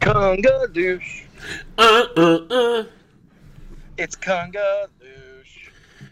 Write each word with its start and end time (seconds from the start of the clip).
Conga 0.00 0.72
douche. 0.72 1.24
Uh, 1.78 2.04
uh, 2.16 2.38
uh. 2.50 2.84
It's 3.98 4.16
Conga 4.16 4.86
douche. 4.98 5.68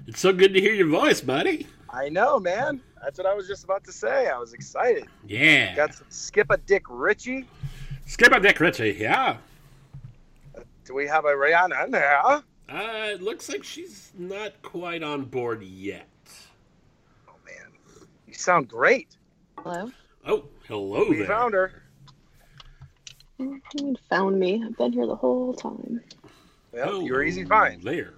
It's 0.07 0.21
so 0.21 0.33
good 0.33 0.55
to 0.55 0.61
hear 0.61 0.73
your 0.75 0.89
voice, 0.89 1.21
buddy. 1.21 1.67
I 1.91 2.09
know, 2.09 2.39
man. 2.39 2.81
That's 3.03 3.19
what 3.19 3.27
I 3.27 3.35
was 3.35 3.47
just 3.47 3.65
about 3.65 3.85
to 3.85 3.93
say. 3.93 4.29
I 4.29 4.39
was 4.39 4.53
excited. 4.53 5.07
Yeah. 5.27 5.75
Got 5.75 5.95
some 5.95 6.07
Skip 6.11 6.51
a 6.51 6.57
Dick 6.59 6.85
Richie. 6.89 7.47
Skip 8.07 8.33
a 8.33 8.41
Dick 8.41 8.59
Ritchie, 8.61 8.97
yeah. 8.99 9.37
Do 10.85 10.95
we 10.95 11.07
have 11.07 11.25
a 11.25 11.37
Rhiannon 11.37 11.85
in 11.85 11.91
there? 11.91 12.19
Uh, 12.25 12.43
it 12.69 13.23
looks 13.23 13.49
like 13.49 13.63
she's 13.63 14.13
not 14.19 14.61
quite 14.63 15.03
on 15.03 15.25
board 15.25 15.63
yet. 15.63 16.09
Oh 17.29 17.35
man, 17.47 17.71
you 18.27 18.35
sound 18.35 18.69
great. 18.69 19.17
Hello. 19.59 19.91
Oh, 20.27 20.45
hello 20.67 21.07
We 21.09 21.19
there. 21.19 21.27
found 21.27 21.55
her. 21.55 21.83
You 23.39 23.61
found 24.11 24.39
me. 24.41 24.63
I've 24.65 24.77
been 24.77 24.93
here 24.93 25.07
the 25.07 25.15
whole 25.15 25.55
time. 25.55 26.01
Yep, 26.75 26.89
Oh, 26.89 27.01
you 27.01 27.13
were 27.13 27.23
easy 27.23 27.43
to 27.45 27.49
find. 27.49 27.83
There. 27.83 28.13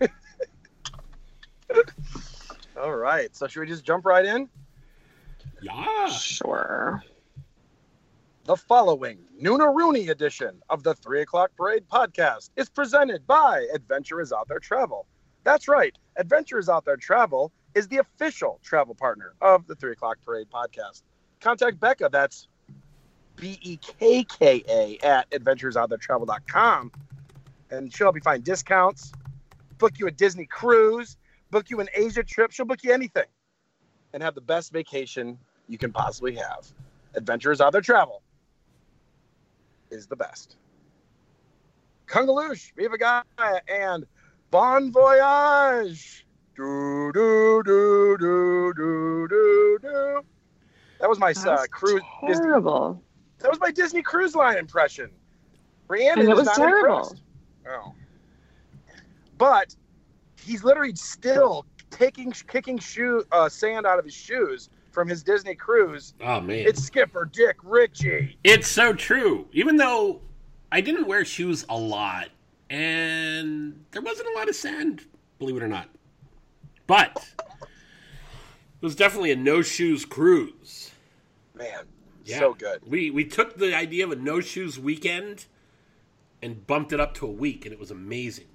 All 2.80 2.94
right. 2.96 3.34
So 3.36 3.46
should 3.46 3.60
we 3.60 3.66
just 3.66 3.84
jump 3.84 4.04
right 4.06 4.24
in? 4.24 4.48
Yeah. 5.62 6.08
Sure. 6.08 7.02
The 8.44 8.56
following 8.56 9.18
Nuna 9.40 9.74
Rooney 9.74 10.08
edition 10.08 10.60
of 10.68 10.82
the 10.82 10.94
Three 10.94 11.22
O'clock 11.22 11.50
Parade 11.56 11.84
podcast 11.90 12.50
is 12.56 12.68
presented 12.68 13.26
by 13.26 13.66
Adventure 13.74 14.20
is 14.20 14.32
Out 14.32 14.48
There 14.48 14.58
Travel. 14.58 15.06
That's 15.44 15.68
right, 15.68 15.96
Adventure 16.16 16.58
is 16.58 16.68
Out 16.68 16.84
There 16.84 16.96
Travel 16.96 17.52
is 17.74 17.88
the 17.88 17.98
official 17.98 18.60
travel 18.62 18.94
partner 18.94 19.34
of 19.40 19.66
the 19.66 19.74
Three 19.74 19.92
O'clock 19.92 20.18
Parade 20.24 20.48
podcast. 20.52 21.02
Contact 21.40 21.80
Becca, 21.80 22.10
that's 22.12 22.48
B 23.36 23.58
E 23.62 23.76
K 23.76 24.24
K 24.24 24.64
A 24.68 24.98
at 25.04 25.30
adventuresouttheretravel.com, 25.30 26.92
and 27.70 27.92
she'll 27.92 28.06
help 28.06 28.16
you 28.16 28.22
find 28.22 28.44
discounts, 28.44 29.12
book 29.78 29.98
you 29.98 30.06
a 30.06 30.10
Disney 30.10 30.46
cruise, 30.46 31.16
book 31.50 31.70
you 31.70 31.80
an 31.80 31.88
Asia 31.94 32.22
trip. 32.22 32.52
She'll 32.52 32.66
book 32.66 32.82
you 32.82 32.92
anything 32.92 33.24
and 34.12 34.22
have 34.22 34.34
the 34.34 34.40
best 34.40 34.72
vacation 34.72 35.38
you 35.68 35.78
can 35.78 35.92
possibly 35.92 36.34
have. 36.36 36.66
Adventure 37.14 37.52
is 37.52 37.60
Out 37.60 37.72
There 37.72 37.80
Travel 37.80 38.22
is 39.90 40.06
the 40.06 40.16
best. 40.16 40.56
Kungaloosh, 42.06 42.72
Viva 42.76 42.98
Gaia, 42.98 43.22
and 43.68 44.04
Bon 44.50 44.92
Voyage. 44.92 46.26
Do, 46.56 47.10
do, 47.12 47.62
do, 47.64 48.16
do, 48.18 48.72
do, 48.76 49.28
do, 49.28 49.78
do. 49.82 50.20
That 51.00 51.08
was 51.08 51.18
my 51.18 51.32
uh, 51.32 51.66
cruise. 51.70 52.02
Disney, 52.26 52.44
terrible. 52.46 53.02
That 53.44 53.50
was 53.50 53.60
my 53.60 53.70
Disney 53.70 54.00
Cruise 54.00 54.34
Line 54.34 54.56
impression. 54.56 55.10
Rhiannon 55.86 56.20
And 56.20 56.28
it 56.30 56.32
is 56.32 56.46
was 56.46 56.56
terrible. 56.56 56.96
impressed. 56.96 57.22
Oh. 57.68 57.92
But 59.36 59.76
he's 60.42 60.64
literally 60.64 60.94
still 60.94 61.66
taking, 61.90 62.32
kicking 62.32 62.78
shoe, 62.78 63.22
uh, 63.32 63.50
sand 63.50 63.84
out 63.84 63.98
of 63.98 64.06
his 64.06 64.14
shoes 64.14 64.70
from 64.92 65.06
his 65.08 65.22
Disney 65.22 65.54
cruise. 65.54 66.14
Oh 66.22 66.40
man. 66.40 66.66
It's 66.66 66.82
Skipper 66.82 67.26
Dick 67.30 67.56
Ritchie. 67.62 68.38
It's 68.44 68.66
so 68.66 68.94
true. 68.94 69.46
Even 69.52 69.76
though 69.76 70.22
I 70.72 70.80
didn't 70.80 71.06
wear 71.06 71.26
shoes 71.26 71.66
a 71.68 71.76
lot, 71.76 72.30
and 72.70 73.84
there 73.90 74.00
wasn't 74.00 74.28
a 74.34 74.38
lot 74.38 74.48
of 74.48 74.56
sand, 74.56 75.02
believe 75.38 75.58
it 75.58 75.62
or 75.62 75.68
not. 75.68 75.90
But 76.86 77.28
it 77.60 77.68
was 78.80 78.96
definitely 78.96 79.32
a 79.32 79.36
no 79.36 79.60
shoes 79.60 80.06
cruise. 80.06 80.92
Man, 81.54 81.84
Yeah. 82.24 82.38
so 82.38 82.54
good. 82.54 82.80
We 82.86 83.10
we 83.10 83.24
took 83.24 83.56
the 83.56 83.74
idea 83.76 84.04
of 84.04 84.12
a 84.12 84.16
no 84.16 84.40
shoes 84.40 84.78
weekend 84.78 85.46
and 86.42 86.66
bumped 86.66 86.92
it 86.92 87.00
up 87.00 87.14
to 87.14 87.26
a 87.26 87.30
week, 87.30 87.64
and 87.64 87.72
it 87.72 87.78
was 87.78 87.90
amazing. 87.90 88.46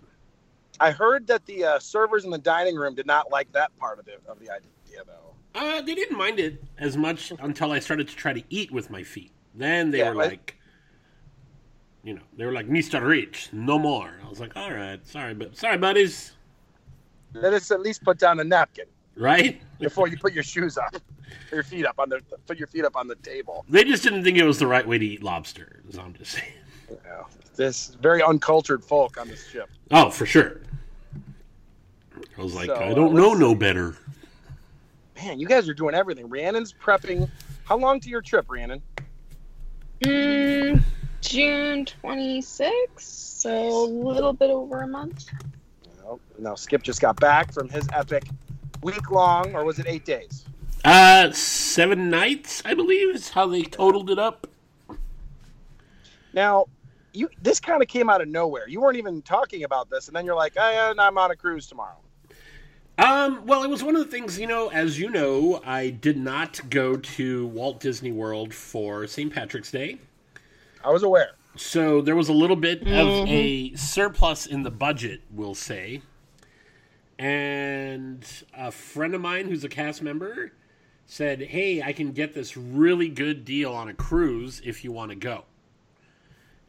I 0.80 0.91
heard 0.91 1.28
that 1.28 1.46
the 1.46 1.66
uh, 1.66 1.80
servers 1.80 2.24
in 2.25 2.31
the 2.31 2.38
dining 2.38 2.75
room 2.75 2.96
did 2.96 3.06
not 3.06 3.31
like 3.31 3.52
that 3.53 3.75
part 3.78 4.00
of 4.00 4.06
the 4.06 4.13
of 4.28 4.40
the 4.40 4.50
idea, 4.50 5.03
though. 5.06 5.34
Uh, 5.56 5.81
they 5.81 5.96
didn't 5.96 6.18
mind 6.18 6.40
it 6.40 6.63
as 6.78 6.96
much 6.96 7.31
until 7.40 7.72
I 7.72 7.80
started 7.80 8.07
to 8.07 8.16
try 8.16 8.34
to 8.34 8.44
eat 8.50 8.72
with 8.72 8.90
my 8.90 9.03
feet. 9.03 9.31
Then 9.56 9.91
they 9.91 10.00
Yeah, 10.00 10.09
were 10.12 10.16
like- 10.16 10.30
like, 10.30 10.56
you 12.03 12.13
know, 12.13 12.22
they 12.38 12.46
were 12.46 12.53
like, 12.53 12.68
"Mister 12.68 13.03
Rich, 13.06 13.50
no 13.51 13.78
more." 13.78 14.19
I 14.25 14.30
was 14.30 14.40
like, 14.40 14.56
"All 14.56 14.72
right, 14.72 15.06
sorry, 15.06 15.34
but 15.34 15.57
sorry, 15.57 15.78
buddies." 15.78 16.34
Let 17.34 17.53
us 17.53 17.69
at 17.72 17.81
least 17.81 18.03
put 18.03 18.18
down 18.18 18.40
a 18.40 18.44
napkin 18.44 18.86
Right? 19.19 19.62
before 19.80 20.07
you 20.07 20.18
put 20.18 20.34
your 20.34 20.44
shoes 20.44 20.78
up, 20.78 20.96
your 21.52 21.63
feet 21.63 21.85
up 21.85 22.00
on 22.00 22.09
the 22.09 22.22
put 22.47 22.57
your 22.57 22.68
feet 22.68 22.85
up 22.85 22.96
on 22.96 23.07
the 23.07 23.16
table. 23.16 23.66
They 23.69 23.84
just 23.84 24.03
didn't 24.03 24.24
think 24.24 24.38
it 24.38 24.46
was 24.46 24.59
the 24.59 24.68
right 24.68 24.88
way 24.88 24.97
to 24.97 25.06
eat 25.06 25.24
lobster. 25.24 25.81
Is 25.88 25.97
all 25.97 26.06
I'm 26.06 26.13
just 26.13 26.31
saying. 26.31 26.53
You 26.90 26.97
know, 27.06 27.28
this 27.56 27.97
very 28.02 28.24
uncultured 28.24 28.84
folk 28.84 29.19
on 29.19 29.28
this 29.28 29.47
ship. 29.47 29.69
Oh, 29.91 30.09
for 30.09 30.25
sure. 30.25 30.62
I 32.38 32.41
was 32.41 32.56
like, 32.56 32.68
So, 32.68 32.75
I 32.75 32.91
uh, 32.91 32.94
don't 32.94 33.13
know 33.13 33.34
no 33.34 33.53
better. 33.53 33.97
Man, 35.16 35.40
you 35.40 35.47
guys 35.47 35.68
are 35.68 35.74
doing 35.74 35.94
everything. 35.94 36.30
Rhiannon's 36.30 36.74
prepping. 36.74 37.30
How 37.66 37.78
long 37.78 38.00
to 38.00 38.09
your 38.09 38.22
trip, 38.22 38.46
Rhiannon? 38.50 38.81
Mm, 40.01 40.81
June 41.22 41.86
26th, 41.86 42.72
so 42.97 43.84
a 43.84 43.86
little 43.86 44.31
bit 44.31 44.50
over 44.50 44.81
a 44.81 44.88
month. 44.88 45.25
No, 46.01 46.19
no. 46.38 46.56
Skip 46.56 46.81
just 46.81 47.01
got 47.01 47.19
back 47.19 47.53
from 47.53 47.68
his 47.68 47.88
epic 47.94 48.24
week 48.81 49.12
long, 49.12 49.56
or 49.56 49.63
was 49.63 49.79
it 49.79 49.88
eight 49.88 50.06
days? 50.06 50.45
Uh, 50.84 51.31
seven 51.31 52.09
nights, 52.09 52.62
I 52.66 52.73
believe, 52.73 53.16
is 53.16 53.29
how 53.29 53.47
they 53.47 53.63
totaled 53.63 54.09
it 54.09 54.19
up. 54.19 54.47
Now, 56.34 56.66
you 57.13 57.29
this 57.41 57.59
kind 57.59 57.81
of 57.81 57.88
came 57.88 58.09
out 58.09 58.22
of 58.22 58.28
nowhere. 58.28 58.68
You 58.68 58.81
weren't 58.81 58.97
even 58.97 59.22
talking 59.22 59.63
about 59.63 59.89
this, 59.89 60.07
and 60.07 60.16
then 60.16 60.25
you're 60.25 60.35
like, 60.35 60.53
"Oh, 60.57 60.72
yeah, 60.72 60.94
I'm 61.03 61.18
on 61.18 61.31
a 61.31 61.35
cruise 61.35 61.68
tomorrow." 61.68 61.97
Um, 63.00 63.45
well, 63.45 63.63
it 63.63 63.69
was 63.69 63.81
one 63.81 63.95
of 63.95 64.03
the 64.03 64.12
things, 64.12 64.38
you 64.38 64.45
know, 64.45 64.68
as 64.69 65.00
you 65.00 65.09
know, 65.09 65.62
I 65.66 65.89
did 65.89 66.18
not 66.18 66.59
go 66.69 66.97
to 66.97 67.47
Walt 67.47 67.79
Disney 67.79 68.12
World 68.12 68.53
for 68.53 69.07
St. 69.07 69.34
Patrick's 69.34 69.72
Day. 69.72 70.00
I 70.84 70.89
was 70.89 71.03
aware. 71.03 71.31
So 71.56 72.01
there 72.01 72.16
was 72.16 72.28
a 72.28 72.34
little 72.34 72.57
bit 72.57 72.81
of 72.81 73.28
a 73.28 73.73
surplus 73.75 74.45
in 74.45 74.63
the 74.63 74.72
budget, 74.72 75.22
we'll 75.31 75.56
say. 75.56 76.01
And 77.19 78.25
a 78.57 78.72
friend 78.72 79.13
of 79.13 79.19
mine 79.19 79.50
who's 79.50 79.66
a 79.66 79.69
cast 79.69 80.02
member 80.02 80.53
said, 81.06 81.41
Hey, 81.41 81.81
I 81.81 81.91
can 81.91 82.13
get 82.13 82.34
this 82.34 82.56
really 82.56 83.09
good 83.09 83.44
deal 83.44 83.74
on 83.74 83.90
a 83.90 83.94
cruise 83.94 84.62
if 84.63 84.85
you 84.85 84.94
want 84.94 85.12
to 85.12 85.16
go. 85.16 85.44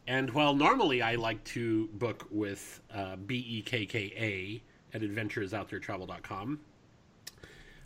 And 0.05 0.29
while 0.31 0.53
normally 0.53 1.01
I 1.01 1.15
like 1.15 1.41
to 1.45 1.87
book 1.93 2.27
with 2.29 2.81
uh, 2.93 3.15
B 3.15 3.45
E 3.47 3.61
K 3.61 3.85
K 3.85 4.13
A 4.17 4.95
at 4.95 5.01
adventuresouttheretravel.com, 5.03 6.59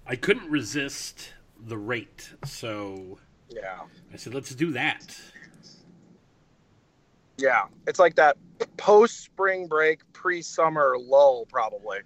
I 0.08 0.16
couldn't 0.16 0.50
resist 0.50 1.34
the 1.68 1.78
rate. 1.78 2.34
So 2.46 3.20
Yeah. 3.50 3.82
I 4.12 4.18
said, 4.18 4.34
Let's 4.34 4.56
do 4.56 4.72
that. 4.72 5.16
Yeah, 7.38 7.66
it's 7.86 8.00
like 8.00 8.16
that 8.16 8.38
post 8.78 9.20
spring 9.20 9.68
break, 9.68 10.00
pre 10.14 10.42
summer 10.42 10.96
lull, 10.98 11.46
probably. 11.46 12.00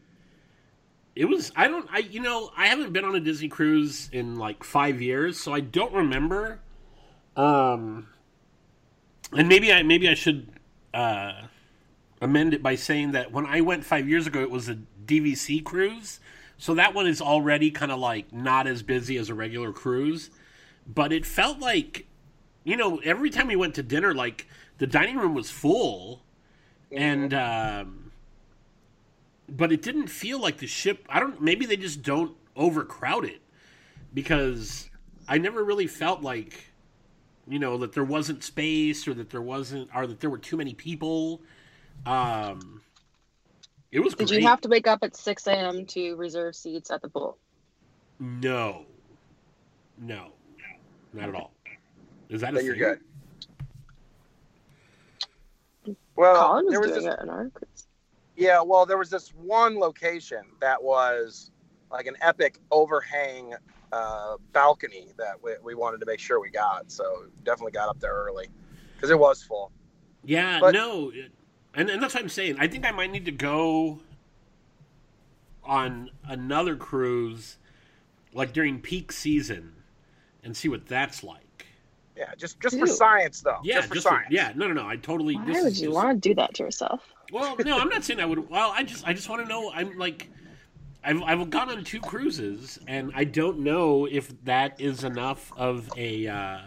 It 1.20 1.28
was 1.28 1.52
I 1.54 1.68
don't 1.68 1.86
I 1.92 1.98
you 1.98 2.22
know 2.22 2.50
I 2.56 2.68
haven't 2.68 2.94
been 2.94 3.04
on 3.04 3.14
a 3.14 3.20
Disney 3.20 3.50
cruise 3.50 4.08
in 4.14 4.38
like 4.38 4.64
five 4.64 5.02
years, 5.02 5.38
so 5.38 5.54
I 5.54 5.60
don't 5.60 5.92
remember. 5.92 6.62
Um, 7.36 8.08
and 9.34 9.50
maybe 9.50 9.74
I 9.74 9.84
maybe 9.84 10.08
I 10.08 10.14
should 10.14 10.48
uh, 10.94 11.34
amend 12.22 12.54
it 12.54 12.64
by 12.64 12.76
saying 12.76 13.12
that 13.12 13.34
when 13.34 13.46
I 13.46 13.60
went 13.60 13.84
five 13.84 14.08
years 14.08 14.28
ago, 14.28 14.40
it 14.40 14.50
was 14.50 14.70
a 14.70 14.78
DVC 15.06 15.62
cruise, 15.62 16.22
so 16.58 16.74
that 16.76 16.94
one 16.94 17.06
is 17.06 17.20
already 17.20 17.70
kind 17.70 17.92
of 17.92 18.00
like 18.00 18.32
not 18.32 18.66
as 18.66 18.82
busy 18.82 19.18
as 19.18 19.28
a 19.28 19.34
regular 19.34 19.74
cruise, 19.74 20.30
but 20.88 21.12
it 21.12 21.26
felt 21.26 21.60
like, 21.60 22.08
you 22.64 22.78
know, 22.78 23.02
every 23.04 23.30
time 23.30 23.48
we 23.48 23.58
went 23.58 23.76
to 23.76 23.84
dinner, 23.84 24.14
like 24.14 24.48
the 24.78 24.88
dining 24.88 25.18
room 25.18 25.34
was 25.34 25.52
full, 25.52 26.22
and. 26.94 27.34
Um, 27.34 27.99
but 29.58 29.72
it 29.72 29.82
didn't 29.82 30.08
feel 30.08 30.42
like 30.42 30.58
the 30.60 30.68
ship 30.68 31.06
i 31.10 31.20
don't 31.20 31.42
maybe 31.42 31.66
they 31.66 31.78
just 31.78 32.02
don't 32.04 32.36
overcrowd 32.56 33.26
it 33.26 33.42
because 34.14 34.90
i 35.28 35.38
never 35.38 35.64
really 35.64 35.88
felt 35.88 36.22
like 36.24 36.66
you 37.48 37.60
know 37.60 37.78
that 37.78 37.94
there 37.94 38.04
wasn't 38.06 38.44
space 38.44 39.08
or 39.08 39.14
that 39.16 39.30
there 39.32 39.42
wasn't 39.42 39.90
or 39.96 40.08
that 40.08 40.20
there 40.22 40.30
were 40.30 40.40
too 40.40 40.58
many 40.58 40.74
people 40.74 41.42
um 42.06 42.82
it 43.92 44.00
was 44.02 44.16
Did 44.18 44.30
great 44.30 44.32
you 44.32 44.42
have 44.44 44.62
to 44.62 44.70
wake 44.70 44.88
up 44.88 45.00
at 45.04 45.16
6 45.18 45.48
a.m. 45.48 45.86
to 45.88 46.16
reserve 46.16 46.56
seats 46.56 46.92
at 46.92 47.02
the 47.02 47.10
pool? 47.10 47.38
no 48.20 48.86
no 49.98 50.34
not 51.14 51.30
at 51.30 51.36
all 51.36 51.54
is 52.30 52.42
that 52.42 52.56
a 52.56 52.60
Then 52.60 52.66
you're 52.66 52.76
thing? 52.76 52.78
good. 52.78 53.00
Well, 56.16 56.34
Colin 56.34 56.66
was 56.68 56.80
there 56.80 56.82
was 56.82 56.94
doing 56.94 57.06
this, 57.06 57.08
it 57.08 57.20
in 57.22 57.30
our 57.30 57.50
cruise. 57.52 57.69
Yeah. 58.40 58.62
Well, 58.62 58.86
there 58.86 58.98
was 58.98 59.10
this 59.10 59.30
one 59.36 59.78
location 59.78 60.42
that 60.62 60.82
was 60.82 61.52
like 61.92 62.08
an 62.08 62.16
epic 62.22 62.60
overhang 62.72 63.54
uh, 63.92 64.38
balcony 64.54 65.08
that 65.18 65.42
we, 65.44 65.52
we 65.64 65.76
wanted 65.76 66.00
to 66.00 66.06
make 66.06 66.20
sure 66.20 66.40
we 66.40 66.50
got. 66.50 66.92
So 66.92 67.26
definitely 67.44 67.74
got 67.74 67.90
up 67.90 68.00
there 68.00 68.14
early. 68.14 68.48
because 68.96 69.10
it 69.10 69.20
was 69.20 69.44
full. 69.44 69.72
Yeah, 70.24 70.60
But- 70.60 70.74
no, 70.74 71.12
and 71.74 71.90
and 71.90 72.02
that's 72.02 72.14
what 72.14 72.24
I'm 72.24 72.30
saying. 72.30 72.58
I 72.60 72.68
think 72.68 72.86
I 72.86 72.92
might 72.92 73.12
need 73.12 73.26
to 73.26 73.32
go 73.32 74.00
on 75.64 76.10
another 76.28 76.76
cruise, 76.76 77.58
like 78.34 78.54
during 78.54 78.80
peak 78.82 79.12
season, 79.12 79.74
and 80.44 80.58
see 80.58 80.68
what 80.68 80.88
that's 80.88 81.24
like. 81.24 81.46
Yeah, 82.20 82.36
just 82.38 82.60
just 82.60 82.78
for 82.78 82.86
science 82.86 83.40
though. 83.42 83.60
Yeah, 83.64 83.76
just 83.78 83.88
for 83.88 83.94
just 83.96 84.08
for- 84.08 84.14
science. 84.16 84.28
yeah, 84.30 84.52
no, 84.56 84.68
no, 84.68 84.74
no. 84.74 84.86
I 84.88 84.98
totally. 84.98 85.36
Why 85.38 85.46
this 85.46 85.64
would 85.64 85.78
you 85.78 85.86
just- 85.88 85.96
want 85.96 86.22
to 86.22 86.30
do 86.30 86.36
that 86.36 86.54
to 86.56 86.64
yourself? 86.64 87.02
Well, 87.32 87.56
no, 87.64 87.80
I'm 87.80 87.88
not 87.90 88.04
saying 88.04 88.20
I 88.20 88.26
would. 88.26 88.50
Well, 88.50 88.74
I 88.76 88.84
just, 88.84 89.08
I 89.08 89.14
just 89.14 89.30
want 89.30 89.42
to 89.44 89.48
know. 89.48 89.72
I'm 89.74 89.98
like, 89.98 90.30
I've, 91.04 91.22
I've 91.24 91.50
gone 91.50 91.70
on 91.70 91.84
two 91.86 92.02
cruises, 92.02 92.78
and 92.88 93.12
I 93.16 93.24
don't 93.24 93.60
know 93.60 94.06
if 94.06 94.34
that 94.44 94.82
is 94.82 95.04
enough 95.06 95.54
of 95.56 95.90
a, 95.96 96.28
uh, 96.28 96.60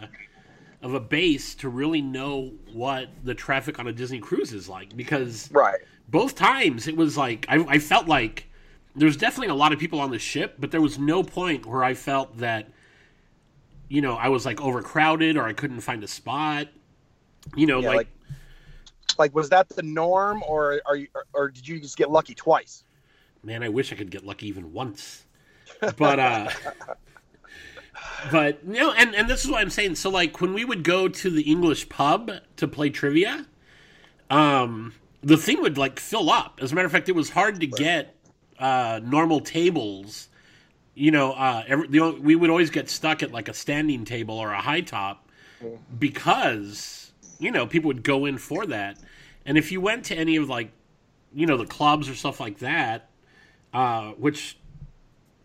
of 0.81 0.93
a 0.95 0.99
base 0.99 1.53
to 1.55 1.69
really 1.69 2.01
know 2.01 2.51
what 2.71 3.09
the 3.23 3.35
traffic 3.35 3.77
on 3.77 3.87
a 3.87 3.91
Disney 3.93 4.19
cruise 4.19 4.53
is 4.53 4.67
like. 4.67 4.95
Because 4.95 5.51
Right. 5.51 5.79
both 6.07 6.33
times 6.35 6.87
it 6.87 6.95
was 6.95 7.15
like, 7.17 7.45
I, 7.49 7.57
I 7.67 7.77
felt 7.79 8.07
like 8.07 8.49
there 8.95 9.05
was 9.05 9.17
definitely 9.17 9.49
a 9.49 9.55
lot 9.55 9.71
of 9.73 9.79
people 9.79 9.99
on 9.99 10.09
the 10.11 10.19
ship, 10.19 10.55
but 10.59 10.71
there 10.71 10.81
was 10.81 10.97
no 10.97 11.23
point 11.23 11.65
where 11.65 11.83
I 11.83 11.93
felt 11.93 12.37
that, 12.37 12.69
you 13.89 14.01
know, 14.01 14.15
I 14.15 14.29
was 14.29 14.45
like 14.45 14.61
overcrowded 14.61 15.37
or 15.37 15.43
I 15.45 15.53
couldn't 15.53 15.81
find 15.81 16.03
a 16.03 16.07
spot. 16.07 16.67
You 17.55 17.67
know, 17.67 17.79
Yeah, 17.79 17.89
like 17.89 17.95
like 17.95 18.07
like 19.17 19.35
was 19.35 19.49
that 19.49 19.69
the 19.69 19.83
norm 19.83 20.43
or 20.47 20.81
are 20.85 20.95
you 20.95 21.07
or, 21.33 21.49
did 21.49 21.67
you 21.67 21.79
just 21.79 21.97
get 21.97 22.09
lucky 22.09 22.33
twice? 22.33 22.83
man, 23.43 23.61
I 23.63 23.69
wish 23.69 23.91
I 23.91 23.95
could 23.95 24.09
get 24.09 24.25
lucky 24.25 24.47
even 24.47 24.73
once. 24.73 25.25
But 25.97 26.19
uh 26.19 26.49
but 28.31 28.59
you 28.65 28.73
know, 28.79 28.91
and 28.93 29.13
and 29.15 29.29
this 29.29 29.43
is 29.43 29.51
what 29.51 29.61
I'm 29.61 29.69
saying. 29.69 29.95
So 29.95 30.09
like 30.09 30.41
when 30.41 30.53
we 30.53 30.65
would 30.65 30.83
go 30.83 31.07
to 31.07 31.29
the 31.29 31.41
English 31.43 31.89
pub 31.89 32.31
to 32.57 32.67
play 32.67 32.89
trivia, 32.89 33.45
um 34.29 34.93
the 35.21 35.37
thing 35.37 35.61
would 35.61 35.77
like 35.77 35.99
fill 35.99 36.29
up. 36.29 36.59
As 36.61 36.71
a 36.71 36.75
matter 36.75 36.85
of 36.85 36.91
fact, 36.91 37.09
it 37.09 37.15
was 37.15 37.31
hard 37.31 37.59
to 37.59 37.67
get 37.67 38.15
uh 38.59 39.01
normal 39.03 39.41
tables. 39.41 40.29
You 40.95 41.11
know, 41.11 41.33
uh 41.33 41.63
every, 41.67 41.87
the, 41.87 42.11
we 42.21 42.35
would 42.35 42.49
always 42.49 42.69
get 42.69 42.89
stuck 42.89 43.23
at 43.23 43.31
like 43.31 43.47
a 43.49 43.53
standing 43.53 44.05
table 44.05 44.37
or 44.37 44.51
a 44.51 44.61
high 44.61 44.81
top 44.81 45.27
because 45.99 47.11
you 47.39 47.51
know 47.51 47.65
people 47.65 47.87
would 47.87 48.03
go 48.03 48.25
in 48.25 48.37
for 48.37 48.65
that. 48.67 48.97
And 49.45 49.57
if 49.57 49.71
you 49.71 49.81
went 49.81 50.05
to 50.05 50.15
any 50.15 50.35
of 50.35 50.49
like 50.49 50.71
you 51.33 51.45
know 51.45 51.57
the 51.57 51.65
clubs 51.65 52.07
or 52.09 52.15
stuff 52.15 52.39
like 52.39 52.59
that, 52.59 53.09
uh, 53.73 54.11
which 54.11 54.57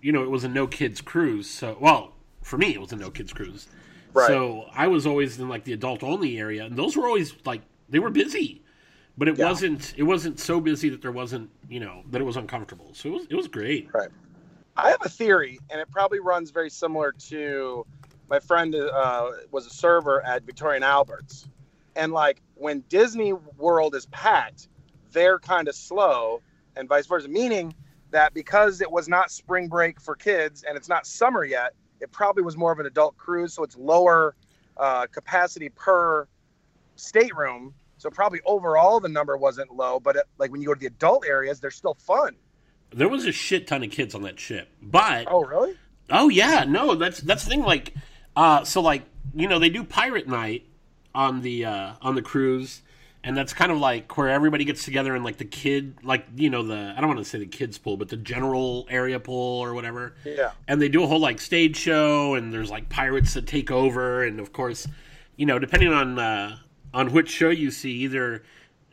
you 0.02 0.12
know 0.12 0.22
it 0.22 0.30
was 0.30 0.44
a 0.44 0.48
no 0.48 0.66
kids 0.66 1.00
cruise. 1.00 1.48
So 1.48 1.76
well, 1.80 2.12
for 2.42 2.58
me 2.58 2.74
it 2.74 2.80
was 2.80 2.92
a 2.92 2.96
no 2.96 3.10
kids 3.10 3.32
cruise. 3.32 3.68
Right. 4.12 4.26
So 4.26 4.66
I 4.74 4.86
was 4.88 5.06
always 5.06 5.38
in 5.38 5.48
like 5.48 5.64
the 5.64 5.72
adult 5.72 6.02
only 6.02 6.38
area, 6.38 6.64
and 6.64 6.76
those 6.76 6.96
were 6.96 7.06
always 7.06 7.34
like 7.44 7.62
they 7.88 7.98
were 7.98 8.10
busy, 8.10 8.62
but 9.16 9.28
it 9.28 9.38
Yeah. 9.38 9.48
wasn't 9.48 9.94
it 9.96 10.02
wasn't 10.04 10.38
so 10.40 10.60
busy 10.60 10.88
that 10.90 11.02
there 11.02 11.12
wasn't 11.12 11.50
you 11.68 11.80
know 11.80 12.02
that 12.10 12.20
it 12.20 12.24
was 12.24 12.36
uncomfortable. 12.36 12.90
So 12.94 13.08
it 13.08 13.12
was 13.12 13.26
it 13.30 13.34
was 13.34 13.48
great. 13.48 13.88
Right. 13.92 14.08
I 14.78 14.90
have 14.90 15.04
a 15.04 15.08
theory, 15.08 15.58
and 15.70 15.80
it 15.80 15.90
probably 15.90 16.20
runs 16.20 16.52
very 16.52 16.70
similar 16.70 17.10
to 17.10 17.84
my 18.30 18.38
friend 18.38 18.72
uh, 18.76 19.30
was 19.50 19.66
a 19.66 19.70
server 19.70 20.24
at 20.24 20.44
Victoria 20.44 20.76
and 20.76 20.84
Albert's, 20.84 21.48
and 21.96 22.12
like 22.12 22.40
when 22.54 22.84
Disney 22.88 23.32
World 23.32 23.96
is 23.96 24.06
packed, 24.06 24.68
they're 25.10 25.40
kind 25.40 25.66
of 25.66 25.74
slow, 25.74 26.42
and 26.76 26.88
vice 26.88 27.06
versa. 27.06 27.26
Meaning 27.26 27.74
that 28.12 28.34
because 28.34 28.80
it 28.80 28.88
was 28.88 29.08
not 29.08 29.32
spring 29.32 29.66
break 29.66 30.00
for 30.00 30.14
kids 30.14 30.62
and 30.62 30.76
it's 30.76 30.88
not 30.88 31.08
summer 31.08 31.44
yet, 31.44 31.74
it 32.00 32.12
probably 32.12 32.44
was 32.44 32.56
more 32.56 32.70
of 32.70 32.78
an 32.78 32.86
adult 32.86 33.16
cruise, 33.16 33.54
so 33.54 33.64
it's 33.64 33.76
lower 33.76 34.36
uh, 34.76 35.06
capacity 35.06 35.70
per 35.70 36.28
stateroom. 36.94 37.74
So 37.96 38.10
probably 38.10 38.40
overall 38.46 39.00
the 39.00 39.08
number 39.08 39.36
wasn't 39.36 39.74
low, 39.74 39.98
but 39.98 40.14
it, 40.14 40.22
like 40.38 40.52
when 40.52 40.60
you 40.60 40.68
go 40.68 40.74
to 40.74 40.80
the 40.80 40.86
adult 40.86 41.24
areas, 41.26 41.58
they're 41.58 41.72
still 41.72 41.94
fun. 41.94 42.36
There 42.90 43.08
was 43.08 43.26
a 43.26 43.32
shit 43.32 43.66
ton 43.66 43.82
of 43.82 43.90
kids 43.90 44.14
on 44.14 44.22
that 44.22 44.40
ship, 44.40 44.68
but 44.80 45.26
Oh, 45.30 45.44
really? 45.44 45.74
Oh 46.10 46.28
yeah, 46.28 46.64
no, 46.64 46.94
that's 46.94 47.20
that's 47.20 47.44
the 47.44 47.50
thing. 47.50 47.62
Like, 47.62 47.92
uh, 48.36 48.64
so 48.64 48.80
like 48.80 49.02
you 49.34 49.46
know 49.48 49.58
they 49.58 49.68
do 49.68 49.84
pirate 49.84 50.26
night 50.26 50.64
on 51.14 51.42
the 51.42 51.66
uh, 51.66 51.92
on 52.00 52.14
the 52.14 52.22
cruise, 52.22 52.80
and 53.22 53.36
that's 53.36 53.52
kind 53.52 53.70
of 53.70 53.78
like 53.78 54.16
where 54.16 54.28
everybody 54.30 54.64
gets 54.64 54.84
together 54.84 55.14
and 55.14 55.22
like 55.22 55.36
the 55.36 55.44
kid, 55.44 55.96
like 56.02 56.24
you 56.34 56.48
know 56.48 56.62
the 56.62 56.94
I 56.96 57.00
don't 57.00 57.08
want 57.08 57.18
to 57.18 57.24
say 57.26 57.38
the 57.38 57.46
kids 57.46 57.76
pool, 57.76 57.98
but 57.98 58.08
the 58.08 58.16
general 58.16 58.86
area 58.88 59.20
pool 59.20 59.62
or 59.62 59.74
whatever. 59.74 60.14
Yeah. 60.24 60.52
And 60.66 60.80
they 60.80 60.88
do 60.88 61.02
a 61.04 61.06
whole 61.06 61.20
like 61.20 61.40
stage 61.40 61.76
show, 61.76 62.34
and 62.34 62.52
there's 62.52 62.70
like 62.70 62.88
pirates 62.88 63.34
that 63.34 63.46
take 63.46 63.70
over, 63.70 64.24
and 64.24 64.40
of 64.40 64.52
course, 64.54 64.86
you 65.36 65.44
know 65.44 65.58
depending 65.58 65.92
on 65.92 66.18
uh, 66.18 66.56
on 66.94 67.12
which 67.12 67.28
show 67.28 67.50
you 67.50 67.70
see, 67.70 67.92
either 67.92 68.44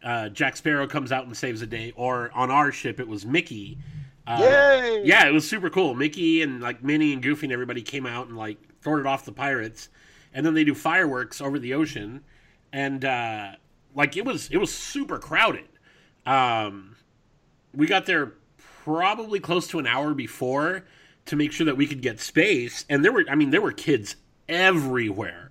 uh, 0.06 0.30
Jack 0.30 0.56
Sparrow 0.56 0.86
comes 0.88 1.12
out 1.12 1.26
and 1.26 1.36
saves 1.36 1.60
the 1.62 1.68
day, 1.68 1.92
or 1.96 2.30
on 2.34 2.52
our 2.52 2.72
ship 2.72 3.00
it 3.00 3.08
was 3.08 3.26
Mickey. 3.26 3.80
Uh, 4.28 4.38
Yay! 4.40 5.02
yeah, 5.04 5.28
it 5.28 5.32
was 5.32 5.50
super 5.50 5.70
cool. 5.70 5.96
Mickey 5.96 6.44
and 6.44 6.62
like 6.62 6.84
Minnie 6.84 7.12
and 7.12 7.24
Goofy 7.24 7.48
and 7.48 7.54
everybody 7.54 7.82
came 7.82 8.06
out 8.06 8.28
and 8.28 8.38
like 8.38 8.58
thwarted 8.82 9.08
off 9.08 9.26
the 9.26 9.32
pirates, 9.32 9.90
and 10.32 10.46
then 10.46 10.54
they 10.54 10.64
do 10.64 10.76
fireworks 10.76 11.42
over 11.42 11.58
the 11.58 11.74
ocean, 11.74 12.24
and 12.72 13.04
uh, 13.04 13.54
like 13.96 14.16
it 14.16 14.26
was 14.26 14.48
it 14.52 14.58
was 14.58 14.72
super 14.72 15.18
crowded. 15.18 15.68
Um, 16.28 16.96
we 17.74 17.88
got 17.88 18.06
there 18.06 18.34
probably 18.58 19.40
close 19.40 19.68
to 19.70 19.80
an 19.80 19.88
hour 19.88 20.14
before 20.14 20.86
to 21.26 21.36
make 21.36 21.52
sure 21.52 21.66
that 21.66 21.78
we 21.78 21.88
could 21.88 22.04
get 22.04 22.20
space, 22.20 22.86
and 22.90 23.04
there 23.04 23.12
were 23.12 23.26
I 23.28 23.34
mean 23.34 23.50
there 23.50 23.62
were 23.62 23.72
kids 23.72 24.18
everywhere, 24.48 25.50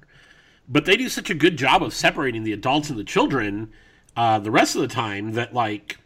but 0.69 0.85
they 0.85 0.97
do 0.97 1.09
such 1.09 1.29
a 1.29 1.35
good 1.35 1.57
job 1.57 1.83
of 1.83 1.93
separating 1.93 2.45
the 2.45 2.53
adults 2.53 2.89
and 2.89 2.97
the 2.97 3.05
children 3.05 3.73
uh, 4.17 4.39
the 4.39 4.51
rest 4.51 4.75
of 4.77 4.83
the 4.83 4.89
time 4.89 5.33
that 5.33 5.55
like 5.55 5.99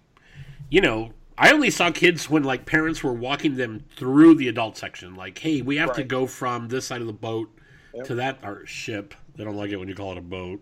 you 0.70 0.80
know, 0.80 1.12
I 1.36 1.52
only 1.52 1.70
saw 1.70 1.90
kids 1.90 2.28
when 2.28 2.42
like 2.44 2.66
parents 2.66 3.02
were 3.02 3.12
walking 3.12 3.56
them 3.56 3.84
through 3.96 4.34
the 4.36 4.48
adult 4.48 4.76
section. 4.76 5.14
Like, 5.14 5.38
hey, 5.38 5.62
we 5.62 5.76
have 5.76 5.92
to 5.94 6.04
go 6.04 6.26
from 6.26 6.68
this 6.68 6.86
side 6.86 7.00
of 7.00 7.06
the 7.06 7.12
boat 7.12 7.50
Yep. 7.94 8.08
to 8.08 8.14
that 8.16 8.38
or 8.42 8.66
ship. 8.66 9.14
They 9.36 9.44
don't 9.44 9.56
like 9.56 9.70
it 9.70 9.76
when 9.76 9.88
you 9.88 9.94
call 9.94 10.12
it 10.12 10.18
a 10.18 10.22
boat. 10.22 10.60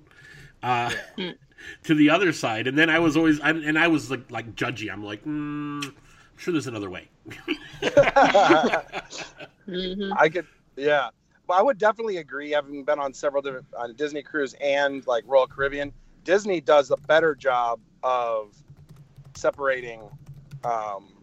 Uh, 0.62 0.90
to 1.84 1.94
the 1.94 2.10
other 2.10 2.32
side, 2.32 2.66
and 2.66 2.78
then 2.78 2.90
I 2.90 2.98
was 2.98 3.16
always, 3.16 3.40
I, 3.40 3.50
and 3.50 3.78
I 3.78 3.88
was 3.88 4.10
like, 4.10 4.30
like 4.30 4.54
judgy. 4.54 4.92
I'm 4.92 5.04
like, 5.04 5.24
mm, 5.24 5.84
I'm 5.84 5.94
sure 6.36 6.52
there's 6.52 6.66
another 6.66 6.90
way. 6.90 7.08
hmm 9.66 10.12
I 10.16 10.28
could, 10.28 10.46
yeah. 10.76 11.10
But 11.46 11.54
I 11.54 11.62
would 11.62 11.78
definitely 11.78 12.16
agree. 12.18 12.50
Having 12.50 12.84
been 12.84 12.98
on 12.98 13.12
several 13.12 13.42
different 13.42 13.66
on 13.76 13.94
Disney 13.94 14.22
cruise 14.22 14.54
and 14.60 15.06
like 15.06 15.24
Royal 15.26 15.46
Caribbean, 15.46 15.92
Disney 16.26 16.60
does 16.60 16.90
a 16.90 16.96
better 16.96 17.36
job 17.36 17.80
of 18.02 18.52
separating, 19.36 20.10
um, 20.64 21.14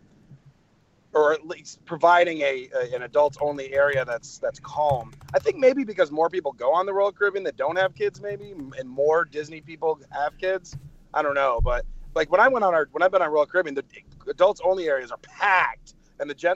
or 1.13 1.33
at 1.33 1.45
least 1.45 1.83
providing 1.85 2.39
a, 2.39 2.69
a 2.73 2.95
an 2.95 3.03
adults 3.03 3.37
only 3.41 3.73
area 3.73 4.05
that's 4.05 4.39
that's 4.39 4.59
calm. 4.61 5.13
I 5.35 5.39
think 5.39 5.57
maybe 5.57 5.83
because 5.83 6.09
more 6.09 6.29
people 6.29 6.53
go 6.53 6.73
on 6.73 6.85
the 6.85 6.93
Royal 6.93 7.11
Caribbean 7.11 7.43
that 7.43 7.57
don't 7.57 7.75
have 7.77 7.93
kids, 7.93 8.21
maybe, 8.21 8.53
and 8.79 8.89
more 8.89 9.25
Disney 9.25 9.59
people 9.59 9.99
have 10.11 10.37
kids. 10.37 10.75
I 11.13 11.21
don't 11.21 11.35
know, 11.35 11.59
but 11.61 11.85
like 12.15 12.31
when 12.31 12.39
I 12.39 12.47
went 12.47 12.63
on 12.63 12.73
our 12.73 12.87
when 12.93 13.03
I've 13.03 13.11
been 13.11 13.21
on 13.21 13.29
Royal 13.29 13.45
Caribbean, 13.45 13.75
the 13.75 13.83
adults 14.29 14.61
only 14.63 14.87
areas 14.87 15.11
are 15.11 15.17
packed, 15.17 15.95
and 16.21 16.29
the 16.29 16.33
gen 16.33 16.55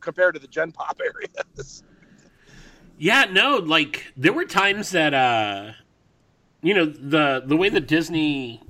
compared 0.00 0.32
to 0.34 0.40
the 0.40 0.48
Gen 0.48 0.72
Pop 0.72 0.98
areas. 1.04 1.84
Yeah, 2.96 3.26
no, 3.30 3.58
like 3.58 4.12
there 4.16 4.32
were 4.32 4.46
times 4.46 4.90
that 4.92 5.12
uh 5.12 5.72
you 6.62 6.74
know, 6.74 6.86
the 6.86 7.42
the 7.44 7.56
way 7.56 7.68
that 7.68 7.86
Disney 7.86 8.60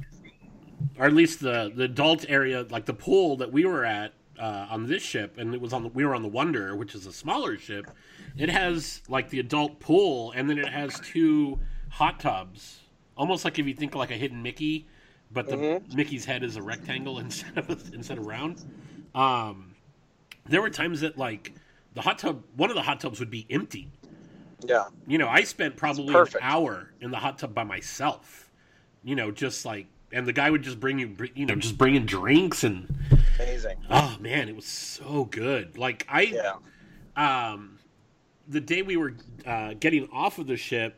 or 0.99 1.07
at 1.07 1.13
least 1.13 1.41
the 1.41 1.73
the 1.75 1.85
adult 1.85 2.25
area, 2.29 2.67
like 2.71 2.87
the 2.87 2.95
pool 2.95 3.37
that 3.37 3.53
we 3.53 3.65
were 3.65 3.85
at 3.85 4.13
uh, 4.39 4.67
on 4.71 4.87
this 4.87 5.03
ship 5.03 5.37
and 5.39 5.55
it 5.55 5.61
was 5.61 5.73
on 5.73 5.83
the 5.83 5.89
we 5.91 6.05
were 6.05 6.15
on 6.15 6.23
the 6.23 6.29
Wonder, 6.29 6.75
which 6.77 6.95
is 6.95 7.07
a 7.07 7.13
smaller 7.13 7.59
ship. 7.59 7.91
It 8.37 8.49
has 8.49 9.03
like 9.09 9.29
the 9.29 9.39
adult 9.41 9.79
pool 9.79 10.33
and 10.35 10.49
then 10.49 10.59
it 10.59 10.69
has 10.69 10.99
two 11.01 11.59
hot 11.91 12.19
tubs. 12.19 12.81
Almost 13.17 13.45
like 13.45 13.59
if 13.59 13.67
you 13.67 13.75
think 13.75 13.95
like 13.95 14.11
a 14.11 14.15
hidden 14.17 14.43
Mickey, 14.43 14.87
but 15.31 15.47
the 15.49 15.57
Mhm. 15.57 15.95
Mickey's 15.95 16.25
head 16.25 16.43
is 16.43 16.57
a 16.57 16.63
rectangle 16.63 17.19
instead 17.25 17.59
of 17.59 17.93
instead 17.95 18.19
of 18.19 18.27
round. 18.27 18.65
Um 19.15 19.75
there 20.49 20.63
were 20.63 20.71
times 20.71 21.01
that 21.03 21.19
like 21.19 21.53
the 21.95 22.01
hot 22.01 22.19
tub 22.19 22.43
one 22.57 22.71
of 22.71 22.77
the 22.77 22.83
hot 22.83 23.01
tubs 23.01 23.21
would 23.21 23.31
be 23.31 23.47
empty 23.51 23.91
Yeah, 24.67 24.85
you 25.07 25.19
know, 25.19 25.29
I 25.29 25.45
spent 25.45 25.77
probably 25.77 26.15
an 26.15 26.27
hour 26.41 26.93
in 27.01 27.11
the 27.11 27.19
hot 27.19 27.39
tub 27.39 27.55
by 27.55 27.65
myself. 27.65 28.51
You 29.05 29.17
know, 29.17 29.31
just 29.31 29.65
like, 29.65 29.87
and 30.13 30.27
the 30.27 30.33
guy 30.33 30.51
would 30.51 30.63
just 30.63 30.79
bring 30.79 30.99
you, 30.99 31.17
you 31.35 31.47
know, 31.47 31.57
just 31.57 31.77
bring 31.77 31.97
in 31.97 32.07
drinks 32.07 32.63
and, 32.63 32.95
amazing. 33.41 33.79
oh 33.91 34.17
man, 34.21 34.49
it 34.49 34.55
was 34.55 34.67
so 34.67 35.25
good. 35.25 35.77
Like 35.77 36.07
I, 36.09 36.23
Yeah, 36.23 36.55
um, 37.17 37.79
the 38.49 38.61
day 38.61 38.83
we 38.83 38.97
were 38.97 39.15
uh, 39.47 39.75
getting 39.75 40.09
off 40.13 40.39
of 40.39 40.47
the 40.47 40.57
ship, 40.57 40.97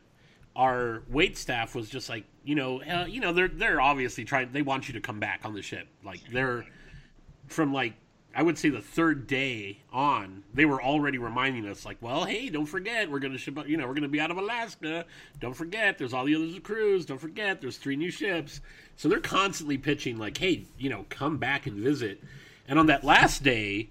our 0.55 1.03
wait 1.09 1.37
staff 1.37 1.75
was 1.75 1.89
just 1.89 2.09
like, 2.09 2.25
you 2.43 2.55
know, 2.55 2.81
uh, 2.81 3.05
you 3.05 3.19
know, 3.19 3.33
they're 3.33 3.47
they're 3.47 3.81
obviously 3.81 4.23
trying. 4.23 4.51
They 4.51 4.61
want 4.61 4.87
you 4.87 4.93
to 4.93 5.01
come 5.01 5.19
back 5.19 5.41
on 5.43 5.53
the 5.53 5.61
ship. 5.61 5.87
Like 6.03 6.21
they're 6.31 6.65
from 7.47 7.73
like 7.73 7.93
I 8.35 8.43
would 8.43 8.57
say 8.57 8.69
the 8.69 8.81
third 8.81 9.27
day 9.27 9.79
on, 9.93 10.43
they 10.53 10.65
were 10.65 10.81
already 10.83 11.17
reminding 11.17 11.65
us, 11.67 11.85
like, 11.85 11.97
well, 12.01 12.25
hey, 12.25 12.49
don't 12.49 12.65
forget, 12.65 13.09
we're 13.09 13.19
gonna 13.19 13.37
ship, 13.37 13.57
you 13.65 13.77
know, 13.77 13.87
we're 13.87 13.93
gonna 13.93 14.09
be 14.09 14.19
out 14.19 14.29
of 14.29 14.37
Alaska. 14.37 15.05
Don't 15.39 15.53
forget, 15.55 15.97
there's 15.97 16.13
all 16.13 16.25
the 16.25 16.35
other 16.35 16.59
crews. 16.59 17.05
Don't 17.05 17.19
forget, 17.19 17.61
there's 17.61 17.77
three 17.77 17.95
new 17.95 18.11
ships. 18.11 18.59
So 18.97 19.07
they're 19.07 19.21
constantly 19.21 19.77
pitching, 19.77 20.17
like, 20.17 20.37
hey, 20.37 20.65
you 20.77 20.89
know, 20.89 21.05
come 21.09 21.37
back 21.37 21.65
and 21.65 21.77
visit. 21.77 22.21
And 22.67 22.77
on 22.77 22.87
that 22.87 23.05
last 23.05 23.41
day, 23.41 23.89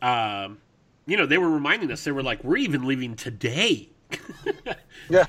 um, 0.00 0.58
you 1.06 1.16
know, 1.18 1.26
they 1.26 1.38
were 1.38 1.50
reminding 1.50 1.92
us, 1.92 2.02
they 2.04 2.12
were 2.12 2.22
like, 2.22 2.42
we're 2.42 2.56
even 2.56 2.86
leaving 2.86 3.14
today. 3.14 3.90
Yeah. 5.08 5.24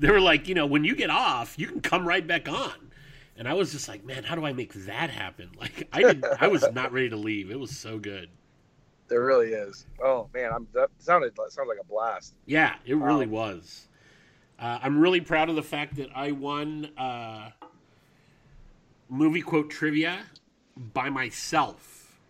they 0.00 0.10
were 0.10 0.20
like, 0.20 0.48
you 0.48 0.56
know, 0.56 0.66
when 0.66 0.82
you 0.82 0.96
get 0.96 1.08
off, 1.08 1.56
you 1.56 1.68
can 1.68 1.80
come 1.80 2.08
right 2.08 2.26
back 2.26 2.48
on. 2.48 2.72
And 3.40 3.48
I 3.48 3.54
was 3.54 3.72
just 3.72 3.88
like, 3.88 4.04
man, 4.04 4.22
how 4.22 4.34
do 4.34 4.44
I 4.44 4.52
make 4.52 4.74
that 4.84 5.08
happen? 5.08 5.48
Like, 5.58 5.88
I 5.94 6.02
did, 6.02 6.24
I 6.38 6.48
was 6.48 6.64
not 6.72 6.92
ready 6.92 7.08
to 7.08 7.16
leave. 7.16 7.50
It 7.50 7.58
was 7.58 7.76
so 7.76 7.98
good. 7.98 8.28
There 9.08 9.24
really 9.24 9.52
is. 9.52 9.86
Oh 10.02 10.28
man, 10.32 10.50
I'm 10.54 10.68
that 10.74 10.90
sounded 10.98 11.34
sounds 11.36 11.68
like 11.68 11.78
a 11.80 11.84
blast. 11.84 12.34
Yeah, 12.46 12.76
it 12.84 12.96
really 12.96 13.26
was. 13.26 13.88
Uh, 14.58 14.78
I'm 14.82 14.98
really 14.98 15.20
proud 15.20 15.48
of 15.48 15.56
the 15.56 15.62
fact 15.62 15.96
that 15.96 16.10
I 16.14 16.32
won 16.32 16.90
uh, 16.96 17.50
movie 19.08 19.42
quote 19.42 19.70
trivia 19.70 20.20
by 20.76 21.08
myself. 21.10 22.20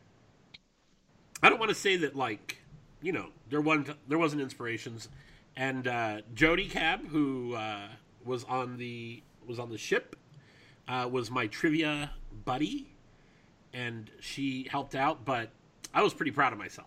I 1.42 1.50
don't 1.50 1.58
want 1.58 1.70
to 1.70 1.74
say 1.74 1.96
that 1.98 2.16
like 2.16 2.62
you 3.02 3.12
know 3.12 3.26
there 3.50 3.60
wasn't 3.60 3.90
there 4.08 4.18
wasn't 4.18 4.42
inspirations, 4.42 5.08
and 5.56 5.86
uh, 5.86 6.20
Jody 6.34 6.68
Cab 6.68 7.06
who 7.08 7.54
uh, 7.54 7.88
was 8.24 8.44
on 8.44 8.78
the 8.78 9.22
was 9.46 9.58
on 9.58 9.70
the 9.70 9.78
ship 9.78 10.16
uh, 10.90 11.06
was 11.08 11.30
my 11.30 11.46
trivia 11.46 12.10
buddy, 12.44 12.88
and 13.72 14.10
she 14.20 14.66
helped 14.70 14.94
out. 14.94 15.24
But 15.24 15.50
I 15.94 16.02
was 16.02 16.12
pretty 16.12 16.32
proud 16.32 16.52
of 16.52 16.58
myself. 16.58 16.86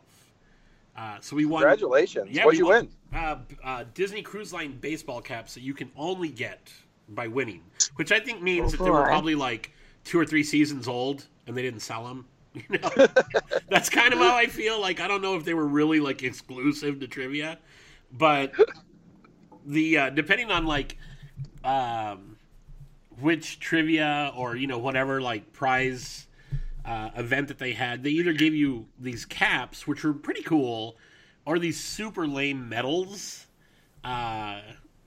Uh, 0.97 1.17
so 1.21 1.35
we 1.35 1.45
won. 1.45 1.61
Congratulations. 1.61 2.29
Yeah, 2.31 2.45
What'd 2.45 2.59
we 2.59 2.65
you 2.65 2.65
won- 2.67 2.89
win? 3.11 3.19
Uh, 3.19 3.37
uh, 3.63 3.83
Disney 3.93 4.21
Cruise 4.21 4.51
Line 4.53 4.77
baseball 4.81 5.21
caps 5.21 5.53
that 5.53 5.61
you 5.61 5.73
can 5.73 5.89
only 5.95 6.29
get 6.29 6.71
by 7.09 7.27
winning, 7.27 7.61
which 7.95 8.11
I 8.11 8.19
think 8.19 8.41
means 8.41 8.73
Oh, 8.73 8.77
that 8.77 8.83
they 8.83 8.89
were 8.89 9.01
boy. 9.01 9.07
probably 9.07 9.35
like 9.35 9.71
two 10.03 10.19
or 10.19 10.25
three 10.25 10.43
seasons 10.43 10.87
old 10.87 11.27
and 11.47 11.55
they 11.55 11.61
didn't 11.61 11.81
sell 11.81 12.03
them. 12.07 12.25
You 12.69 12.77
know, 12.79 13.07
that's 13.69 13.89
kind 13.89 14.13
of 14.13 14.19
how 14.19 14.35
I 14.35 14.45
feel. 14.45 14.79
Like 14.79 14.99
I 14.99 15.07
don't 15.07 15.21
know 15.23 15.35
if 15.35 15.43
they 15.43 15.55
were 15.55 15.65
really 15.67 15.99
like 15.99 16.21
exclusive 16.21 16.99
to 16.99 17.07
trivia, 17.07 17.57
but 18.11 18.51
the 19.65 19.97
uh, 19.97 20.09
depending 20.11 20.51
on 20.51 20.65
like 20.67 20.95
um, 21.63 22.32
which 23.23 23.59
trivia 23.59 24.31
or 24.35 24.55
you 24.55 24.67
know 24.67 24.77
whatever 24.77 25.21
like 25.21 25.53
prize 25.53 26.27
uh, 26.85 27.09
event 27.15 27.47
that 27.47 27.57
they 27.57 27.71
had, 27.71 28.03
they 28.03 28.09
either 28.09 28.33
gave 28.33 28.53
you 28.53 28.85
these 28.99 29.25
caps, 29.25 29.87
which 29.87 30.03
were 30.03 30.13
pretty 30.13 30.43
cool, 30.43 30.97
or 31.45 31.57
these 31.57 31.79
super 31.79 32.27
lame 32.27 32.67
medals, 32.67 33.47
uh, 34.03 34.59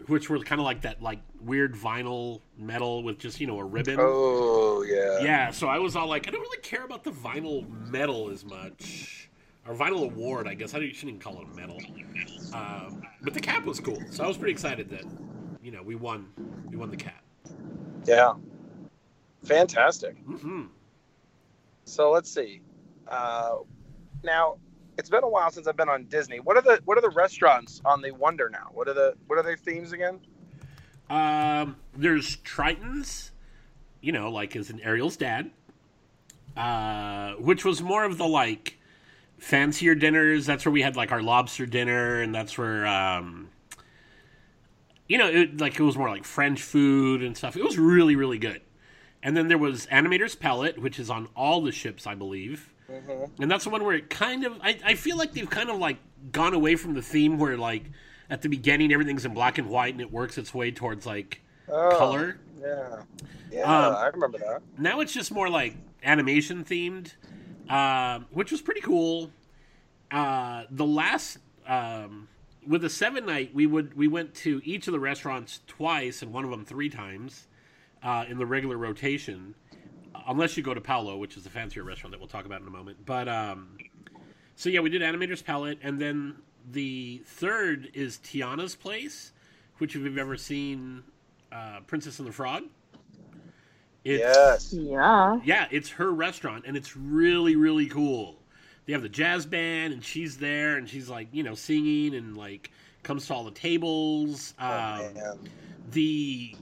which 0.06 0.30
were 0.30 0.38
kind 0.38 0.60
of 0.60 0.64
like 0.64 0.80
that 0.80 1.02
like 1.02 1.20
weird 1.42 1.74
vinyl 1.74 2.40
metal 2.58 3.02
with 3.02 3.18
just 3.18 3.38
you 3.40 3.46
know 3.46 3.58
a 3.58 3.64
ribbon. 3.64 3.98
Oh 4.00 4.82
yeah. 4.82 5.20
Yeah, 5.20 5.50
so 5.50 5.68
I 5.68 5.78
was 5.78 5.94
all 5.96 6.08
like, 6.08 6.26
I 6.26 6.30
don't 6.30 6.40
really 6.40 6.62
care 6.62 6.84
about 6.84 7.04
the 7.04 7.12
vinyl 7.12 7.68
medal 7.90 8.30
as 8.30 8.44
much. 8.44 9.28
Or 9.68 9.74
vinyl 9.74 10.04
award, 10.04 10.46
I 10.46 10.54
guess. 10.54 10.74
I 10.74 10.78
shouldn't 10.78 11.02
even 11.02 11.18
call 11.18 11.40
it 11.40 11.48
a 11.52 11.56
medal. 11.56 11.80
Um, 12.54 13.02
but 13.22 13.34
the 13.34 13.40
cap 13.40 13.64
was 13.64 13.80
cool, 13.80 14.00
so 14.10 14.22
I 14.22 14.28
was 14.28 14.36
pretty 14.36 14.52
excited 14.52 14.88
that, 14.90 15.04
you 15.60 15.72
know, 15.72 15.82
we 15.82 15.96
won. 15.96 16.28
We 16.70 16.76
won 16.76 16.88
the 16.90 16.96
cap. 16.96 17.25
Yeah. 18.06 18.34
Fantastic. 19.44 20.16
hmm 20.18 20.64
So 21.84 22.10
let's 22.10 22.32
see. 22.32 22.62
Uh, 23.08 23.56
now 24.24 24.56
it's 24.98 25.10
been 25.10 25.24
a 25.24 25.28
while 25.28 25.50
since 25.50 25.66
I've 25.66 25.76
been 25.76 25.88
on 25.88 26.04
Disney. 26.04 26.40
What 26.40 26.56
are 26.56 26.62
the 26.62 26.80
what 26.84 26.96
are 26.98 27.02
the 27.02 27.10
restaurants 27.10 27.80
on 27.84 28.00
the 28.00 28.10
Wonder 28.12 28.48
now? 28.48 28.70
What 28.72 28.88
are 28.88 28.94
the 28.94 29.14
what 29.26 29.38
are 29.38 29.42
their 29.42 29.56
themes 29.56 29.92
again? 29.92 30.20
Um, 31.08 31.76
there's 31.96 32.36
Triton's, 32.36 33.30
you 34.00 34.12
know, 34.12 34.30
like 34.30 34.56
as 34.56 34.70
in 34.70 34.80
Ariel's 34.80 35.16
dad, 35.16 35.50
uh, 36.56 37.34
which 37.34 37.64
was 37.64 37.82
more 37.82 38.04
of 38.04 38.18
the 38.18 38.26
like 38.26 38.78
fancier 39.38 39.94
dinners. 39.94 40.46
That's 40.46 40.64
where 40.64 40.72
we 40.72 40.82
had 40.82 40.96
like 40.96 41.12
our 41.12 41.22
lobster 41.22 41.66
dinner, 41.66 42.20
and 42.20 42.34
that's 42.34 42.58
where, 42.58 42.86
um, 42.86 43.50
you 45.08 45.18
know, 45.18 45.28
it, 45.28 45.60
like 45.60 45.78
it 45.78 45.82
was 45.82 45.96
more 45.96 46.08
like 46.08 46.24
French 46.24 46.62
food 46.62 47.22
and 47.22 47.36
stuff. 47.36 47.56
It 47.56 47.64
was 47.64 47.78
really, 47.78 48.16
really 48.16 48.38
good. 48.38 48.60
And 49.22 49.36
then 49.36 49.48
there 49.48 49.58
was 49.58 49.86
Animator's 49.86 50.34
Palette, 50.36 50.78
which 50.80 50.98
is 50.98 51.10
on 51.10 51.28
all 51.34 51.60
the 51.60 51.72
ships, 51.72 52.06
I 52.06 52.14
believe. 52.14 52.72
Mm-hmm. 52.90 53.42
And 53.42 53.50
that's 53.50 53.64
the 53.64 53.70
one 53.70 53.82
where 53.84 53.94
it 53.96 54.08
kind 54.10 54.44
of, 54.44 54.60
I, 54.62 54.78
I 54.84 54.94
feel 54.94 55.16
like 55.16 55.32
they've 55.32 55.50
kind 55.50 55.70
of 55.70 55.78
like 55.78 55.98
gone 56.32 56.54
away 56.54 56.76
from 56.76 56.94
the 56.94 57.02
theme 57.02 57.38
where 57.38 57.56
like 57.56 57.84
at 58.30 58.42
the 58.42 58.48
beginning 58.48 58.92
everything's 58.92 59.24
in 59.24 59.34
black 59.34 59.58
and 59.58 59.68
white 59.68 59.94
and 59.94 60.00
it 60.00 60.12
works 60.12 60.38
its 60.38 60.54
way 60.54 60.70
towards 60.70 61.06
like 61.06 61.40
Oh, 61.68 61.96
color. 61.98 62.38
Yeah. 62.60 63.02
Yeah, 63.50 63.62
Um, 63.62 63.96
I 63.96 64.06
remember 64.06 64.38
that. 64.38 64.62
Now 64.78 65.00
it's 65.00 65.12
just 65.12 65.32
more 65.32 65.48
like 65.48 65.76
animation 66.04 66.64
themed, 66.64 67.12
um, 67.68 68.26
which 68.30 68.52
was 68.52 68.60
pretty 68.60 68.80
cool. 68.80 69.30
Uh, 70.10 70.64
the 70.70 70.86
last 70.86 71.38
um, 71.66 72.28
with 72.66 72.82
the 72.82 72.90
seven 72.90 73.26
night, 73.26 73.54
we 73.54 73.66
would 73.66 73.96
we 73.96 74.08
went 74.08 74.34
to 74.36 74.60
each 74.64 74.86
of 74.86 74.92
the 74.92 75.00
restaurants 75.00 75.60
twice, 75.66 76.22
and 76.22 76.32
one 76.32 76.44
of 76.44 76.50
them 76.50 76.64
three 76.64 76.88
times 76.88 77.46
uh, 78.02 78.24
in 78.28 78.38
the 78.38 78.46
regular 78.46 78.76
rotation. 78.76 79.54
Unless 80.28 80.56
you 80.56 80.62
go 80.62 80.74
to 80.74 80.80
Palo, 80.80 81.16
which 81.18 81.36
is 81.36 81.46
a 81.46 81.50
fancier 81.50 81.84
restaurant 81.84 82.12
that 82.12 82.18
we'll 82.18 82.28
talk 82.28 82.46
about 82.46 82.60
in 82.60 82.66
a 82.66 82.70
moment. 82.70 83.04
But 83.04 83.28
um, 83.28 83.76
so 84.56 84.70
yeah, 84.70 84.80
we 84.80 84.90
did 84.90 85.02
Animator's 85.02 85.42
Palette, 85.42 85.78
and 85.82 86.00
then 86.00 86.36
the 86.72 87.22
third 87.26 87.90
is 87.94 88.18
Tiana's 88.18 88.74
Place, 88.74 89.32
which 89.78 89.94
if 89.94 90.02
you've 90.02 90.18
ever 90.18 90.36
seen 90.36 91.04
uh, 91.52 91.80
Princess 91.86 92.18
and 92.18 92.26
the 92.26 92.32
Frog. 92.32 92.64
It's, 94.04 94.20
yes. 94.20 94.72
Yeah. 94.72 95.40
yeah, 95.44 95.66
it's 95.70 95.90
her 95.90 96.12
restaurant, 96.12 96.64
and 96.66 96.76
it's 96.76 96.96
really, 96.96 97.56
really 97.56 97.86
cool. 97.86 98.35
They 98.86 98.92
have 98.92 99.02
the 99.02 99.08
jazz 99.08 99.46
band, 99.46 99.92
and 99.92 100.04
she's 100.04 100.36
there, 100.36 100.76
and 100.76 100.88
she's 100.88 101.08
like, 101.08 101.28
you 101.32 101.42
know, 101.42 101.54
singing 101.54 102.14
and 102.14 102.36
like 102.36 102.70
comes 103.02 103.26
to 103.26 103.34
all 103.34 103.44
the 103.44 103.50
tables. 103.50 104.54
Oh, 104.60 104.66
Um, 104.66 105.14
man. 105.14 105.38
the 105.90 106.54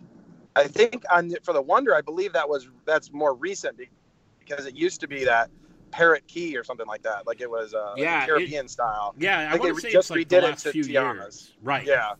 I 0.57 0.69
think 0.69 1.03
on 1.11 1.29
the, 1.29 1.39
for 1.43 1.53
the 1.53 1.61
Wonder, 1.63 1.95
I 1.95 2.01
believe 2.01 2.33
that 2.33 2.49
was 2.49 2.69
that's 2.87 3.13
more 3.13 3.35
recent 3.35 3.79
because 4.41 4.67
it 4.67 4.75
used 4.75 5.01
to 5.01 5.09
be 5.09 5.25
that 5.25 5.51
Parrot 5.91 6.27
Cay 6.27 6.55
or 6.57 6.65
something 6.65 6.87
like 6.87 7.03
that. 7.03 7.27
Like 7.27 7.41
it 7.41 7.51
was 7.51 7.75
uh, 7.75 7.91
like 7.93 8.01
Yeah, 8.03 8.23
it- 8.23 8.27
Caribbean 8.27 8.69
style. 8.69 9.15
yeah, 9.19 9.49
I, 9.49 9.53
think 9.53 9.65
want 9.65 9.75
they 9.77 9.81
to 9.81 9.81
say 9.89 9.93
just 9.93 10.11
it's 10.11 10.17
like 10.19 10.29
the 10.29 10.37
redid 10.37 10.39
it 10.39 10.45
last 10.45 10.63
to 10.63 10.73
few 10.73 10.85
Tiana's. 10.85 11.17
years, 11.19 11.53
right? 11.63 11.87
Yeah. 11.87 12.13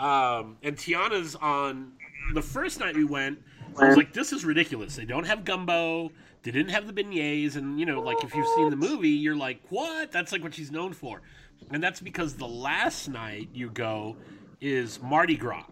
Um, 0.00 0.58
and 0.62 0.76
Tiana's 0.76 1.34
on 1.36 1.92
the 2.34 2.42
first 2.42 2.80
night 2.80 2.96
we 2.96 3.04
went. 3.04 3.40
I 3.78 3.88
was 3.88 3.96
like, 3.96 4.12
this 4.12 4.32
is 4.32 4.44
ridiculous. 4.44 4.94
They 4.94 5.04
don't 5.04 5.24
have 5.26 5.44
gumbo. 5.44 6.12
They 6.44 6.50
didn't 6.50 6.72
have 6.72 6.86
the 6.86 6.92
beignets, 6.92 7.56
and 7.56 7.80
you 7.80 7.86
know, 7.86 8.00
like 8.00 8.22
if 8.22 8.34
you've 8.34 8.46
seen 8.54 8.68
the 8.68 8.76
movie, 8.76 9.08
you're 9.08 9.34
like, 9.34 9.60
what? 9.70 10.12
That's 10.12 10.30
like 10.30 10.42
what 10.42 10.54
she's 10.54 10.70
known 10.70 10.92
for, 10.92 11.22
and 11.70 11.82
that's 11.82 12.00
because 12.00 12.34
the 12.34 12.46
last 12.46 13.08
night 13.08 13.48
you 13.54 13.70
go 13.70 14.16
is 14.60 15.00
Mardi 15.02 15.36
Gras, 15.36 15.64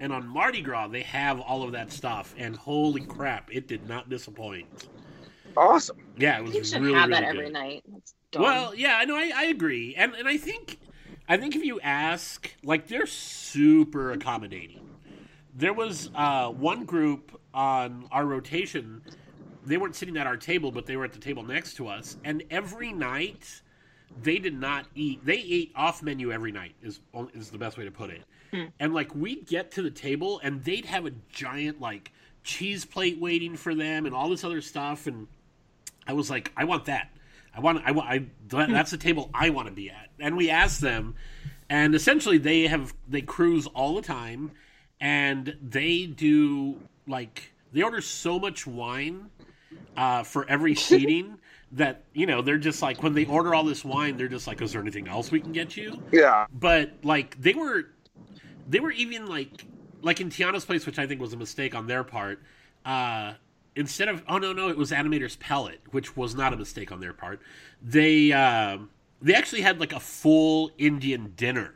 and 0.00 0.12
on 0.12 0.26
Mardi 0.26 0.62
Gras 0.62 0.88
they 0.88 1.02
have 1.02 1.40
all 1.40 1.62
of 1.62 1.70
that 1.72 1.92
stuff, 1.92 2.34
and 2.36 2.56
holy 2.56 3.02
crap, 3.02 3.54
it 3.54 3.68
did 3.68 3.88
not 3.88 4.08
disappoint. 4.10 4.88
Awesome. 5.56 5.96
Yeah, 6.18 6.38
it 6.38 6.42
was 6.42 6.54
You 6.54 6.64
should 6.64 6.82
really, 6.82 6.94
have 6.94 7.08
really 7.08 7.20
that 7.20 7.32
good. 7.32 7.38
every 7.40 7.50
night. 7.50 7.84
That's 7.88 8.14
dumb. 8.32 8.42
Well, 8.42 8.74
yeah, 8.74 8.96
I 8.96 9.04
know. 9.04 9.16
I, 9.16 9.30
I 9.34 9.44
agree, 9.44 9.94
and 9.96 10.12
and 10.14 10.26
I 10.26 10.36
think, 10.38 10.80
I 11.28 11.36
think 11.36 11.54
if 11.54 11.64
you 11.64 11.80
ask, 11.80 12.52
like, 12.64 12.88
they're 12.88 13.06
super 13.06 14.10
accommodating. 14.10 14.80
There 15.54 15.72
was 15.72 16.10
uh, 16.16 16.48
one 16.50 16.84
group 16.84 17.40
on 17.54 18.08
our 18.10 18.26
rotation. 18.26 19.02
They 19.66 19.76
weren't 19.76 19.96
sitting 19.96 20.16
at 20.16 20.26
our 20.26 20.36
table, 20.36 20.70
but 20.70 20.86
they 20.86 20.96
were 20.96 21.04
at 21.04 21.12
the 21.12 21.18
table 21.18 21.42
next 21.42 21.74
to 21.74 21.88
us, 21.88 22.16
and 22.24 22.44
every 22.50 22.92
night 22.92 23.62
they 24.22 24.38
did 24.38 24.58
not 24.58 24.86
eat. 24.94 25.24
They 25.24 25.38
ate 25.38 25.72
off 25.74 26.02
menu 26.02 26.30
every 26.32 26.52
night. 26.52 26.74
Is 26.82 27.00
is 27.34 27.50
the 27.50 27.58
best 27.58 27.76
way 27.76 27.84
to 27.84 27.90
put 27.90 28.10
it. 28.10 28.22
Hmm. 28.52 28.66
And 28.78 28.94
like 28.94 29.14
we'd 29.14 29.46
get 29.46 29.72
to 29.72 29.82
the 29.82 29.90
table, 29.90 30.40
and 30.42 30.62
they'd 30.64 30.84
have 30.84 31.04
a 31.04 31.10
giant 31.30 31.80
like 31.80 32.12
cheese 32.44 32.84
plate 32.84 33.18
waiting 33.18 33.56
for 33.56 33.74
them, 33.74 34.06
and 34.06 34.14
all 34.14 34.28
this 34.28 34.44
other 34.44 34.60
stuff, 34.60 35.08
and 35.08 35.26
I 36.06 36.12
was 36.12 36.30
like, 36.30 36.52
I 36.56 36.64
want 36.64 36.84
that. 36.84 37.10
I 37.54 37.60
want. 37.60 37.82
I 37.84 37.90
want. 37.90 38.08
I. 38.08 38.26
That's 38.48 38.90
the 38.90 38.98
table 38.98 39.30
I 39.34 39.50
want 39.50 39.66
to 39.68 39.74
be 39.74 39.90
at. 39.90 40.10
And 40.20 40.36
we 40.36 40.50
asked 40.50 40.80
them, 40.80 41.16
and 41.68 41.94
essentially 41.94 42.38
they 42.38 42.68
have 42.68 42.94
they 43.08 43.22
cruise 43.22 43.66
all 43.66 43.96
the 43.96 44.02
time, 44.02 44.52
and 45.00 45.56
they 45.60 46.06
do 46.06 46.78
like 47.08 47.52
they 47.72 47.82
order 47.82 48.00
so 48.00 48.38
much 48.38 48.66
wine 48.66 49.30
uh, 49.96 50.22
for 50.22 50.48
every 50.48 50.74
seating 50.74 51.38
that 51.72 52.04
you 52.12 52.26
know 52.26 52.42
they're 52.42 52.58
just 52.58 52.82
like 52.82 53.02
when 53.02 53.14
they 53.14 53.24
order 53.26 53.54
all 53.54 53.64
this 53.64 53.84
wine, 53.84 54.16
they're 54.16 54.28
just 54.28 54.46
like, 54.46 54.62
is 54.62 54.72
there 54.72 54.82
anything 54.82 55.08
else 55.08 55.30
we 55.30 55.40
can 55.40 55.52
get 55.52 55.76
you? 55.76 56.02
Yeah. 56.12 56.46
but 56.52 56.92
like 57.02 57.40
they 57.40 57.54
were 57.54 57.86
they 58.68 58.80
were 58.80 58.92
even 58.92 59.26
like 59.26 59.64
like 60.02 60.20
in 60.20 60.30
Tiana's 60.30 60.64
place 60.64 60.86
which 60.86 60.98
I 60.98 61.06
think 61.06 61.20
was 61.20 61.32
a 61.32 61.36
mistake 61.36 61.74
on 61.74 61.86
their 61.86 62.04
part 62.04 62.40
uh 62.84 63.34
instead 63.76 64.08
of 64.08 64.22
oh 64.28 64.38
no 64.38 64.52
no 64.52 64.68
it 64.68 64.76
was 64.76 64.90
Animator's 64.90 65.36
Palette, 65.36 65.80
which 65.92 66.16
was 66.16 66.34
not 66.34 66.52
a 66.52 66.56
mistake 66.56 66.90
on 66.90 67.00
their 67.00 67.12
part. 67.12 67.40
They 67.82 68.32
uh, 68.32 68.78
they 69.22 69.34
actually 69.34 69.62
had 69.62 69.78
like 69.78 69.92
a 69.92 70.00
full 70.00 70.72
Indian 70.78 71.32
dinner, 71.36 71.74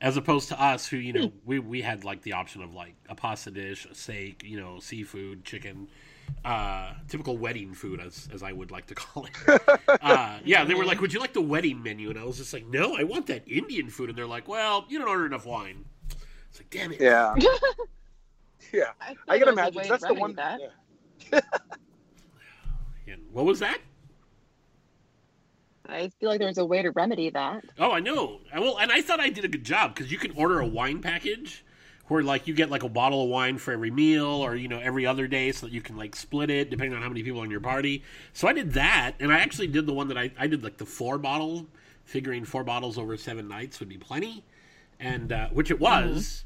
as 0.00 0.16
opposed 0.16 0.48
to 0.48 0.62
us 0.62 0.86
who 0.86 0.96
you 0.96 1.12
know 1.12 1.32
we 1.44 1.58
we 1.58 1.82
had 1.82 2.04
like 2.04 2.22
the 2.22 2.32
option 2.32 2.62
of 2.62 2.72
like 2.72 2.94
a 3.08 3.14
pasta 3.14 3.50
dish, 3.50 3.86
a 3.86 3.94
steak, 3.94 4.42
you 4.44 4.58
know, 4.58 4.78
seafood, 4.78 5.44
chicken. 5.44 5.88
Uh, 6.44 6.92
typical 7.08 7.36
wedding 7.36 7.74
food, 7.74 8.00
as 8.00 8.28
as 8.32 8.42
I 8.42 8.52
would 8.52 8.70
like 8.70 8.86
to 8.86 8.94
call 9.02 9.26
it. 9.26 9.60
uh, 10.00 10.38
yeah, 10.44 10.64
they 10.64 10.74
were 10.74 10.84
like, 10.84 11.00
"Would 11.00 11.12
you 11.12 11.18
like 11.18 11.32
the 11.32 11.40
wedding 11.40 11.82
menu?" 11.82 12.08
And 12.10 12.18
I 12.18 12.24
was 12.24 12.36
just 12.36 12.52
like, 12.52 12.66
"No, 12.66 12.96
I 12.96 13.02
want 13.02 13.26
that 13.26 13.42
Indian 13.48 13.90
food." 13.90 14.10
And 14.10 14.16
they're 14.16 14.26
like, 14.26 14.46
"Well, 14.46 14.84
you 14.88 14.98
don't 14.98 15.08
order 15.08 15.26
enough 15.26 15.44
wine." 15.44 15.84
It's 16.50 16.60
like, 16.60 16.70
damn 16.70 16.92
it. 16.92 17.00
Yeah. 17.00 17.34
yeah. 18.72 18.92
I, 19.00 19.14
I 19.28 19.38
can 19.38 19.48
imagine 19.48 19.82
that's 19.88 20.06
the 20.06 20.14
one. 20.14 20.34
That. 20.34 20.60
yeah. 21.32 21.40
And 23.08 23.22
what 23.30 23.44
was 23.44 23.58
that? 23.60 23.78
I 25.88 26.10
feel 26.18 26.30
like 26.30 26.40
there's 26.40 26.58
a 26.58 26.64
way 26.64 26.82
to 26.82 26.90
remedy 26.90 27.30
that. 27.30 27.64
Oh, 27.78 27.92
I 27.92 28.00
know. 28.00 28.40
Well, 28.54 28.78
and 28.78 28.90
I 28.90 29.02
thought 29.02 29.20
I 29.20 29.28
did 29.28 29.44
a 29.44 29.48
good 29.48 29.64
job 29.64 29.94
because 29.94 30.10
you 30.10 30.18
can 30.18 30.32
order 30.32 30.60
a 30.60 30.66
wine 30.66 31.00
package 31.00 31.64
where 32.08 32.22
like 32.22 32.46
you 32.46 32.54
get 32.54 32.70
like 32.70 32.82
a 32.82 32.88
bottle 32.88 33.24
of 33.24 33.28
wine 33.28 33.58
for 33.58 33.72
every 33.72 33.90
meal 33.90 34.26
or 34.26 34.54
you 34.54 34.68
know 34.68 34.78
every 34.78 35.06
other 35.06 35.26
day 35.26 35.50
so 35.52 35.66
that 35.66 35.72
you 35.72 35.80
can 35.80 35.96
like 35.96 36.14
split 36.14 36.50
it 36.50 36.70
depending 36.70 36.94
on 36.94 37.02
how 37.02 37.08
many 37.08 37.22
people 37.22 37.40
are 37.40 37.44
in 37.44 37.50
your 37.50 37.60
party. 37.60 38.02
So 38.32 38.46
I 38.46 38.52
did 38.52 38.72
that 38.74 39.12
and 39.20 39.32
I 39.32 39.38
actually 39.40 39.66
did 39.68 39.86
the 39.86 39.92
one 39.92 40.08
that 40.08 40.18
I 40.18 40.30
I 40.38 40.46
did 40.46 40.62
like 40.62 40.76
the 40.76 40.86
four 40.86 41.18
bottle, 41.18 41.66
figuring 42.04 42.44
four 42.44 42.64
bottles 42.64 42.98
over 42.98 43.16
seven 43.16 43.48
nights 43.48 43.80
would 43.80 43.88
be 43.88 43.98
plenty, 43.98 44.44
and 45.00 45.32
uh, 45.32 45.48
which 45.48 45.70
it 45.70 45.80
was. 45.80 46.44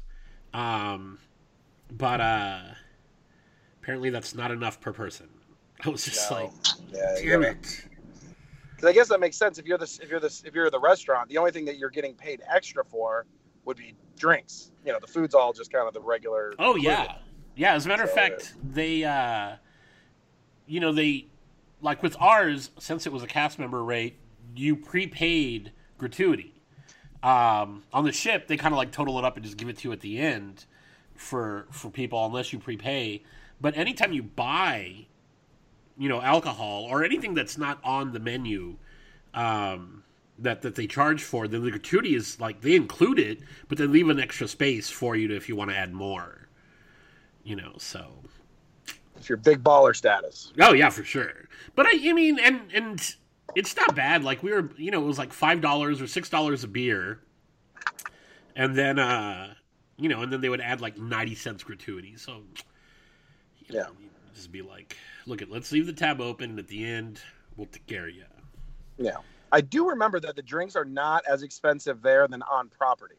Um, 0.53 1.19
but 1.91 2.19
uh, 2.19 2.59
apparently 3.81 4.09
that's 4.09 4.35
not 4.35 4.51
enough 4.51 4.79
per 4.81 4.91
person. 4.93 5.27
I 5.85 5.89
was 5.89 6.05
just 6.05 6.29
No. 6.31 6.37
like, 6.37 6.51
Yeah. 6.91 7.15
damn 7.21 7.43
it. 7.43 7.85
'cause 8.77 8.89
I 8.89 8.93
guess 8.93 9.09
that 9.09 9.19
makes 9.19 9.37
sense. 9.37 9.59
If 9.59 9.65
you're 9.67 9.77
the 9.77 9.99
if 10.01 10.09
you're 10.09 10.19
the 10.19 10.41
if 10.45 10.55
you're 10.55 10.69
the 10.71 10.79
restaurant, 10.79 11.29
the 11.29 11.37
only 11.37 11.51
thing 11.51 11.65
that 11.65 11.77
you're 11.77 11.89
getting 11.91 12.15
paid 12.15 12.41
extra 12.47 12.83
for 12.83 13.25
would 13.65 13.77
be 13.77 13.95
drinks. 14.17 14.71
You 14.85 14.93
know, 14.93 14.99
the 14.99 15.07
food's 15.07 15.35
all 15.35 15.53
just 15.53 15.71
kind 15.71 15.87
of 15.87 15.93
the 15.93 16.01
regular. 16.01 16.53
Oh 16.59 16.75
yeah, 16.75 17.17
yeah. 17.55 17.73
As 17.73 17.85
a 17.85 17.89
matter 17.89 18.03
of 18.03 18.09
So, 18.09 18.15
fact, 18.15 18.53
they, 18.63 19.03
uh, 19.03 19.55
you 20.67 20.79
know, 20.79 20.91
they 20.91 21.27
like 21.81 22.03
with 22.03 22.15
ours 22.19 22.71
since 22.79 23.05
it 23.05 23.11
was 23.11 23.23
a 23.23 23.27
cast 23.27 23.59
member 23.59 23.83
rate, 23.83 24.17
you 24.55 24.75
prepaid 24.75 25.71
gratuity. 25.97 26.53
Um, 27.23 27.83
on 27.93 28.03
the 28.03 28.11
ship, 28.11 28.47
they 28.47 28.57
kind 28.57 28.73
of 28.73 28.77
like 28.77 28.91
total 28.91 29.19
it 29.19 29.25
up 29.25 29.35
and 29.35 29.45
just 29.45 29.57
give 29.57 29.69
it 29.69 29.77
to 29.79 29.89
you 29.89 29.91
at 29.91 29.99
the 30.01 30.19
end 30.19 30.65
for 31.15 31.67
for 31.71 31.89
people 31.89 32.25
unless 32.25 32.51
you 32.51 32.59
prepay. 32.59 33.23
But 33.59 33.77
anytime 33.77 34.11
you 34.11 34.23
buy, 34.23 35.05
you 35.97 36.09
know, 36.09 36.21
alcohol 36.21 36.85
or 36.89 37.03
anything 37.03 37.35
that's 37.35 37.59
not 37.59 37.79
on 37.83 38.11
the 38.11 38.19
menu, 38.19 38.77
um, 39.35 40.00
that 40.41 40.61
that 40.63 40.75
they 40.75 40.87
charge 40.87 41.23
for, 41.23 41.47
then 41.47 41.63
the 41.63 41.71
gratuity 41.71 42.15
is 42.15 42.39
like 42.39 42.61
they 42.61 42.75
include 42.75 43.19
it, 43.19 43.39
but 43.67 43.77
they 43.77 43.87
leave 43.87 44.09
an 44.09 44.19
extra 44.19 44.47
space 44.47 44.89
for 44.89 45.15
you 45.15 45.27
to 45.29 45.35
if 45.35 45.47
you 45.49 45.55
want 45.55 45.71
to 45.71 45.77
add 45.77 45.93
more. 45.93 46.47
You 47.43 47.55
know, 47.55 47.73
so 47.77 48.23
If 49.19 49.29
you're 49.29 49.37
big 49.37 49.63
baller 49.63 49.95
status. 49.95 50.53
oh 50.59 50.73
yeah, 50.73 50.89
for 50.89 51.03
sure. 51.03 51.47
But 51.75 51.85
I, 51.87 51.91
I 52.09 52.13
mean, 52.13 52.39
and 52.39 52.61
and 52.73 53.15
it's 53.55 53.75
not 53.75 53.95
bad. 53.95 54.23
Like 54.23 54.43
we 54.43 54.51
were, 54.51 54.69
you 54.77 54.91
know, 54.91 55.01
it 55.03 55.07
was 55.07 55.17
like 55.17 55.33
five 55.33 55.61
dollars 55.61 56.01
or 56.01 56.07
six 56.07 56.29
dollars 56.29 56.63
a 56.63 56.67
beer, 56.67 57.19
and 58.55 58.75
then 58.75 58.99
uh, 58.99 59.53
you 59.97 60.09
know, 60.09 60.21
and 60.21 60.31
then 60.31 60.41
they 60.41 60.49
would 60.49 60.61
add 60.61 60.81
like 60.81 60.97
ninety 60.97 61.35
cents 61.35 61.63
gratuity. 61.63 62.15
So 62.17 62.43
you 63.59 63.75
know, 63.75 63.79
Yeah. 63.79 63.87
just 64.33 64.51
be 64.51 64.61
like, 64.61 64.97
look, 65.25 65.41
it, 65.41 65.49
let's 65.49 65.71
leave 65.71 65.85
the 65.85 65.93
tab 65.93 66.21
open, 66.21 66.51
and 66.51 66.59
at 66.59 66.67
the 66.67 66.85
end, 66.85 67.21
we'll 67.55 67.67
take 67.67 67.87
care 67.87 68.07
of 68.07 68.15
you. 68.15 68.25
Yeah. 68.97 69.17
I 69.51 69.61
do 69.61 69.89
remember 69.89 70.19
that 70.21 70.35
the 70.35 70.41
drinks 70.41 70.75
are 70.75 70.85
not 70.85 71.23
as 71.27 71.43
expensive 71.43 72.01
there 72.01 72.27
than 72.27 72.41
on 72.43 72.69
property. 72.69 73.15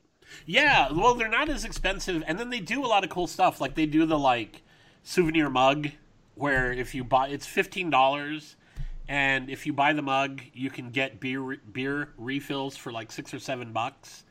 Yeah, 0.47 0.91
well, 0.93 1.15
they're 1.15 1.29
not 1.29 1.49
as 1.49 1.65
expensive, 1.65 2.23
and 2.27 2.39
then 2.39 2.51
they 2.51 2.61
do 2.61 2.85
a 2.85 2.89
lot 2.89 3.05
of 3.05 3.11
cool 3.11 3.27
stuff. 3.27 3.61
Like 3.61 3.75
they 3.75 3.87
do 3.87 4.07
the 4.07 4.19
like 4.19 4.63
souvenir 5.03 5.51
mug, 5.51 5.89
where 6.35 6.73
if 6.73 6.95
you 6.95 7.05
buy, 7.05 7.29
it's 7.29 7.47
fifteen 7.47 7.91
dollars, 7.91 8.57
and 9.09 9.51
if 9.51 9.67
you 9.67 9.73
buy 9.73 9.93
the 9.93 10.03
mug, 10.03 10.41
you 10.55 10.71
can 10.71 10.91
get 10.91 11.21
beer 11.21 11.59
beer 11.73 12.11
refills 12.17 12.77
for 12.77 12.93
like 12.93 13.13
six 13.13 13.35
or 13.35 13.39
seven 13.39 13.73
bucks. 13.73 14.25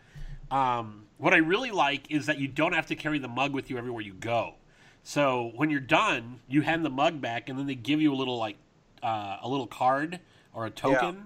Um, 0.49 1.05
what 1.17 1.33
I 1.33 1.37
really 1.37 1.71
like 1.71 2.09
is 2.09 2.25
that 2.25 2.39
you 2.39 2.47
don't 2.47 2.73
have 2.73 2.87
to 2.87 2.95
carry 2.95 3.19
the 3.19 3.27
mug 3.27 3.53
with 3.53 3.69
you 3.69 3.77
everywhere 3.77 4.01
you 4.01 4.13
go. 4.13 4.55
So 5.03 5.51
when 5.55 5.69
you're 5.69 5.79
done, 5.79 6.39
you 6.47 6.61
hand 6.61 6.83
the 6.83 6.89
mug 6.89 7.21
back, 7.21 7.49
and 7.49 7.57
then 7.57 7.67
they 7.67 7.75
give 7.75 8.01
you 8.01 8.13
a 8.13 8.15
little 8.15 8.37
like 8.37 8.57
uh, 9.03 9.37
a 9.41 9.47
little 9.47 9.67
card 9.67 10.19
or 10.53 10.65
a 10.65 10.69
token. 10.71 11.25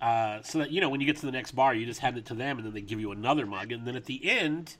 Uh, 0.00 0.40
so 0.42 0.58
that 0.58 0.70
you 0.70 0.80
know 0.80 0.88
when 0.88 1.00
you 1.00 1.06
get 1.06 1.16
to 1.16 1.26
the 1.26 1.32
next 1.32 1.52
bar, 1.52 1.74
you 1.74 1.84
just 1.84 2.00
hand 2.00 2.16
it 2.16 2.24
to 2.26 2.34
them, 2.34 2.58
and 2.58 2.66
then 2.66 2.72
they 2.72 2.80
give 2.80 3.00
you 3.00 3.10
another 3.10 3.46
mug, 3.46 3.72
and 3.72 3.86
then 3.86 3.96
at 3.96 4.04
the 4.04 4.28
end, 4.30 4.76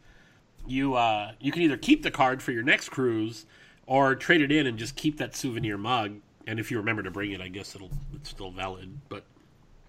you 0.67 0.95
uh, 0.95 1.33
you 1.41 1.51
can 1.51 1.63
either 1.63 1.77
keep 1.77 2.03
the 2.03 2.11
card 2.11 2.43
for 2.43 2.53
your 2.53 2.63
next 2.63 2.91
cruise, 2.91 3.47
or 3.87 4.15
trade 4.15 4.41
it 4.41 4.53
in 4.53 4.67
and 4.67 4.79
just 4.79 4.95
keep 4.95 5.19
that 5.19 5.35
souvenir 5.35 5.77
mug. 5.77 6.21
And 6.47 6.61
if 6.61 6.71
you 6.71 6.79
remember 6.79 7.03
to 7.03 7.11
bring 7.11 7.33
it, 7.33 7.41
I 7.41 7.49
guess 7.49 7.75
it'll 7.75 7.91
it's 8.15 8.31
still 8.31 8.51
valid. 8.51 9.01
But 9.09 9.25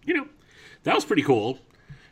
you 0.04 0.16
know, 0.16 0.28
that 0.84 0.96
was 0.96 1.06
pretty 1.06 1.24
cool. 1.24 1.60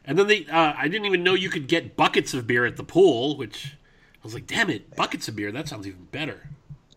And 0.05 0.17
then 0.17 0.27
they, 0.27 0.45
uh, 0.45 0.73
I 0.77 0.87
didn't 0.87 1.05
even 1.05 1.21
know 1.21 1.33
you 1.33 1.49
could 1.49 1.67
get 1.67 1.97
buckets 1.97 2.33
of 2.33 2.47
beer 2.47 2.65
at 2.65 2.77
the 2.77 2.83
pool, 2.83 3.35
which 3.35 3.75
I 4.15 4.19
was 4.23 4.33
like, 4.33 4.47
damn 4.47 4.69
it, 4.69 4.95
buckets 4.95 5.27
of 5.27 5.35
beer, 5.35 5.51
that 5.51 5.67
sounds 5.67 5.85
even 5.85 6.05
better. 6.11 6.49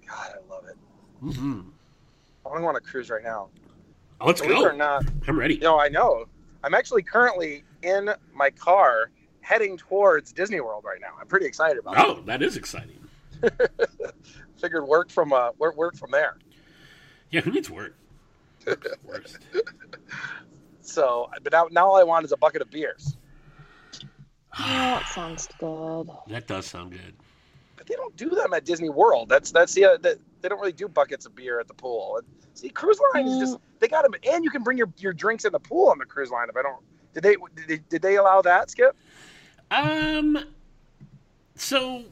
God, 0.06 0.34
I 0.36 0.52
love 0.54 0.64
it. 0.66 0.76
hmm 1.20 1.60
I 2.46 2.60
want 2.60 2.76
to 2.76 2.80
cruise 2.80 3.10
right 3.10 3.22
now. 3.22 3.48
Let's 4.24 4.40
Believe 4.40 4.58
it 4.58 4.62
or 4.64 4.70
go. 4.72 4.76
not, 4.76 5.04
I'm 5.26 5.38
ready. 5.38 5.54
you 5.54 5.60
know, 5.60 5.78
I 5.80 5.88
know. 5.88 6.26
I'm 6.62 6.74
actually 6.74 7.02
currently 7.02 7.64
in 7.82 8.10
my 8.34 8.50
car 8.50 9.10
heading 9.40 9.76
towards 9.78 10.32
Disney 10.32 10.60
World 10.60 10.84
right 10.84 11.00
now. 11.00 11.14
I'm 11.18 11.26
pretty 11.26 11.46
excited 11.46 11.78
about 11.78 11.94
it. 11.96 12.04
Oh, 12.06 12.22
that 12.26 12.42
is 12.42 12.56
exciting. 12.56 12.98
Figured 14.60 14.84
work 14.86 15.10
from 15.10 15.32
uh 15.32 15.50
work 15.58 15.76
work 15.76 15.96
from 15.96 16.10
there. 16.10 16.36
Yeah, 17.30 17.40
who 17.40 17.50
needs 17.50 17.70
work? 17.70 17.96
Worst. 19.04 19.38
So, 20.82 21.30
but 21.42 21.50
now 21.52 21.68
now 21.70 21.86
all 21.86 21.96
I 21.96 22.02
want 22.02 22.26
is 22.26 22.32
a 22.32 22.36
bucket 22.36 22.60
of 22.60 22.70
beers. 22.70 23.16
Oh, 24.58 24.62
that 24.66 25.06
sounds 25.14 25.48
good. 25.58 26.10
That 26.28 26.46
does 26.46 26.66
sound 26.66 26.90
good. 26.90 27.14
But 27.76 27.86
they 27.86 27.94
don't 27.94 28.14
do 28.16 28.28
them 28.28 28.52
at 28.52 28.66
Disney 28.66 28.90
World. 28.90 29.30
That's 29.30 29.50
that's 29.50 29.72
the 29.72 29.84
uh, 29.86 29.96
that 30.02 30.18
they 30.42 30.48
don't 30.48 30.60
really 30.60 30.72
do 30.72 30.88
buckets 30.88 31.26
of 31.26 31.34
beer 31.34 31.60
at 31.60 31.68
the 31.68 31.74
pool. 31.74 32.18
And 32.18 32.26
see, 32.54 32.68
cruise 32.68 33.00
line 33.14 33.26
is 33.26 33.38
just 33.38 33.58
they 33.78 33.88
got 33.88 34.02
them, 34.02 34.14
and 34.30 34.44
you 34.44 34.50
can 34.50 34.62
bring 34.62 34.78
your, 34.78 34.92
your 34.98 35.12
drinks 35.12 35.44
in 35.44 35.52
the 35.52 35.58
pool 35.60 35.88
on 35.90 35.98
the 35.98 36.04
cruise 36.04 36.30
line. 36.30 36.48
If 36.48 36.56
I 36.56 36.62
don't, 36.62 36.82
did 37.14 37.22
they 37.22 37.36
did 37.54 37.68
they, 37.68 37.78
did 37.88 38.02
they 38.02 38.16
allow 38.16 38.42
that, 38.42 38.70
Skip? 38.70 38.96
Um, 39.70 40.38
so 41.54 42.04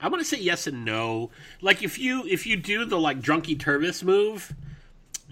I'm 0.00 0.10
gonna 0.10 0.24
say 0.24 0.38
yes 0.38 0.66
and 0.66 0.84
no. 0.84 1.30
Like 1.60 1.82
if 1.82 1.98
you 1.98 2.26
if 2.26 2.46
you 2.46 2.56
do 2.56 2.84
the 2.84 2.98
like 2.98 3.20
drunky 3.20 3.56
Tervis 3.56 4.02
move, 4.02 4.52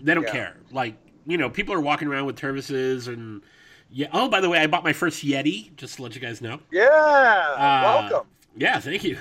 they 0.01 0.15
don't 0.15 0.25
Yeah. 0.25 0.33
care. 0.33 0.57
Like 0.71 0.95
you 1.27 1.39
know, 1.39 1.51
people 1.51 1.75
are 1.75 1.81
walking 1.81 2.09
around 2.09 2.27
with 2.27 2.37
Tervises 2.37 3.09
and 3.09 3.43
yeah. 3.91 4.09
Oh, 4.13 4.29
by 4.29 4.41
the 4.41 4.49
way, 4.49 4.59
I 4.59 4.67
bought 4.67 4.85
my 4.85 4.93
first 4.93 5.25
Yeti. 5.25 5.75
Just 5.77 5.97
to 5.97 6.03
let 6.03 6.15
you 6.15 6.21
guys 6.21 6.41
know. 6.41 6.61
Yeah, 6.71 7.55
Uh, 7.57 8.09
welcome. 8.11 8.29
Yeah, 8.57 8.81
thank 8.81 9.05
you. 9.05 9.19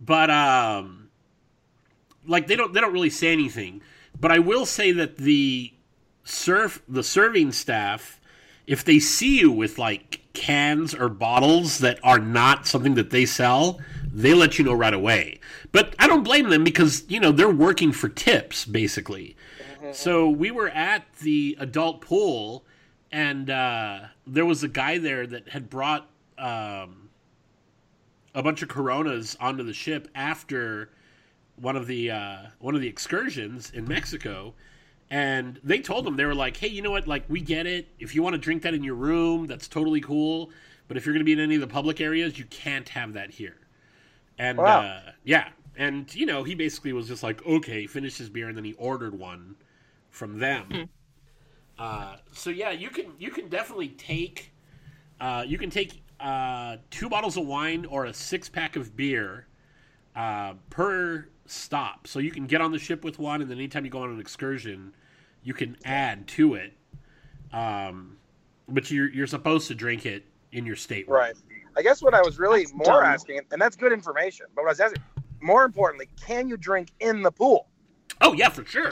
But 0.00 0.30
um 0.30 0.99
like 2.30 2.46
they 2.46 2.56
don't 2.56 2.72
they 2.72 2.80
don't 2.80 2.92
really 2.92 3.10
say 3.10 3.32
anything. 3.32 3.82
But 4.18 4.32
I 4.32 4.38
will 4.38 4.66
say 4.66 4.92
that 4.92 5.18
the 5.18 5.72
serve 6.24 6.82
the 6.88 7.02
serving 7.02 7.52
staff 7.52 8.20
if 8.70 8.84
they 8.84 9.00
see 9.00 9.40
you 9.40 9.50
with 9.50 9.78
like 9.78 10.20
cans 10.32 10.94
or 10.94 11.08
bottles 11.08 11.78
that 11.78 11.98
are 12.04 12.20
not 12.20 12.68
something 12.68 12.94
that 12.94 13.10
they 13.10 13.26
sell, 13.26 13.80
they 14.12 14.32
let 14.32 14.58
you 14.58 14.64
know 14.64 14.72
right 14.72 14.94
away. 14.94 15.40
But 15.72 15.96
I 15.98 16.06
don't 16.06 16.22
blame 16.22 16.50
them 16.50 16.62
because, 16.62 17.04
you 17.08 17.18
know, 17.18 17.32
they're 17.32 17.50
working 17.50 17.90
for 17.90 18.08
tips 18.08 18.64
basically. 18.64 19.36
So 19.90 20.30
we 20.30 20.52
were 20.52 20.68
at 20.68 21.12
the 21.20 21.56
adult 21.58 22.00
pool 22.00 22.64
and 23.10 23.50
uh, 23.50 24.02
there 24.24 24.46
was 24.46 24.62
a 24.62 24.68
guy 24.68 24.98
there 24.98 25.26
that 25.26 25.48
had 25.48 25.68
brought 25.68 26.08
um, 26.38 27.08
a 28.36 28.42
bunch 28.42 28.62
of 28.62 28.68
Coronas 28.68 29.36
onto 29.40 29.64
the 29.64 29.72
ship 29.72 30.06
after 30.14 30.90
one 31.60 31.76
of 31.76 31.86
the 31.86 32.10
uh, 32.10 32.38
one 32.58 32.74
of 32.74 32.80
the 32.80 32.88
excursions 32.88 33.70
in 33.70 33.86
Mexico, 33.88 34.54
and 35.10 35.60
they 35.64 35.80
told 35.80 36.06
him 36.06 36.16
they 36.16 36.24
were 36.24 36.34
like, 36.34 36.56
"Hey, 36.56 36.68
you 36.68 36.82
know 36.82 36.90
what? 36.92 37.06
Like, 37.08 37.24
we 37.28 37.40
get 37.40 37.66
it. 37.66 37.88
If 37.98 38.14
you 38.14 38.22
want 38.22 38.34
to 38.34 38.38
drink 38.38 38.62
that 38.62 38.74
in 38.74 38.84
your 38.84 38.94
room, 38.94 39.46
that's 39.46 39.68
totally 39.68 40.00
cool. 40.00 40.50
But 40.88 40.96
if 40.96 41.06
you're 41.06 41.12
going 41.14 41.20
to 41.20 41.24
be 41.24 41.32
in 41.32 41.40
any 41.40 41.54
of 41.56 41.60
the 41.60 41.66
public 41.68 42.00
areas, 42.00 42.38
you 42.38 42.44
can't 42.46 42.88
have 42.90 43.12
that 43.14 43.30
here." 43.32 43.56
And 44.38 44.66
Wow. 44.66 44.68
uh, 44.68 45.00
yeah, 45.24 45.50
and 45.76 46.12
you 46.14 46.26
know, 46.26 46.44
he 46.44 46.54
basically 46.54 46.92
was 46.92 47.08
just 47.08 47.22
like, 47.22 47.44
"Okay," 47.46 47.86
finished 47.86 48.18
his 48.18 48.28
beer, 48.30 48.48
and 48.48 48.56
then 48.56 48.64
he 48.64 48.74
ordered 48.74 49.18
one 49.18 49.56
from 50.10 50.38
them. 50.38 50.82
Uh, 51.78 52.16
so 52.32 52.50
yeah, 52.50 52.70
you 52.70 52.90
can 52.90 53.06
you 53.18 53.30
can 53.30 53.48
definitely 53.48 53.88
take 53.88 54.52
uh, 55.20 55.44
you 55.46 55.58
can 55.58 55.70
take 55.70 56.02
uh, 56.20 56.76
two 56.90 57.08
bottles 57.08 57.36
of 57.36 57.46
wine 57.46 57.86
or 57.86 58.06
a 58.06 58.14
six 58.14 58.48
pack 58.48 58.76
of 58.76 58.96
beer 58.96 59.46
uh, 60.16 60.54
per 60.70 61.28
stop. 61.50 62.06
So 62.06 62.18
you 62.18 62.30
can 62.30 62.46
get 62.46 62.60
on 62.60 62.72
the 62.72 62.78
ship 62.78 63.04
with 63.04 63.18
one, 63.18 63.40
and 63.42 63.50
then 63.50 63.58
anytime 63.58 63.84
you 63.84 63.90
go 63.90 64.02
on 64.02 64.10
an 64.10 64.20
excursion, 64.20 64.94
you 65.42 65.54
can 65.54 65.76
add 65.84 66.26
to 66.28 66.54
it. 66.54 66.72
Um, 67.52 68.16
but 68.68 68.90
you're 68.90 69.08
you're 69.08 69.26
supposed 69.26 69.68
to 69.68 69.74
drink 69.74 70.06
it 70.06 70.24
in 70.52 70.64
your 70.66 70.76
state. 70.76 71.08
Right. 71.08 71.34
I 71.76 71.82
guess 71.82 72.02
what 72.02 72.14
I 72.14 72.20
was 72.22 72.38
really 72.38 72.62
That's 72.62 72.74
more 72.74 73.00
dumb. 73.00 73.04
asking, 73.04 73.40
and 73.52 73.60
that's 73.60 73.76
good 73.76 73.92
information, 73.92 74.46
but 74.54 74.62
what 74.62 74.68
I 74.68 74.72
was 74.72 74.80
asking, 74.80 75.02
more 75.40 75.64
importantly, 75.64 76.08
can 76.24 76.48
you 76.48 76.56
drink 76.56 76.88
in 77.00 77.22
the 77.22 77.30
pool? 77.30 77.68
Oh 78.20 78.32
yeah, 78.34 78.48
for 78.48 78.64
sure. 78.64 78.90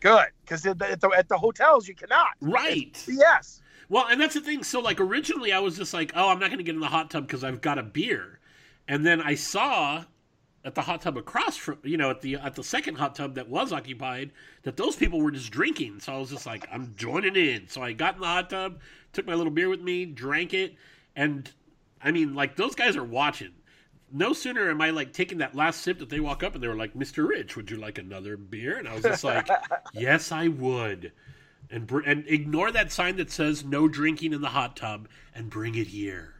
Good, 0.00 0.26
because 0.44 0.64
at, 0.66 0.78
the- 0.78 0.90
at 0.90 1.00
the, 1.00 1.08
at 1.10 1.28
the 1.28 1.36
hotels 1.38 1.88
you 1.88 1.94
cannot. 1.94 2.28
Right. 2.40 3.02
Yes. 3.08 3.62
Well, 3.88 4.06
and 4.08 4.20
that's 4.20 4.34
the 4.34 4.40
thing. 4.40 4.62
So, 4.62 4.80
like, 4.80 5.00
originally 5.00 5.52
I 5.52 5.58
was 5.60 5.76
just 5.76 5.94
like, 5.94 6.12
oh, 6.14 6.28
I'm 6.28 6.38
not 6.38 6.48
going 6.50 6.58
to 6.58 6.64
get 6.64 6.74
in 6.74 6.80
the 6.80 6.86
hot 6.88 7.10
tub 7.10 7.26
because 7.26 7.42
I've 7.42 7.60
got 7.62 7.78
a 7.78 7.82
beer. 7.82 8.38
And 8.86 9.04
then 9.04 9.20
I 9.22 9.34
saw 9.34 10.04
at 10.68 10.74
the 10.74 10.82
hot 10.82 11.00
tub 11.00 11.16
across 11.16 11.56
from, 11.56 11.78
you 11.82 11.96
know, 11.96 12.10
at 12.10 12.20
the 12.20 12.36
at 12.36 12.54
the 12.54 12.62
second 12.62 12.96
hot 12.96 13.14
tub 13.14 13.34
that 13.34 13.48
was 13.48 13.72
occupied, 13.72 14.30
that 14.62 14.76
those 14.76 14.94
people 14.96 15.20
were 15.20 15.30
just 15.30 15.50
drinking. 15.50 15.98
So 15.98 16.12
I 16.12 16.18
was 16.18 16.30
just 16.30 16.46
like, 16.46 16.68
I'm 16.70 16.94
joining 16.96 17.36
in. 17.36 17.68
So 17.68 17.82
I 17.82 17.92
got 17.92 18.16
in 18.16 18.20
the 18.20 18.26
hot 18.26 18.50
tub, 18.50 18.78
took 19.12 19.26
my 19.26 19.34
little 19.34 19.50
beer 19.50 19.68
with 19.68 19.80
me, 19.80 20.04
drank 20.04 20.54
it, 20.54 20.76
and 21.16 21.50
I 22.02 22.12
mean, 22.12 22.34
like, 22.34 22.54
those 22.54 22.74
guys 22.74 22.96
are 22.96 23.04
watching. 23.04 23.52
No 24.12 24.32
sooner 24.32 24.70
am 24.70 24.80
I 24.80 24.90
like 24.90 25.12
taking 25.12 25.38
that 25.38 25.54
last 25.54 25.80
sip 25.80 25.98
that 25.98 26.10
they 26.10 26.20
walk 26.20 26.42
up 26.42 26.54
and 26.54 26.62
they 26.62 26.68
were 26.68 26.76
like, 26.76 26.94
Mr. 26.94 27.28
Rich, 27.28 27.56
would 27.56 27.70
you 27.70 27.78
like 27.78 27.98
another 27.98 28.36
beer? 28.36 28.78
And 28.78 28.86
I 28.86 28.94
was 28.94 29.02
just 29.02 29.24
like, 29.24 29.48
yes, 29.92 30.32
I 30.32 30.48
would 30.48 31.12
and 31.70 31.86
br- 31.86 32.00
and 32.00 32.24
ignore 32.26 32.70
that 32.72 32.92
sign 32.92 33.16
that 33.16 33.30
says 33.30 33.64
no 33.64 33.88
drinking 33.88 34.32
in 34.32 34.40
the 34.40 34.48
hot 34.48 34.76
tub 34.76 35.08
and 35.34 35.50
bring 35.50 35.74
it 35.74 35.88
here. 35.88 36.34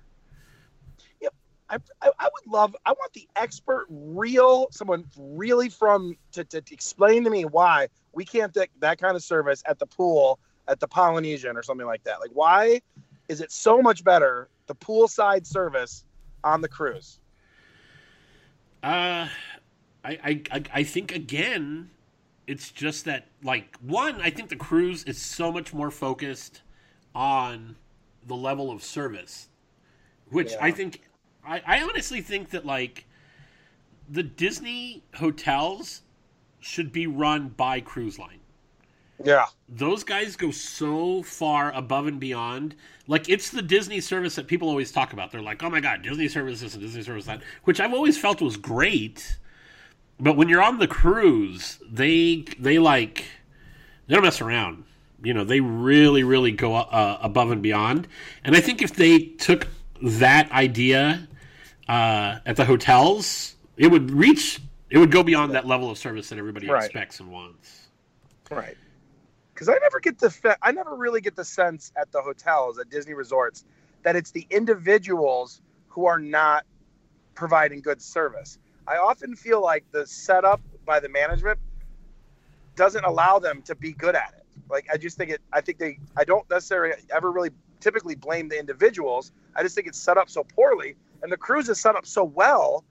I, 1.71 1.77
I, 2.01 2.11
I 2.19 2.25
would 2.25 2.53
love, 2.53 2.75
I 2.87 2.93
want 2.93 3.13
the 3.13 3.29
expert, 3.37 3.87
real, 3.91 4.69
someone 4.71 5.05
really 5.17 5.69
from, 5.69 6.17
to, 6.33 6.45
to, 6.45 6.61
to 6.61 6.75
explain 6.75 7.25
to 7.25 7.31
me 7.31 7.45
why 7.45 7.89
we 8.13 8.25
can't 8.25 8.53
take 8.55 8.71
that 8.81 8.99
kind 8.99 9.17
of 9.17 9.23
service 9.23 9.63
at 9.67 9.79
the 9.79 9.87
pool 9.87 10.39
at 10.67 10.81
the 10.81 10.89
Polynesian 10.89 11.57
or 11.57 11.63
something 11.63 11.87
like 11.87 12.05
that. 12.05 12.21
Like, 12.21 12.31
why 12.33 12.81
is 13.29 13.41
it 13.41 13.53
so 13.53 13.83
much 13.83 14.05
better, 14.05 14.49
the 14.67 14.75
poolside 14.75 15.47
service 15.47 16.05
on 16.45 16.61
the 16.61 16.69
cruise? 16.69 17.21
Uh, 18.83 19.29
I, 20.05 20.19
I 20.23 20.43
I 20.53 20.63
I 20.73 20.83
think 20.85 21.13
again, 21.13 21.91
it's 22.47 22.71
just 22.71 23.05
that 23.07 23.27
like 23.43 23.77
one, 23.79 24.21
I 24.21 24.31
think 24.31 24.51
the 24.51 24.57
cruise 24.57 25.05
is 25.05 25.21
so 25.21 25.51
much 25.51 25.75
more 25.75 25.91
focused 25.91 26.63
on 27.15 27.77
the 28.27 28.37
level 28.37 28.71
of 28.71 28.83
service, 28.83 29.49
which 30.31 30.53
Yeah. 30.53 30.65
I 30.65 30.71
think 30.71 31.03
I, 31.47 31.63
I 31.67 31.83
honestly 31.83 32.21
think 32.21 32.51
that 32.51 32.67
like 32.67 33.07
the 34.09 34.23
Disney 34.23 35.03
hotels 35.17 36.03
should 36.61 36.93
be 36.93 37.07
run 37.07 37.49
by 37.49 37.81
cruise 37.81 38.19
line. 38.19 38.41
Yeah. 39.25 39.47
those 39.69 40.05
guys 40.05 40.37
go 40.37 40.53
so 40.53 41.25
far 41.25 41.73
above 41.73 42.07
and 42.07 42.21
beyond. 42.21 42.77
Like 43.09 43.29
it's 43.29 43.51
the 43.51 43.63
Disney 43.63 44.01
service 44.01 44.37
that 44.37 44.47
people 44.47 44.69
always 44.69 44.93
talk 44.93 45.13
about. 45.13 45.33
They're 45.33 45.43
like, 45.43 45.63
"Oh 45.65 45.71
my 45.71 45.81
god, 45.81 46.03
Disney 46.03 46.29
service 46.29 46.61
this 46.61 46.75
and 46.75 46.83
Disney 46.83 47.03
service 47.03 47.27
that," 47.27 47.43
which 47.65 47.81
I've 47.81 47.93
always 47.93 48.17
felt 48.17 48.41
was 48.41 48.57
great. 48.57 49.39
But 50.21 50.37
when 50.37 50.49
you're 50.49 50.63
on 50.63 50.79
the 50.79 50.87
cruise, 50.87 51.81
they 51.91 52.45
they 52.61 52.79
like 52.79 53.25
they 54.07 54.15
don't 54.15 54.23
mess 54.23 54.41
around. 54.41 54.85
You 55.21 55.35
know, 55.35 55.43
they 55.43 55.59
really 55.61 56.23
really 56.23 56.53
go 56.53 56.77
uh, 56.77 57.19
above 57.21 57.51
and 57.51 57.61
beyond. 57.61 58.07
And 58.45 58.55
I 58.55 58.61
think 58.61 58.83
if 58.83 58.95
they 58.95 59.19
took 59.19 59.67
that 60.03 60.51
idea 60.53 61.27
uh, 61.89 62.39
at 62.47 62.57
the 62.57 62.65
hotels, 62.65 63.57
it 63.77 63.89
would 63.89 64.11
reach 64.11 64.61
it 64.91 64.97
would 64.97 65.11
go 65.11 65.23
beyond 65.23 65.55
that 65.55 65.67
level 65.67 65.91
of 65.91 65.99
service 65.99 66.31
that 66.31 66.39
everybody 66.39 66.67
Right. 66.67 66.83
expects 66.85 67.21
and 67.21 67.31
wants. 67.31 67.89
Right. 68.51 68.77
Because 69.53 69.69
I 69.69 69.77
never 69.83 70.01
get 70.01 70.19
the 70.19 70.31
fe- 70.31 70.55
I 70.63 70.73
never 70.73 70.95
really 70.97 71.21
get 71.21 71.37
the 71.37 71.45
sense 71.45 71.93
at 71.97 72.11
the 72.11 72.23
hotels 72.23 72.79
at 72.79 72.89
Disney 72.89 73.13
resorts 73.15 73.65
that 74.03 74.17
it's 74.17 74.31
the 74.31 74.47
individuals 74.51 75.61
who 75.89 76.07
are 76.07 76.19
not 76.19 76.65
providing 77.35 77.81
good 77.81 78.01
service. 78.01 78.59
I 78.87 78.97
often 78.97 79.37
feel 79.37 79.61
like 79.63 79.85
the 79.93 80.07
setup 80.07 80.61
by 80.87 81.01
the 81.01 81.09
management 81.11 81.59
doesn't 82.77 83.05
allow 83.05 83.39
them 83.39 83.61
to 83.63 83.75
be 83.75 83.93
good 83.93 84.15
at 84.15 84.33
it. 84.39 84.47
Like 84.71 84.87
I 84.93 84.97
just 84.97 85.19
think 85.19 85.31
it. 85.31 85.41
I 85.53 85.61
think 85.61 85.79
they. 85.79 85.99
I 86.17 86.25
don't 86.25 86.49
necessarily 86.49 86.95
ever 87.15 87.31
really 87.31 87.51
typically 87.81 88.15
blame 88.15 88.49
the 88.49 88.59
individuals. 88.59 89.33
I 89.57 89.63
just 89.63 89.75
think 89.75 89.87
it's 89.87 89.99
set 89.99 90.17
up 90.17 90.29
so 90.31 90.45
poorly, 90.45 90.97
and 91.23 91.31
the 91.33 91.37
cruise 91.37 91.69
is 91.69 91.81
set 91.81 91.97
up 91.97 92.07
so 92.07 92.25
well. 92.25 92.85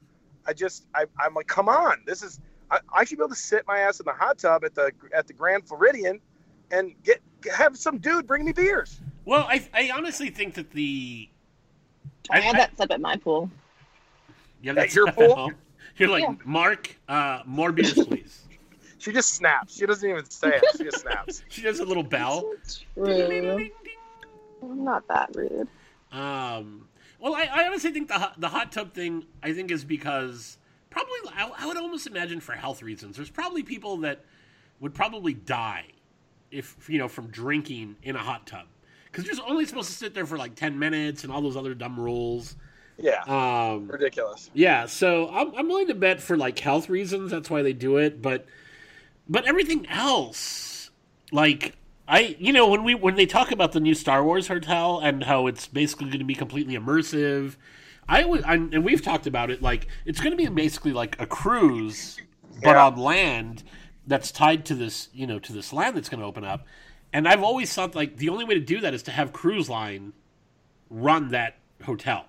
I 0.46 0.54
just 0.54 0.86
I, 0.96 1.06
I'm 1.20 1.34
like, 1.34 1.48
come 1.48 1.70
on, 1.70 2.02
this 2.06 2.24
is. 2.24 2.40
I, 2.70 2.80
I 2.94 3.04
should 3.06 3.18
be 3.18 3.22
able 3.24 3.30
to 3.30 3.36
sit 3.36 3.64
my 3.66 3.80
ass 3.80 4.00
in 4.02 4.06
the 4.06 4.12
hot 4.14 4.38
tub 4.38 4.64
at 4.66 4.76
the 4.76 4.92
at 5.14 5.28
the 5.28 5.34
Grand 5.34 5.68
Floridian, 5.68 6.20
and 6.72 6.94
get 7.04 7.22
have 7.56 7.78
some 7.78 7.98
dude 7.98 8.28
bring 8.28 8.44
me 8.46 8.52
beers. 8.52 9.00
Well, 9.26 9.46
I, 9.50 9.68
I 9.74 9.92
honestly 9.94 10.30
think 10.30 10.54
that 10.56 10.72
the 10.72 11.30
I, 12.30 12.38
I- 12.38 12.42
had 12.42 12.56
that 12.58 12.78
set 12.78 12.92
at 12.92 13.02
my 13.02 13.16
pool. 13.18 13.50
yeah, 14.62 14.74
At 14.74 14.94
your 14.96 15.12
pool? 15.12 15.52
You're 15.98 16.10
like 16.10 16.24
Yeah. 16.24 16.36
Mark, 16.46 16.96
uh, 17.10 17.42
more 17.46 17.72
beers, 17.72 17.94
please. 18.08 18.44
She 19.00 19.12
just 19.12 19.34
snaps. 19.36 19.78
She 19.78 19.86
doesn't 19.86 20.08
even 20.10 20.30
say 20.30 20.50
it. 20.56 20.64
She 20.78 20.84
just 20.84 21.00
snaps. 21.00 21.44
She 21.50 21.62
does 21.62 21.80
a 21.80 21.86
little 21.86 22.04
bell. 22.04 22.52
That's 22.56 22.84
True. 22.96 23.70
I'm 24.62 24.84
not 24.84 25.08
that 25.08 25.36
rude. 25.36 25.68
Um, 26.12 26.88
well, 27.20 27.36
I, 27.36 27.50
I 27.52 27.68
honestly 27.68 27.92
think 27.92 28.08
the 28.08 28.16
hot- 28.16 28.40
the 28.40 28.50
hot 28.50 28.72
tub 28.72 28.94
thing 28.94 29.26
I 29.44 29.54
think 29.54 29.72
is 29.72 29.84
because 29.84 30.58
probably 30.90 31.18
I, 31.36 31.52
I 31.60 31.66
would 31.68 31.78
almost 31.78 32.08
imagine 32.08 32.40
for 32.40 32.54
health 32.54 32.82
reasons. 32.82 33.16
There's 33.16 33.30
probably 33.30 33.64
people 33.64 33.98
that 33.98 34.24
would 34.80 34.94
probably 34.94 35.34
die 35.34 35.86
if 36.52 36.90
you 36.90 36.98
know 36.98 37.08
from 37.08 37.28
drinking 37.28 37.98
in 38.04 38.16
a 38.16 38.20
hot 38.20 38.48
tub 38.48 38.66
because 39.12 39.26
you're 39.26 39.36
only 39.48 39.66
supposed 39.66 39.90
to 39.90 39.96
sit 39.96 40.14
there 40.14 40.26
for 40.26 40.38
like 40.38 40.56
ten 40.56 40.78
minutes 40.80 41.24
and 41.24 41.32
all 41.34 41.42
those 41.42 41.58
other 41.58 41.74
dumb 41.74 42.00
rules. 42.00 42.56
Yeah, 43.00 43.22
Um, 43.28 43.88
ridiculous. 43.90 44.50
Yeah, 44.56 44.88
so 44.88 45.30
I'm, 45.30 45.54
I'm 45.56 45.68
willing 45.68 45.86
to 45.88 45.94
bet 45.94 46.20
for 46.20 46.36
like 46.36 46.58
health 46.58 46.90
reasons 46.90 47.30
that's 47.30 47.48
why 47.48 47.62
they 47.62 47.74
do 47.74 47.98
it, 47.98 48.24
but 48.24 48.48
but 49.30 49.46
everything 49.46 49.86
else, 49.88 50.90
like 51.32 51.76
I, 52.08 52.36
you 52.40 52.54
know, 52.54 52.68
when 52.70 52.84
we 52.84 52.96
when 52.96 53.16
they 53.16 53.26
talk 53.26 53.52
about 53.52 53.74
the 53.74 53.80
new 53.80 53.94
Star 53.94 54.24
Wars 54.24 54.48
hotel 54.48 55.00
and 55.00 55.24
how 55.26 55.48
it's 55.48 55.68
basically 55.68 56.08
going 56.08 56.20
to 56.20 56.26
be 56.26 56.36
completely 56.36 56.76
immersive, 56.76 57.56
I 58.08 58.24
would, 58.24 58.44
I, 58.46 58.54
and 58.56 58.86
we've 58.86 59.02
talked 59.02 59.28
about 59.28 59.52
it, 59.52 59.62
like 59.62 59.88
it's 60.06 60.20
going 60.22 60.32
to 60.32 60.38
be 60.38 60.48
basically 60.48 60.94
like 60.94 61.20
a 61.20 61.26
cruise, 61.26 62.18
but 62.64 62.76
Yeah. 62.76 62.86
on 62.86 62.96
land 62.98 63.64
that's 64.06 64.32
tied 64.32 64.66
to 64.68 64.76
this, 64.76 65.10
you 65.14 65.28
know, 65.28 65.38
to 65.40 65.52
this 65.52 65.74
land 65.74 65.98
that's 65.98 66.08
going 66.08 66.22
to 66.22 66.26
open 66.26 66.46
up. 66.46 66.66
And 67.12 67.28
I've 67.28 67.44
always 67.44 67.74
thought 67.74 67.94
like 67.96 68.18
the 68.18 68.30
only 68.30 68.46
way 68.46 68.54
to 68.54 68.60
do 68.62 68.80
that 68.82 68.94
is 68.94 69.04
to 69.04 69.12
have 69.12 69.34
Cruise 69.34 69.70
Line 69.70 70.14
run 70.90 71.30
that 71.30 71.58
hotel. 71.84 72.28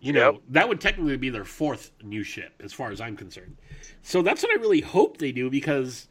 You 0.00 0.14
know, 0.14 0.32
Yep. 0.32 0.42
that 0.48 0.68
would 0.68 0.80
technically 0.80 1.16
be 1.18 1.30
their 1.30 1.44
fourth 1.44 1.92
new 2.02 2.22
ship, 2.24 2.54
as 2.64 2.72
far 2.72 2.90
as 2.90 3.00
I'm 3.00 3.16
concerned. 3.16 3.56
So 4.02 4.22
that's 4.22 4.42
what 4.42 4.50
I 4.50 4.60
really 4.60 4.80
hope 4.80 5.18
they 5.18 5.30
do 5.30 5.50
because 5.50 6.08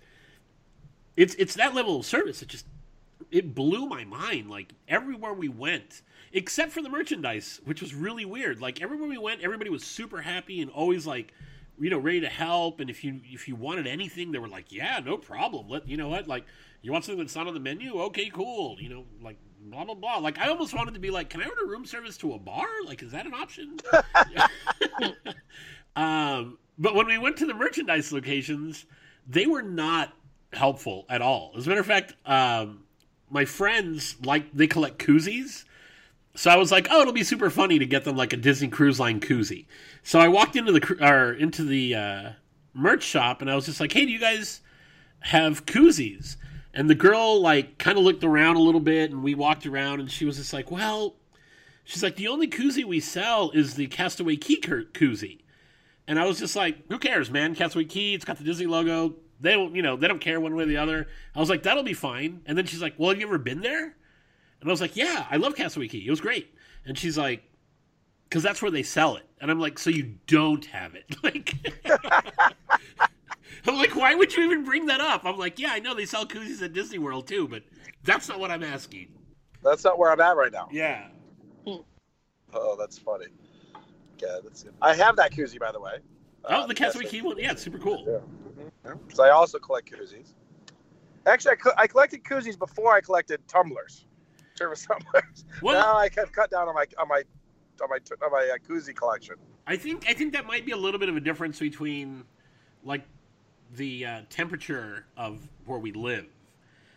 it's 1.20 1.36
it's 1.36 1.56
that 1.56 1.76
level 1.76 1.98
of 1.98 2.06
service. 2.06 2.42
It 2.42 2.48
just 2.48 2.66
it 3.30 3.54
blew 3.54 3.88
my 3.88 4.06
mind. 4.06 4.50
Like 4.50 4.74
everywhere 4.88 5.34
we 5.34 5.50
went, 5.50 6.02
except 6.32 6.72
for 6.72 6.82
the 6.82 6.88
merchandise, 6.88 7.60
which 7.66 7.82
was 7.82 7.94
really 7.94 8.24
weird. 8.24 8.62
Like 8.62 8.82
everywhere 8.82 9.10
we 9.10 9.18
went, 9.18 9.42
everybody 9.42 9.70
was 9.70 9.84
super 9.84 10.22
happy 10.22 10.62
and 10.62 10.72
always 10.72 11.06
like, 11.06 11.34
you 11.78 11.90
know, 11.90 12.00
ready 12.00 12.22
to 12.22 12.30
help. 12.30 12.80
And 12.80 12.90
if 12.90 13.04
you 13.04 13.20
if 13.26 13.50
you 13.50 13.56
wanted 13.56 13.86
anything, 13.86 14.32
they 14.32 14.40
were 14.40 14.48
like, 14.48 14.72
yeah, 14.72 15.02
no 15.06 15.18
problem. 15.18 15.68
Let 15.68 15.90
you 15.90 15.98
know 15.98 16.08
what, 16.08 16.30
like 16.30 16.46
you 16.82 16.94
want 16.94 17.04
something 17.04 17.20
that's 17.20 17.36
not 17.36 17.48
on 17.48 17.54
the 17.54 17.60
menu? 17.60 18.00
Okay, 18.04 18.30
cool. 18.30 18.78
You 18.80 18.88
know, 18.88 19.04
like 19.22 19.36
blah 19.66 19.84
blah 19.84 19.96
blah. 19.96 20.20
Like 20.20 20.40
I 20.40 20.48
almost 20.48 20.74
wanted 20.74 20.94
to 20.94 21.02
be 21.02 21.12
like, 21.12 21.30
can 21.30 21.42
I 21.42 21.48
order 21.48 21.66
room 21.66 21.86
service 21.86 22.16
to 22.20 22.34
a 22.36 22.40
bar? 22.40 22.68
Like, 22.86 23.04
is 23.04 23.12
that 23.12 23.26
an 23.26 23.34
option? 23.34 23.78
um, 25.98 26.58
but 26.78 26.96
when 26.96 27.08
we 27.08 27.18
went 27.18 27.36
to 27.38 27.46
the 27.46 27.54
merchandise 27.54 28.14
locations, 28.14 28.86
they 29.28 29.48
were 29.48 29.62
not 29.62 30.14
helpful 30.54 31.06
at 31.10 31.22
all. 31.22 31.54
As 31.58 31.66
a 31.66 31.70
matter 31.70 31.82
of 31.82 31.88
fact, 31.88 32.16
um, 32.26 32.84
my 33.30 33.46
friends 33.46 34.16
like 34.24 34.52
they 34.54 34.68
collect 34.68 34.98
koozies. 35.00 35.66
So 36.36 36.50
I 36.50 36.56
was 36.56 36.72
like, 36.72 36.88
"Oh, 36.90 37.02
it'll 37.02 37.14
be 37.14 37.24
super 37.24 37.50
funny 37.50 37.80
to 37.80 37.86
get 37.86 38.04
them 38.06 38.16
like 38.16 38.34
a 38.34 38.38
Disney 38.38 38.68
Cruise 38.68 39.00
Line 39.00 39.20
koozie." 39.20 39.66
So 40.04 40.20
I 40.20 40.28
walked 40.28 40.56
into 40.56 40.72
the 40.72 40.98
or 41.02 41.34
into 41.34 41.64
the 41.64 41.96
uh, 41.96 42.30
merch 42.74 43.04
shop 43.04 43.42
and 43.42 43.50
I 43.50 43.56
was 43.56 43.66
just 43.66 43.80
like, 43.80 43.92
"Hey, 43.92 44.06
do 44.06 44.12
you 44.12 44.20
guys 44.20 44.62
have 45.22 45.66
koozies?" 45.66 46.38
And 46.74 46.90
the 46.90 46.96
girl 46.96 47.42
like 47.42 47.78
kind 47.78 47.98
of 47.98 48.04
looked 48.04 48.24
around 48.24 48.56
a 48.56 48.62
little 48.62 48.82
bit, 48.82 49.12
and 49.12 49.24
we 49.24 49.36
walked 49.36 49.66
around, 49.66 50.00
and 50.00 50.10
she 50.12 50.26
was 50.26 50.38
just 50.38 50.54
like, 50.54 50.72
"Well," 50.72 51.16
she's 51.84 52.04
like, 52.04 52.16
"The 52.16 52.28
only 52.28 52.48
koozie 52.48 52.86
we 52.86 53.00
sell 53.00 53.52
is 53.52 53.76
the 53.76 53.88
Castaway 53.88 54.36
Cay 54.38 54.58
koozie." 54.58 55.40
And 56.08 56.20
I 56.20 56.26
was 56.26 56.40
just 56.40 56.56
like, 56.56 56.88
"Who 56.90 57.00
cares, 57.00 57.30
man? 57.30 57.56
Castaway 57.56 57.86
Cay, 57.86 58.14
it's 58.14 58.26
got 58.26 58.38
the 58.38 58.44
Disney 58.44 58.66
logo. 58.66 59.16
They 59.40 59.54
don't, 59.54 59.76
you 59.76 59.82
know, 59.82 59.96
they 59.96 60.08
don't 60.08 60.20
care 60.20 60.40
one 60.40 60.56
way 60.56 60.64
or 60.64 60.68
the 60.68 60.78
other." 60.78 61.08
I 61.36 61.40
was 61.40 61.50
like, 61.50 61.64
"That'll 61.64 61.84
be 61.84 61.94
fine." 61.94 62.42
And 62.46 62.58
then 62.58 62.66
she's 62.66 62.82
like, 62.82 62.96
"Well, 62.98 63.10
have 63.10 63.20
you 63.20 63.28
ever 63.28 63.38
been 63.38 63.62
there?" 63.62 63.96
And 64.62 64.70
I 64.70 64.72
was 64.72 64.82
like, 64.82 64.96
"Yeah, 64.96 65.26
I 65.30 65.38
love 65.38 65.56
Castaway 65.56 65.88
Cay. 65.88 66.00
It 66.00 66.10
was 66.10 66.22
great." 66.22 66.54
And 66.86 66.98
she's 66.98 67.18
like, 67.18 67.44
because 68.30 68.44
that's 68.44 68.62
where 68.62 68.70
they 68.72 68.84
sell 68.84 69.16
it. 69.16 69.26
And 69.42 69.50
I'm 69.50 69.60
like, 69.60 69.80
so 69.80 69.90
you 69.90 70.16
don't 70.28 70.64
have 70.68 70.94
it? 70.96 71.16
Like, 71.24 71.56
I'm 73.68 73.76
like, 73.76 73.96
why 73.96 74.16
would 74.16 74.34
you 74.36 74.44
even 74.44 74.64
bring 74.64 74.86
that 74.86 75.02
up? 75.02 75.26
I'm 75.26 75.38
like, 75.38 75.60
yeah, 75.60 75.72
I 75.72 75.80
know 75.80 75.94
they 75.94 76.06
sell 76.06 76.26
koozies 76.26 76.62
at 76.62 76.72
Disney 76.74 76.98
World 76.98 77.28
too, 77.28 77.48
but 77.48 77.64
that's 78.04 78.30
not 78.30 78.40
what 78.40 78.52
I'm 78.52 78.64
asking. 78.64 79.08
That's 79.64 79.84
not 79.84 80.00
where 80.00 80.12
I'm 80.12 80.22
at 80.22 80.38
right 80.38 80.52
now. 80.52 80.70
Yeah. 80.72 81.08
Oh, 81.68 82.76
that's 82.80 82.98
funny. 82.98 83.26
Yeah, 84.22 84.38
that's 84.44 84.64
good. 84.64 84.74
I 84.82 84.96
have 84.96 85.16
that 85.18 85.32
koozie, 85.34 85.60
by 85.60 85.72
the 85.72 85.80
way. 85.80 85.98
Oh, 86.46 86.62
Uh, 86.64 86.68
the 86.68 86.74
Castaway 86.74 87.06
Cay 87.06 87.22
one. 87.22 87.38
Yeah, 87.38 87.52
it's 87.52 87.62
super 87.62 87.78
cool. 87.80 88.06
Yeah. 88.08 88.20
Because 88.84 89.20
I 89.20 89.30
also 89.30 89.60
collect 89.60 89.92
koozies. 89.92 90.34
Actually, 91.26 91.52
I, 91.52 91.56
co- 91.56 91.74
I 91.78 91.88
collected 91.88 92.24
koozies 92.24 92.58
before 92.58 92.94
I 92.94 93.02
collected 93.02 93.46
tumblers, 93.48 94.06
service 94.56 94.86
tumblers. 94.86 95.46
Well, 95.62 95.80
now 95.80 95.96
I 95.96 96.10
have 96.18 96.32
cut 96.32 96.50
down 96.52 96.68
on 96.68 96.76
my 96.76 96.86
on 96.98 97.08
my 97.08 97.24
on 97.82 97.90
my 97.90 97.98
on 98.26 98.32
my 98.32 98.52
uh, 98.54 98.58
koozie 98.68 98.96
collection. 98.96 99.36
I 99.68 99.76
think 99.78 100.06
I 100.08 100.14
think 100.14 100.34
that 100.34 100.46
might 100.46 100.66
be 100.66 100.72
a 100.72 100.78
little 100.78 101.00
bit 101.00 101.10
of 101.10 101.16
a 101.18 101.20
difference 101.20 101.60
between 101.60 102.24
like 102.84 103.04
the 103.76 104.06
uh, 104.06 104.22
temperature 104.30 105.06
of 105.18 105.38
where 105.66 105.80
we 105.80 105.92
live. 105.92 106.26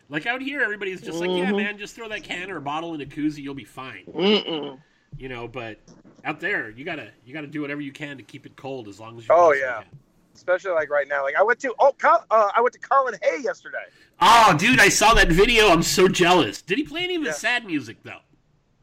Like 0.08 0.26
out 0.26 0.40
here, 0.42 0.60
everybody's 0.60 1.00
just 1.00 1.20
like, 1.20 1.30
yeah, 1.30 1.50
Mhm. 1.52 1.56
man, 1.56 1.78
just 1.78 1.94
throw 1.94 2.08
that 2.08 2.22
can 2.22 2.50
or 2.50 2.58
a 2.58 2.60
bottle 2.60 2.94
in 2.94 3.00
a 3.00 3.06
koozie, 3.06 3.38
you'll 3.38 3.54
be 3.54 3.64
fine. 3.64 4.04
Mm-mm. 4.14 4.78
You 5.16 5.28
know, 5.28 5.48
but 5.48 5.78
out 6.24 6.38
there, 6.40 6.70
you 6.70 6.84
gotta 6.84 7.10
you 7.24 7.34
gotta 7.34 7.46
do 7.46 7.60
whatever 7.60 7.80
you 7.80 7.92
can 7.92 8.16
to 8.16 8.22
keep 8.22 8.46
it 8.46 8.56
cold 8.56 8.88
as 8.88 9.00
long 9.00 9.18
as 9.18 9.26
you. 9.26 9.34
Oh, 9.34 9.52
yeah. 9.52 9.82
can. 9.82 9.98
Especially 10.34 10.72
like 10.72 10.90
right 10.90 11.06
now. 11.08 11.22
Like 11.22 11.36
I 11.36 11.42
went 11.42 11.60
to 11.60 11.74
oh 11.78 11.92
Col- 11.98 12.24
uh, 12.30 12.50
I 12.56 12.60
went 12.60 12.72
to 12.74 12.78
Colin 12.80 13.14
Hay 13.22 13.38
yesterday. 13.42 13.84
Oh, 14.20 14.56
dude, 14.58 14.80
I 14.80 14.88
saw 14.88 15.14
that 15.14 15.28
video. 15.28 15.68
I'm 15.68 15.82
so 15.82 16.08
jealous. 16.08 16.62
Did 16.62 16.78
he 16.78 16.84
play 16.84 17.04
any 17.04 17.16
of 17.16 17.22
his 17.22 17.28
Yeah. 17.28 17.32
sad 17.34 17.64
music 17.66 17.98
though? 18.02 18.20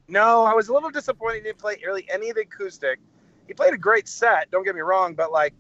No, 0.08 0.44
I 0.44 0.54
was 0.54 0.70
a 0.70 0.74
little 0.74 0.90
disappointed 0.90 1.38
he 1.38 1.42
didn't 1.44 1.60
play 1.60 1.82
really 1.86 2.06
any 2.12 2.30
of 2.30 2.36
the 2.36 2.42
acoustic. 2.42 3.00
He 3.48 3.54
played 3.54 3.74
a 3.74 3.78
great 3.78 4.08
set, 4.08 4.50
don't 4.52 4.64
get 4.64 4.76
me 4.76 4.82
wrong, 4.82 5.14
but 5.16 5.32
like 5.32 5.54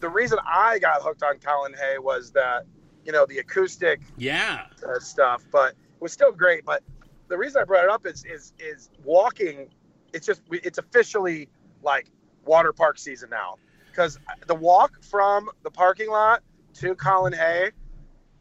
the 0.00 0.08
reason 0.08 0.38
I 0.46 0.78
got 0.78 1.02
hooked 1.02 1.22
on 1.22 1.38
Colin 1.38 1.74
Hay 1.74 1.98
was 1.98 2.30
that, 2.32 2.64
you 3.04 3.12
know, 3.12 3.26
the 3.26 3.38
acoustic 3.38 4.00
Yeah. 4.16 4.66
uh, 4.86 4.98
stuff, 5.00 5.42
but 5.50 5.70
it 5.72 6.00
was 6.00 6.12
still 6.12 6.32
great. 6.32 6.64
But 6.64 6.82
the 7.28 7.36
reason 7.36 7.60
I 7.60 7.64
brought 7.64 7.84
it 7.84 7.90
up 7.90 8.06
is 8.06 8.24
is 8.24 8.52
is 8.58 8.90
walking. 9.04 9.68
It's 10.12 10.26
just 10.26 10.42
it's 10.50 10.78
officially 10.78 11.48
like 11.82 12.06
water 12.44 12.72
park 12.72 12.98
season 12.98 13.30
now 13.30 13.56
because 13.98 14.16
the 14.46 14.54
walk 14.54 15.02
from 15.02 15.50
the 15.64 15.70
parking 15.70 16.08
lot 16.08 16.44
to 16.74 16.94
Colin 16.94 17.32
Hay, 17.32 17.72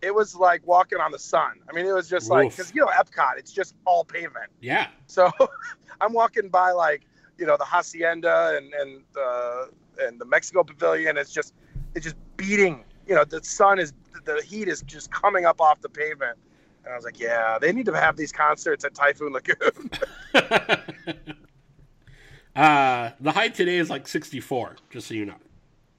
it 0.03 0.13
was 0.13 0.35
like 0.35 0.65
walking 0.67 0.99
on 0.99 1.11
the 1.11 1.17
sun. 1.17 1.53
I 1.67 1.73
mean, 1.73 1.87
it 1.87 1.93
was 1.93 2.07
just 2.07 2.29
like 2.29 2.51
because 2.51 2.75
you 2.75 2.81
know 2.81 2.91
Epcot, 2.91 3.39
it's 3.39 3.51
just 3.51 3.73
all 3.85 4.05
pavement. 4.05 4.51
Yeah. 4.61 4.87
So 5.07 5.31
I'm 6.01 6.13
walking 6.13 6.49
by 6.49 6.69
like 6.71 7.07
you 7.39 7.47
know 7.47 7.57
the 7.57 7.65
hacienda 7.65 8.55
and 8.55 8.71
and 8.75 9.01
uh, 9.19 9.65
and 9.99 10.21
the 10.21 10.25
Mexico 10.25 10.63
Pavilion. 10.63 11.17
It's 11.17 11.33
just 11.33 11.55
it's 11.95 12.03
just 12.03 12.17
beating. 12.37 12.83
You 13.07 13.15
know 13.15 13.25
the 13.25 13.43
sun 13.43 13.79
is 13.79 13.93
the 14.25 14.43
heat 14.45 14.67
is 14.67 14.83
just 14.83 15.09
coming 15.09 15.45
up 15.45 15.59
off 15.59 15.81
the 15.81 15.89
pavement. 15.89 16.37
And 16.83 16.93
I 16.93 16.95
was 16.95 17.03
like, 17.03 17.19
yeah, 17.19 17.57
they 17.59 17.73
need 17.73 17.87
to 17.87 17.97
have 17.97 18.15
these 18.15 18.31
concerts 18.31 18.85
at 18.85 18.93
Typhoon 18.93 19.33
Lagoon. 19.33 19.89
uh, 22.55 23.09
the 23.19 23.31
high 23.31 23.49
today 23.49 23.77
is 23.77 23.89
like 23.89 24.07
64, 24.07 24.75
just 24.91 25.07
so 25.07 25.15
you 25.15 25.25
know. 25.25 25.35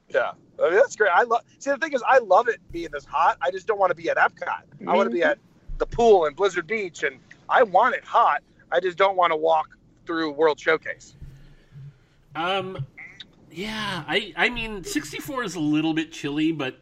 Yeah, 0.08 0.32
I 0.58 0.70
mean, 0.70 0.74
that's 0.74 0.96
great. 0.96 1.10
I 1.14 1.22
love. 1.22 1.42
See, 1.58 1.70
the 1.70 1.76
thing 1.76 1.92
is, 1.92 2.02
I 2.06 2.18
love 2.18 2.48
it 2.48 2.60
being 2.72 2.88
this 2.92 3.04
hot. 3.04 3.38
I 3.40 3.50
just 3.50 3.66
don't 3.66 3.78
want 3.78 3.90
to 3.90 3.96
be 3.96 4.08
at 4.10 4.16
Epcot. 4.16 4.62
I 4.86 4.94
want 4.94 5.08
to 5.08 5.14
be 5.14 5.22
at 5.22 5.38
the 5.78 5.86
pool 5.86 6.26
and 6.26 6.34
Blizzard 6.34 6.66
Beach, 6.66 7.02
and 7.02 7.18
I 7.48 7.62
want 7.62 7.94
it 7.94 8.04
hot. 8.04 8.42
I 8.70 8.80
just 8.80 8.98
don't 8.98 9.16
want 9.16 9.32
to 9.32 9.36
walk 9.36 9.76
through 10.06 10.32
World 10.32 10.58
Showcase. 10.58 11.14
Um, 12.34 12.86
yeah, 13.50 14.04
I 14.06 14.32
I 14.36 14.48
mean, 14.50 14.84
64 14.84 15.44
is 15.44 15.54
a 15.54 15.60
little 15.60 15.94
bit 15.94 16.12
chilly, 16.12 16.52
but 16.52 16.78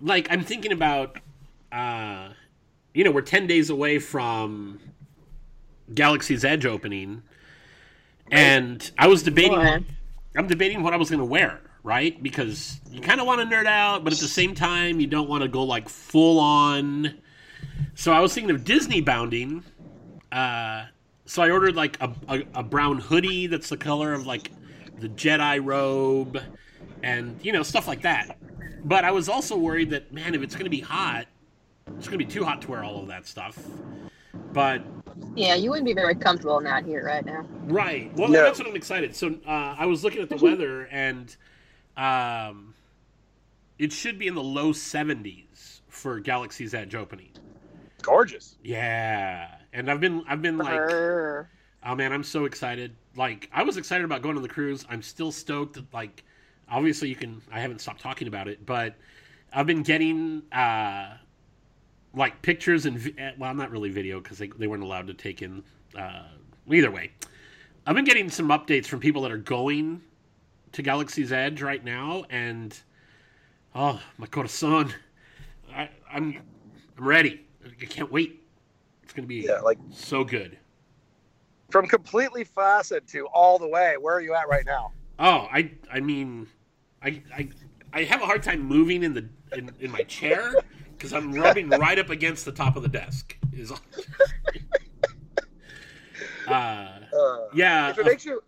like 0.00 0.28
I'm 0.30 0.42
thinking 0.42 0.72
about, 0.72 1.18
uh, 1.70 2.28
you 2.94 3.04
know, 3.04 3.10
we're 3.10 3.22
10 3.22 3.46
days 3.46 3.70
away 3.70 3.98
from 3.98 4.80
Galaxy's 5.94 6.44
Edge 6.44 6.66
opening, 6.66 7.22
and 8.30 8.90
I 8.98 9.06
was 9.06 9.22
debating. 9.22 9.58
Boy. 9.58 9.84
I'm 10.34 10.46
debating 10.46 10.82
what 10.82 10.94
I 10.94 10.96
was 10.96 11.10
going 11.10 11.18
to 11.20 11.26
wear, 11.26 11.60
right? 11.82 12.20
Because 12.22 12.80
you 12.90 13.00
kind 13.00 13.20
of 13.20 13.26
want 13.26 13.40
to 13.40 13.56
nerd 13.56 13.66
out, 13.66 14.04
but 14.04 14.12
at 14.12 14.18
the 14.18 14.28
same 14.28 14.54
time, 14.54 15.00
you 15.00 15.06
don't 15.06 15.28
want 15.28 15.42
to 15.42 15.48
go 15.48 15.62
like 15.64 15.88
full 15.88 16.38
on. 16.38 17.14
So 17.94 18.12
I 18.12 18.20
was 18.20 18.32
thinking 18.34 18.54
of 18.54 18.64
Disney 18.64 19.00
bounding. 19.00 19.64
Uh, 20.30 20.84
so 21.26 21.42
I 21.42 21.50
ordered 21.50 21.76
like 21.76 22.00
a, 22.00 22.12
a, 22.28 22.42
a 22.54 22.62
brown 22.62 22.98
hoodie 22.98 23.46
that's 23.46 23.68
the 23.68 23.76
color 23.76 24.12
of 24.12 24.26
like 24.26 24.50
the 24.98 25.08
Jedi 25.08 25.60
robe 25.62 26.40
and, 27.02 27.38
you 27.42 27.52
know, 27.52 27.62
stuff 27.62 27.88
like 27.88 28.02
that. 28.02 28.38
But 28.84 29.04
I 29.04 29.10
was 29.10 29.28
also 29.28 29.56
worried 29.56 29.90
that, 29.90 30.12
man, 30.12 30.34
if 30.34 30.42
it's 30.42 30.54
going 30.54 30.64
to 30.64 30.70
be 30.70 30.80
hot, 30.80 31.26
it's 31.98 32.06
going 32.08 32.18
to 32.18 32.24
be 32.24 32.30
too 32.30 32.44
hot 32.44 32.62
to 32.62 32.70
wear 32.70 32.84
all 32.84 33.00
of 33.00 33.08
that 33.08 33.26
stuff. 33.26 33.58
But 34.52 34.82
Yeah, 35.34 35.54
you 35.54 35.70
wouldn't 35.70 35.86
be 35.86 35.94
very 35.94 36.14
comfortable 36.14 36.58
in 36.58 36.64
that 36.64 36.84
here 36.84 37.04
right 37.04 37.24
now. 37.24 37.46
Right. 37.64 38.12
Well, 38.16 38.28
No. 38.28 38.42
that's 38.42 38.58
what 38.58 38.68
I'm 38.68 38.76
excited. 38.76 39.14
So 39.16 39.34
uh, 39.46 39.76
I 39.78 39.86
was 39.86 40.04
looking 40.04 40.20
at 40.22 40.28
the 40.28 40.36
weather, 40.36 40.86
and 40.90 41.34
um, 41.96 42.74
it 43.78 43.92
should 43.92 44.18
be 44.18 44.26
in 44.26 44.34
the 44.34 44.42
low 44.42 44.72
70s 44.72 45.80
for 45.88 46.20
Galaxy's 46.20 46.74
Edge 46.74 46.94
opening. 46.94 47.30
Gorgeous. 48.02 48.56
Yeah, 48.62 49.48
and 49.72 49.90
I've 49.90 50.00
been 50.00 50.24
I've 50.26 50.42
been 50.42 50.58
like, 50.58 50.88
Brr. 50.88 51.48
oh 51.84 51.94
man, 51.94 52.12
I'm 52.12 52.24
so 52.24 52.44
excited. 52.44 52.96
Like 53.16 53.48
I 53.52 53.62
was 53.62 53.76
excited 53.76 54.04
about 54.04 54.22
going 54.22 54.36
on 54.36 54.42
the 54.42 54.48
cruise. 54.48 54.84
I'm 54.90 55.02
still 55.02 55.30
stoked. 55.30 55.78
Like, 55.92 56.24
obviously 56.68 57.08
you 57.08 57.16
can. 57.16 57.40
I 57.52 57.60
haven't 57.60 57.80
stopped 57.80 58.00
talking 58.00 58.26
about 58.28 58.48
it, 58.48 58.66
but 58.66 58.96
I've 59.52 59.66
been 59.66 59.82
getting 59.82 60.42
uh, 60.50 61.16
like 62.14 62.42
pictures 62.42 62.86
and 62.86 62.98
vi- 62.98 63.14
eh, 63.18 63.32
well, 63.38 63.54
not 63.54 63.70
really 63.70 63.90
video 63.90 64.20
because 64.20 64.38
they 64.38 64.48
they 64.48 64.66
weren't 64.66 64.82
allowed 64.82 65.06
to 65.06 65.14
take 65.14 65.42
in. 65.42 65.62
Uh, 65.96 66.24
either 66.70 66.90
way, 66.90 67.12
I've 67.86 67.94
been 67.94 68.04
getting 68.04 68.30
some 68.30 68.48
updates 68.48 68.86
from 68.86 69.00
people 69.00 69.22
that 69.22 69.32
are 69.32 69.38
going 69.38 70.02
to 70.72 70.82
Galaxy's 70.82 71.32
Edge 71.32 71.62
right 71.62 71.84
now, 71.84 72.24
and 72.30 72.76
oh 73.74 74.00
my 74.18 74.26
corazon, 74.26 74.92
I, 75.74 75.88
I'm 76.10 76.38
I'm 76.98 77.04
ready. 77.04 77.44
I 77.64 77.84
can't 77.84 78.10
wait. 78.10 78.42
It's 79.02 79.12
gonna 79.12 79.28
be 79.28 79.36
Yeah, 79.42 79.60
like 79.60 79.78
so 79.90 80.24
good. 80.24 80.58
from 81.70 81.86
completely 81.86 82.44
flaccid 82.44 83.06
to 83.08 83.26
all 83.28 83.58
the 83.58 83.68
way. 83.68 83.96
Where 83.98 84.14
are 84.16 84.20
you 84.20 84.34
at 84.34 84.48
right 84.48 84.66
now? 84.66 84.92
Oh, 85.18 85.48
I 85.52 85.70
I 85.90 86.00
mean, 86.00 86.48
I 87.02 87.22
I, 87.34 87.48
I 87.92 88.04
have 88.04 88.22
a 88.22 88.26
hard 88.26 88.42
time 88.42 88.60
moving 88.60 89.02
in 89.02 89.14
the 89.14 89.28
in, 89.54 89.70
in 89.80 89.90
my 89.90 90.02
chair 90.04 90.54
because 90.96 91.12
I'm 91.12 91.32
rubbing 91.34 91.68
right 91.70 91.98
up 91.98 92.10
against 92.10 92.44
the 92.44 92.52
top 92.52 92.76
of 92.76 92.82
the 92.82 92.88
desk. 92.88 93.36
Is 93.52 93.72
uh, 96.46 96.46
Uh, 96.46 97.00
yeah, 97.54 97.90
if 97.90 97.98
it 97.98 98.06
makes 98.06 98.24
you, 98.24 98.42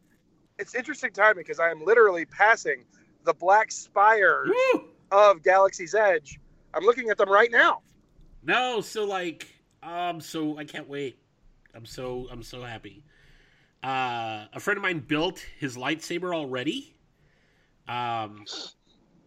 it's 0.59 0.75
interesting 0.75 1.11
timing 1.11 1.43
because 1.43 1.59
I 1.59 1.71
am 1.71 1.85
literally 1.85 2.25
passing 2.27 2.85
the 3.25 3.35
black 3.35 3.73
spires 3.73 4.51
woo! 4.73 4.85
of 5.11 5.43
Galaxy's 5.43 5.95
Edge. 5.95 6.41
I'm 6.73 6.85
looking 6.85 7.11
at 7.11 7.19
them 7.19 7.31
right 7.31 7.51
now. 7.51 7.83
No, 8.43 8.81
so 8.81 9.05
like, 9.05 9.49
um, 9.83 10.21
so 10.21 10.59
I 10.59 10.65
can't 10.65 10.89
wait. 10.89 11.19
I'm 11.75 11.87
so 11.87 12.29
I'm 12.31 12.43
so 12.43 12.63
happy. 12.63 13.03
Uh, 13.83 14.47
a 14.53 14.61
friend 14.61 14.79
of 14.79 14.83
mine 14.83 15.01
built 15.01 15.45
his 15.59 15.77
lightsaber 15.77 16.35
already, 16.35 16.95
um, 17.89 18.45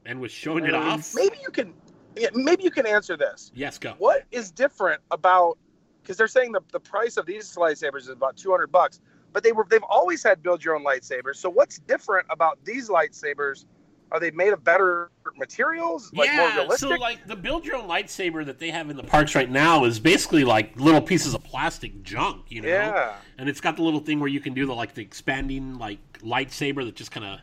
and 0.05 0.19
was 0.19 0.31
showing 0.31 0.65
it 0.65 0.73
off. 0.73 1.13
Maybe 1.13 1.37
you 1.43 1.51
can, 1.51 1.73
yeah, 2.15 2.29
maybe 2.33 2.63
you 2.63 2.71
can 2.71 2.85
answer 2.87 3.17
this. 3.17 3.51
Yes, 3.53 3.77
go. 3.77 3.95
What 3.97 4.23
is 4.31 4.49
different 4.49 5.01
about? 5.11 5.57
Because 6.01 6.17
they're 6.17 6.27
saying 6.27 6.53
the, 6.53 6.61
the 6.71 6.79
price 6.79 7.17
of 7.17 7.25
these 7.25 7.53
lightsabers 7.55 8.01
is 8.01 8.09
about 8.09 8.37
200 8.37 8.71
bucks, 8.71 9.01
but 9.33 9.43
they 9.43 9.51
were 9.51 9.65
they've 9.69 9.83
always 9.83 10.23
had 10.23 10.41
build 10.43 10.63
your 10.63 10.75
own 10.75 10.83
lightsabers. 10.83 11.35
So 11.35 11.49
what's 11.49 11.79
different 11.79 12.27
about 12.29 12.63
these 12.63 12.89
lightsabers? 12.89 13.65
Are 14.09 14.21
they 14.21 14.31
made 14.31 14.53
of 14.53 14.63
better 14.63 15.11
materials, 15.35 16.13
like 16.13 16.31
more 16.33 16.47
yeah, 16.47 16.55
realistic? 16.55 16.89
so 16.89 16.95
like 16.95 17.27
the 17.27 17.35
build 17.35 17.65
your 17.65 17.75
own 17.75 17.89
lightsaber 17.89 18.45
that 18.45 18.57
they 18.57 18.69
have 18.69 18.89
in 18.89 18.95
the 18.95 19.03
parks 19.03 19.35
right 19.35 19.49
now 19.51 19.83
is 19.83 19.99
basically 19.99 20.45
like 20.45 20.79
little 20.79 21.01
pieces 21.01 21.33
of 21.33 21.43
plastic 21.43 22.03
junk, 22.03 22.45
you 22.47 22.61
know. 22.61 22.69
yeah, 22.69 23.15
And 23.37 23.49
it's 23.49 23.59
got 23.59 23.75
the 23.75 23.83
little 23.83 23.99
thing 23.99 24.21
where 24.21 24.29
you 24.29 24.39
can 24.39 24.53
do 24.53 24.65
the 24.65 24.73
like 24.73 24.93
the 24.93 25.01
expanding 25.01 25.77
like 25.77 25.99
lightsaber 26.19 26.85
that 26.85 26.95
just 26.95 27.11
kind 27.11 27.25
of, 27.25 27.41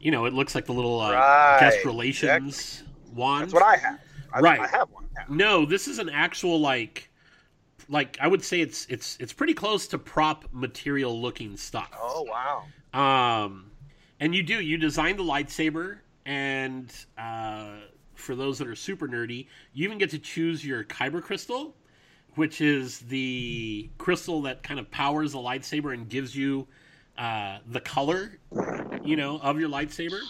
you 0.00 0.10
know, 0.10 0.24
it 0.24 0.32
looks 0.32 0.56
like 0.56 0.66
the 0.66 0.72
little 0.74 0.98
uh, 1.00 1.12
Right, 1.12 1.58
guest 1.60 1.84
relations 1.84 2.82
wand. 3.14 3.44
that's 3.44 3.54
what 3.54 3.62
I 3.62 3.76
have. 3.76 4.00
I, 4.32 4.40
Right. 4.40 4.58
I 4.60 4.66
have 4.66 4.90
one. 4.90 5.04
Yeah. 5.14 5.24
No, 5.28 5.64
this 5.64 5.86
is 5.86 6.00
an 6.00 6.08
actual 6.08 6.58
like, 6.60 7.11
like 7.88 8.18
I 8.20 8.28
would 8.28 8.44
say 8.44 8.60
it's 8.60 8.86
it's 8.88 9.16
it's 9.20 9.32
pretty 9.32 9.54
close 9.54 9.86
to 9.88 9.98
prop 9.98 10.44
material 10.52 11.20
looking 11.20 11.56
stuff. 11.56 11.90
Oh 12.00 12.26
wow. 12.28 12.64
Um, 12.92 13.70
and 14.20 14.34
you 14.34 14.42
do 14.42 14.60
you 14.60 14.76
design 14.76 15.16
the 15.16 15.24
lightsaber, 15.24 15.98
and 16.26 16.92
uh, 17.18 17.76
for 18.14 18.34
those 18.34 18.58
that 18.58 18.68
are 18.68 18.76
super 18.76 19.08
nerdy, 19.08 19.46
you 19.72 19.84
even 19.84 19.98
get 19.98 20.10
to 20.10 20.18
choose 20.18 20.64
your 20.64 20.84
kyber 20.84 21.22
crystal, 21.22 21.74
which 22.34 22.60
is 22.60 23.00
the 23.00 23.90
crystal 23.98 24.42
that 24.42 24.62
kind 24.62 24.78
of 24.80 24.90
powers 24.90 25.32
the 25.32 25.38
lightsaber 25.38 25.92
and 25.92 26.08
gives 26.08 26.34
you 26.36 26.66
uh, 27.18 27.58
the 27.66 27.80
color, 27.80 28.38
you 29.04 29.16
know, 29.16 29.38
of 29.40 29.58
your 29.58 29.68
lightsaber. 29.68 30.20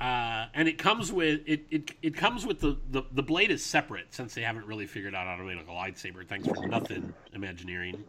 Uh, 0.00 0.46
and 0.54 0.68
it 0.68 0.76
comes 0.76 1.10
with 1.10 1.40
it, 1.46 1.64
it, 1.70 1.90
it 2.02 2.14
comes 2.14 2.44
with 2.44 2.60
the, 2.60 2.76
the 2.90 3.02
the 3.12 3.22
blade 3.22 3.50
is 3.50 3.64
separate 3.64 4.06
since 4.12 4.34
they 4.34 4.42
haven't 4.42 4.66
really 4.66 4.86
figured 4.86 5.14
out 5.14 5.26
how 5.26 5.36
to 5.36 5.42
make 5.42 5.58
a 5.58 5.70
lightsaber. 5.70 6.26
Thanks 6.26 6.46
for 6.46 6.66
nothing, 6.66 7.14
Imagineering. 7.32 8.04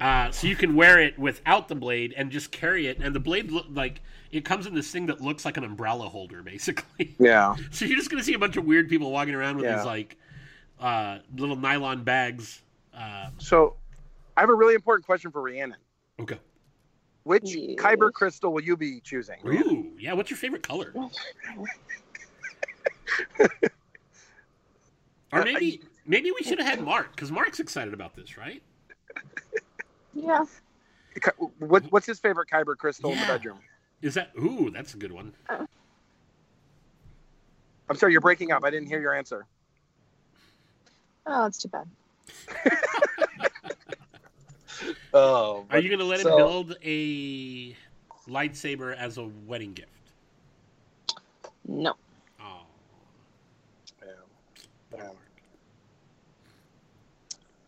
Uh, 0.00 0.30
so 0.30 0.46
you 0.46 0.54
can 0.56 0.74
wear 0.76 1.00
it 1.00 1.18
without 1.18 1.68
the 1.68 1.74
blade 1.74 2.14
and 2.16 2.30
just 2.30 2.50
carry 2.52 2.86
it, 2.86 2.98
and 2.98 3.14
the 3.14 3.20
blade 3.20 3.50
look 3.50 3.66
like 3.70 4.00
it 4.30 4.44
comes 4.44 4.66
in 4.66 4.74
this 4.74 4.90
thing 4.90 5.06
that 5.06 5.20
looks 5.20 5.44
like 5.44 5.56
an 5.56 5.64
umbrella 5.64 6.08
holder, 6.08 6.40
basically. 6.44 7.14
Yeah. 7.18 7.56
So 7.72 7.84
you're 7.84 7.96
just 7.98 8.10
gonna 8.10 8.22
see 8.22 8.34
a 8.34 8.38
bunch 8.38 8.56
of 8.56 8.64
weird 8.64 8.88
people 8.88 9.10
walking 9.10 9.34
around 9.34 9.56
with 9.56 9.64
Yeah. 9.64 9.76
these 9.78 9.86
like 9.86 10.16
uh, 10.80 11.18
little 11.36 11.56
nylon 11.56 12.04
bags. 12.04 12.62
Uh, 12.96 13.30
So, 13.38 13.76
I 14.36 14.40
have 14.40 14.50
a 14.50 14.54
really 14.54 14.74
important 14.74 15.04
question 15.06 15.30
for 15.32 15.42
Rhiannon. 15.42 15.76
okay. 16.20 16.38
Which 17.24 17.54
Yes. 17.54 17.76
kyber 17.78 18.12
crystal 18.12 18.52
will 18.52 18.62
you 18.62 18.76
be 18.76 19.00
choosing? 19.00 19.38
Ooh, 19.46 19.92
yeah. 19.98 20.12
What's 20.12 20.30
your 20.30 20.36
favorite 20.38 20.62
color? 20.62 20.92
Or 25.34 25.40
Uh, 25.40 25.44
maybe 25.44 25.80
maybe 26.04 26.30
we 26.30 26.42
should 26.44 26.58
have 26.58 26.66
had 26.68 26.82
Mark 26.84 27.16
because 27.16 27.32
Mark's 27.32 27.58
excited 27.58 27.94
about 27.94 28.14
this, 28.14 28.36
right? 28.36 28.62
Yeah. 30.12 30.44
Ky- 31.22 31.30
What, 31.58 31.84
what's 31.90 32.04
his 32.06 32.20
favorite 32.20 32.50
kyber 32.52 32.76
crystal 32.76 33.12
in 33.12 33.18
the 33.18 33.24
bedroom? 33.24 33.58
Is 34.02 34.12
that 34.14 34.32
ooh? 34.38 34.70
That's 34.70 34.92
a 34.92 34.98
good 34.98 35.10
one. 35.12 35.32
I'm 37.88 37.96
sorry, 37.96 38.12
you're 38.12 38.20
breaking 38.20 38.52
up. 38.52 38.62
I 38.62 38.68
didn't 38.70 38.88
hear 38.88 39.00
your 39.00 39.14
answer. 39.14 39.46
Oh, 41.24 41.44
that's 41.44 41.56
too 41.58 41.68
bad. 41.68 41.88
Oh, 45.14 45.66
Are 45.70 45.78
you 45.78 45.90
gonna 45.90 46.04
let 46.04 46.20
so- 46.20 46.30
him 46.30 46.36
build 46.36 46.76
a 46.82 47.76
lightsaber 48.28 48.96
as 48.96 49.18
a 49.18 49.24
wedding 49.46 49.72
gift? 49.74 49.88
No. 51.66 51.94
Oh, 52.40 52.62
Yeah. 54.94 55.10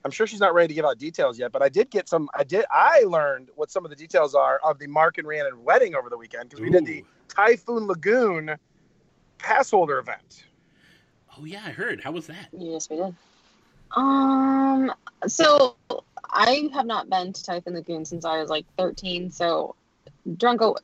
I'm 0.04 0.10
sure 0.10 0.26
she's 0.26 0.40
not 0.40 0.52
ready 0.52 0.68
to 0.68 0.74
give 0.74 0.84
out 0.84 0.98
details 0.98 1.38
yet, 1.38 1.50
but 1.52 1.62
I 1.62 1.68
did 1.70 1.90
get 1.90 2.08
some. 2.08 2.28
I 2.34 2.44
did. 2.44 2.66
I 2.70 3.00
learned 3.06 3.48
what 3.56 3.70
some 3.70 3.84
of 3.86 3.90
the 3.90 3.96
details 3.96 4.34
are 4.34 4.60
of 4.62 4.78
the 4.78 4.86
Mark 4.86 5.16
and 5.18 5.26
Rhiannon 5.26 5.64
wedding 5.64 5.94
over 5.94 6.10
the 6.10 6.18
weekend 6.18 6.50
because 6.50 6.60
we 6.60 6.68
did 6.70 6.84
the 6.84 7.04
Typhoon 7.28 7.86
Lagoon 7.86 8.56
pass 9.38 9.70
holder 9.70 9.98
event. 9.98 10.44
Oh 11.38 11.44
yeah, 11.46 11.62
I 11.64 11.70
heard. 11.70 12.02
How 12.02 12.12
was 12.12 12.26
that? 12.26 12.48
Yes, 12.52 12.90
we 12.90 12.96
did. 12.96 13.14
Um. 13.92 14.92
So 15.26 15.76
I 16.30 16.70
have 16.74 16.86
not 16.86 17.08
been 17.08 17.32
to 17.32 17.42
Typhoon 17.42 17.74
Lagoon 17.74 18.04
since 18.04 18.24
I 18.24 18.38
was 18.38 18.50
like 18.50 18.66
13. 18.78 19.30
So, 19.30 19.76
Drunko, 20.28 20.76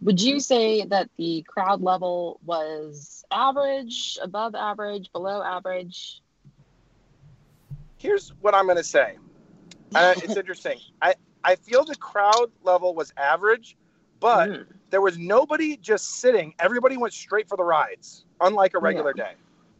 would 0.00 0.20
you 0.20 0.40
say 0.40 0.84
that 0.84 1.10
the 1.18 1.44
crowd 1.48 1.80
level 1.82 2.40
was 2.44 3.24
average, 3.30 4.18
above 4.22 4.54
average, 4.54 5.10
below 5.12 5.42
average? 5.42 6.20
Here's 7.98 8.30
what 8.40 8.54
I'm 8.54 8.64
going 8.66 8.76
to 8.76 8.84
say. 8.84 9.16
Uh, 9.94 10.14
it's 10.22 10.36
interesting. 10.36 10.78
I 11.02 11.14
I 11.44 11.54
feel 11.56 11.84
the 11.84 11.96
crowd 11.96 12.50
level 12.62 12.94
was 12.94 13.12
average, 13.16 13.76
but 14.20 14.50
Mm. 14.50 14.66
there 14.90 15.00
was 15.00 15.16
nobody 15.18 15.76
just 15.76 16.20
sitting. 16.20 16.54
Everybody 16.58 16.96
went 16.96 17.12
straight 17.14 17.48
for 17.48 17.56
the 17.56 17.64
rides, 17.64 18.24
unlike 18.40 18.74
a 18.74 18.78
regular 18.78 19.12
day. 19.12 19.34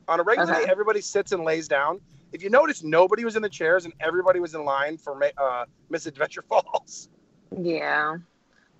On 0.09 0.21
a 0.21 0.23
regular 0.23 0.53
Okay. 0.53 0.65
day, 0.65 0.71
everybody 0.71 1.01
sits 1.01 1.33
and 1.33 1.43
lays 1.45 1.67
down. 1.69 2.01
If 2.33 2.43
you 2.43 2.51
notice, 2.51 2.83
nobody 2.83 3.25
was 3.25 3.37
in 3.37 3.43
the 3.43 3.49
chairs 3.49 3.85
and 3.85 3.95
everybody 4.01 4.41
was 4.41 4.55
in 4.55 4.65
line 4.65 4.99
for 4.99 5.23
uh, 5.39 5.65
Miss 5.91 6.07
Adventure 6.07 6.43
Falls. 6.49 7.09
Yeah. 7.57 8.17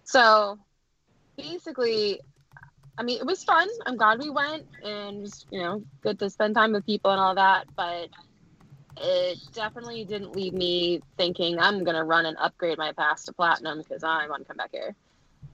So 0.05 0.59
basically, 1.37 2.21
I 2.99 3.03
mean, 3.03 3.19
it 3.21 3.27
was 3.27 3.45
fun. 3.45 3.69
I'm 3.87 3.97
glad 3.97 4.19
we 4.19 4.31
went 4.31 4.67
and 4.83 5.27
you 5.51 5.61
know, 5.61 5.83
good 6.03 6.19
to 6.19 6.31
spend 6.31 6.55
time 6.55 6.73
with 6.73 6.85
people 6.87 7.11
and 7.11 7.21
all 7.21 7.35
that. 7.35 7.67
But 7.77 8.11
it 8.99 9.39
definitely 9.53 10.05
didn't 10.05 10.35
leave 10.35 10.55
me 10.55 11.03
thinking 11.17 11.59
I'm 11.59 11.85
going 11.85 11.97
to 11.97 12.05
run 12.05 12.27
and 12.27 12.37
upgrade 12.39 12.79
my 12.79 12.93
pass 12.93 13.25
to 13.25 13.33
platinum 13.33 13.79
because 13.79 14.03
I 14.03 14.27
want 14.29 14.43
to 14.43 14.49
come 14.49 14.57
back 14.57 14.71
here. 14.73 14.95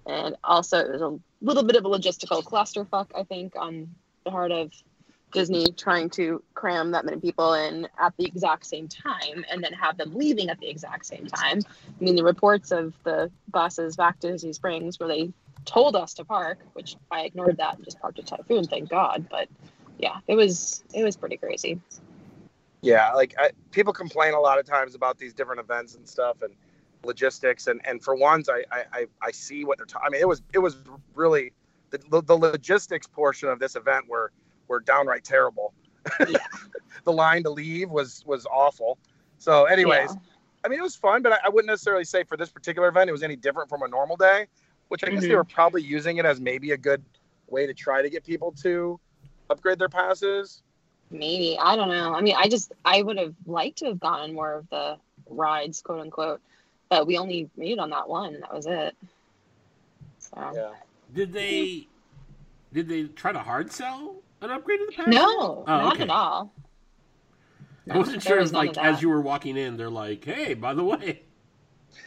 And 0.06 0.36
also, 0.44 0.78
it 0.78 0.90
was 0.90 1.02
a 1.02 1.18
little 1.40 1.62
bit 1.62 1.76
of 1.76 1.84
a 1.84 1.88
logistical 1.88 2.42
clusterfuck, 2.42 3.08
I 3.16 3.24
think, 3.24 3.54
on 3.56 3.88
the 4.24 4.30
heart 4.30 4.50
of 4.50 4.72
Disney 5.32 5.72
trying 5.72 6.10
to 6.10 6.42
cram 6.54 6.90
that 6.92 7.04
many 7.04 7.20
people 7.20 7.54
in 7.54 7.88
at 7.98 8.14
the 8.18 8.24
exact 8.24 8.66
same 8.66 8.86
time 8.86 9.44
and 9.50 9.64
then 9.64 9.72
have 9.72 9.96
them 9.96 10.14
leaving 10.14 10.50
at 10.50 10.60
the 10.60 10.68
exact 10.68 11.06
same 11.06 11.26
time. 11.26 11.60
I 12.00 12.04
mean, 12.04 12.16
the 12.16 12.22
reports 12.24 12.70
of 12.70 12.94
the 13.04 13.30
buses 13.50 13.96
back 13.96 14.20
to 14.20 14.30
Disney 14.30 14.52
Springs 14.52 15.00
where 15.00 15.08
they 15.08 15.32
told 15.64 15.96
us 15.96 16.14
to 16.14 16.24
park, 16.24 16.58
which 16.74 16.96
I 17.10 17.22
ignored 17.22 17.56
that 17.56 17.76
and 17.76 17.84
just 17.84 18.00
parked 18.00 18.18
at 18.18 18.26
Typhoon, 18.26 18.64
thank 18.64 18.88
God. 18.88 19.26
But 19.30 19.48
yeah, 19.98 20.18
it 20.26 20.34
was 20.34 20.84
it 20.94 21.02
was 21.02 21.16
pretty 21.16 21.36
crazy. 21.36 21.80
Yeah, 22.82 23.12
like 23.12 23.34
I, 23.38 23.50
people 23.70 23.92
complain 23.92 24.34
a 24.34 24.40
lot 24.40 24.58
of 24.58 24.66
times 24.66 24.94
about 24.94 25.18
these 25.18 25.32
different 25.32 25.60
events 25.60 25.94
and 25.94 26.06
stuff 26.06 26.42
and 26.42 26.52
logistics, 27.04 27.68
and 27.68 27.80
and 27.86 28.02
for 28.02 28.14
ones, 28.14 28.48
I 28.48 28.64
I, 28.92 29.06
I- 29.22 29.30
see 29.30 29.64
what 29.64 29.78
they're 29.78 29.86
talking. 29.86 30.06
I 30.06 30.10
mean, 30.10 30.20
it 30.20 30.28
was 30.28 30.42
it 30.52 30.58
was 30.58 30.76
really 31.14 31.52
the, 31.90 32.22
the 32.22 32.36
logistics 32.36 33.06
portion 33.06 33.48
of 33.48 33.58
this 33.58 33.76
event 33.76 34.08
were 34.08 34.32
were 34.72 34.80
downright 34.80 35.22
terrible. 35.22 35.72
Yeah. 36.26 36.38
the 37.04 37.12
line 37.12 37.42
to 37.44 37.50
leave 37.50 37.90
was 37.90 38.24
was 38.26 38.46
awful. 38.46 38.98
So, 39.38 39.66
anyways, 39.66 40.10
Yeah. 40.10 40.20
I 40.64 40.68
mean, 40.68 40.78
it 40.78 40.82
was 40.82 40.96
fun, 40.96 41.22
but 41.22 41.32
I, 41.32 41.38
I 41.44 41.48
wouldn't 41.48 41.66
necessarily 41.68 42.04
say 42.04 42.24
for 42.24 42.36
this 42.36 42.48
particular 42.50 42.88
event 42.88 43.08
it 43.08 43.12
was 43.12 43.22
any 43.22 43.36
different 43.36 43.68
from 43.68 43.82
a 43.82 43.88
normal 43.88 44.16
day. 44.16 44.46
Which 44.88 45.04
I 45.04 45.08
guess 45.10 45.22
they 45.22 45.28
Mhm. 45.30 45.36
were 45.36 45.44
probably 45.44 45.82
using 45.82 46.18
it 46.18 46.24
as 46.26 46.38
maybe 46.40 46.72
a 46.72 46.76
good 46.76 47.02
way 47.48 47.66
to 47.66 47.72
try 47.74 48.02
to 48.02 48.10
get 48.10 48.24
people 48.24 48.52
to 48.62 48.98
upgrade 49.48 49.78
their 49.78 49.88
passes. 49.88 50.62
Maybe 51.10 51.58
I 51.60 51.76
don't 51.76 51.88
know. 51.88 52.14
I 52.14 52.20
mean, 52.20 52.34
I 52.38 52.48
just 52.48 52.72
I 52.84 53.02
would 53.02 53.18
have 53.18 53.34
liked 53.46 53.78
to 53.78 53.86
have 53.86 54.00
gotten 54.00 54.34
more 54.34 54.52
of 54.54 54.68
the 54.70 54.96
rides, 55.28 55.80
quote 55.82 56.00
unquote, 56.00 56.40
but 56.90 57.06
we 57.06 57.16
only 57.18 57.48
made 57.56 57.72
it 57.72 57.78
on 57.78 57.90
that 57.90 58.08
one. 58.08 58.40
That 58.40 58.52
was 58.52 58.66
it. 58.66 58.94
So 60.18 60.52
Yeah. 60.54 60.70
Did 61.14 61.32
they 61.32 61.86
did 62.72 62.88
they 62.88 63.04
try 63.04 63.32
to 63.32 63.38
hard 63.38 63.70
sell 63.72 64.16
an 64.42 64.50
upgrade 64.50 64.80
to 64.80 64.86
the 64.86 64.92
pass? 64.92 65.06
no, 65.08 65.26
Oh, 65.28 65.64
not 65.66 65.94
okay. 65.94 66.04
at 66.04 66.10
all. 66.10 66.54
I 67.90 67.98
wasn't 67.98 68.22
sure 68.22 68.38
was 68.38 68.50
if 68.50 68.54
none 68.54 68.66
like 68.66 68.78
as 68.78 69.02
you 69.02 69.08
were 69.08 69.20
walking 69.20 69.56
in, 69.56 69.76
they're 69.76 69.90
like, 69.90 70.24
"Hey, 70.24 70.54
by 70.54 70.72
the 70.74 70.84
way." 70.84 71.22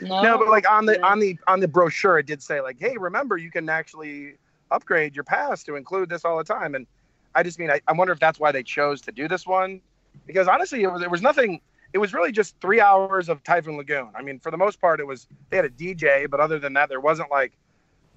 no, 0.01 0.21
No, 0.23 0.37
but 0.37 0.47
like 0.47 0.69
on 0.69 0.85
the 0.85 0.93
Yeah. 0.93 1.05
on 1.07 1.19
the 1.19 1.37
on 1.47 1.59
the 1.59 1.67
brochure, 1.67 2.17
it 2.19 2.25
did 2.25 2.41
say 2.41 2.61
like, 2.61 2.77
"Hey, 2.79 2.95
remember 2.97 3.37
you 3.37 3.51
can 3.51 3.67
actually 3.69 4.35
upgrade 4.71 5.15
your 5.15 5.23
pass 5.25 5.63
to 5.63 5.75
include 5.75 6.09
this 6.09 6.23
all 6.25 6.37
the 6.37 6.43
time." 6.43 6.75
And 6.75 6.87
I 7.35 7.43
just 7.43 7.59
mean, 7.59 7.69
I, 7.69 7.81
I 7.87 7.93
wonder 7.93 8.13
if 8.13 8.19
that's 8.19 8.39
why 8.39 8.51
they 8.51 8.63
chose 8.63 9.01
to 9.01 9.11
do 9.11 9.27
this 9.27 9.45
one, 9.45 9.81
because 10.25 10.47
honestly, 10.47 10.83
it 10.83 10.87
was 10.91 11.01
there 11.01 11.09
was 11.09 11.21
nothing. 11.21 11.59
It 11.93 11.97
was 11.97 12.13
really 12.13 12.31
just 12.31 12.59
three 12.59 12.81
hours 12.81 13.29
of 13.29 13.43
Typhoon 13.43 13.77
Lagoon. 13.77 14.09
I 14.17 14.21
mean, 14.21 14.39
for 14.39 14.51
the 14.51 14.57
most 14.57 14.81
part, 14.81 14.99
it 14.99 15.07
was 15.07 15.27
they 15.49 15.57
had 15.57 15.65
a 15.65 15.69
DJ, 15.69 16.29
but 16.29 16.39
other 16.39 16.57
than 16.59 16.73
that, 16.73 16.89
there 16.89 16.99
wasn't 17.01 17.29
like 17.31 17.53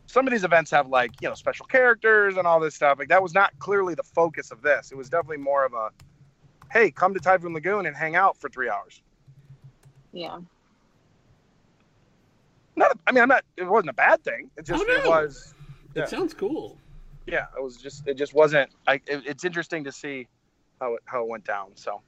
some 0.08 0.26
of 0.26 0.32
these 0.32 0.42
events 0.42 0.70
have 0.72 0.88
like 0.88 1.12
you 1.20 1.28
know 1.28 1.34
special 1.34 1.66
characters 1.66 2.36
and 2.36 2.46
all 2.46 2.58
this 2.58 2.74
stuff. 2.74 2.98
Like 2.98 3.08
that 3.08 3.22
was 3.22 3.34
not 3.34 3.56
clearly 3.60 3.94
the 3.94 4.02
focus 4.02 4.50
of 4.50 4.62
this. 4.62 4.90
It 4.90 4.96
was 4.96 5.08
definitely 5.08 5.36
more 5.36 5.64
of 5.64 5.74
a, 5.74 5.90
hey, 6.72 6.90
come 6.90 7.14
to 7.14 7.20
Typhoon 7.20 7.52
Lagoon 7.54 7.86
and 7.86 7.94
hang 7.96 8.16
out 8.16 8.36
for 8.36 8.48
three 8.48 8.68
hours. 8.68 9.00
yeah, 10.12 10.38
Not, 12.76 12.98
I 13.06 13.12
mean, 13.12 13.22
I'm 13.22 13.28
not. 13.28 13.44
It 13.56 13.64
wasn't 13.64 13.90
a 13.90 13.94
bad 13.94 14.22
thing. 14.24 14.50
It 14.56 14.64
just 14.64 14.82
Oh, 14.82 14.86
no. 14.86 14.94
it 15.04 15.06
was. 15.08 15.54
It 15.94 16.08
sounds 16.08 16.32
cool. 16.32 16.78
yeah, 17.26 17.46
it 17.56 17.62
was 17.62 17.76
just 17.76 18.06
it 18.06 18.14
just 18.14 18.32
wasn't. 18.34 18.70
I, 18.86 18.94
it, 19.06 19.22
it's 19.26 19.44
interesting 19.44 19.84
to 19.84 19.92
see 19.92 20.26
how 20.80 20.94
it 20.94 21.02
how 21.06 21.22
it 21.22 21.28
went 21.28 21.44
down. 21.44 21.72
So, 21.74 22.00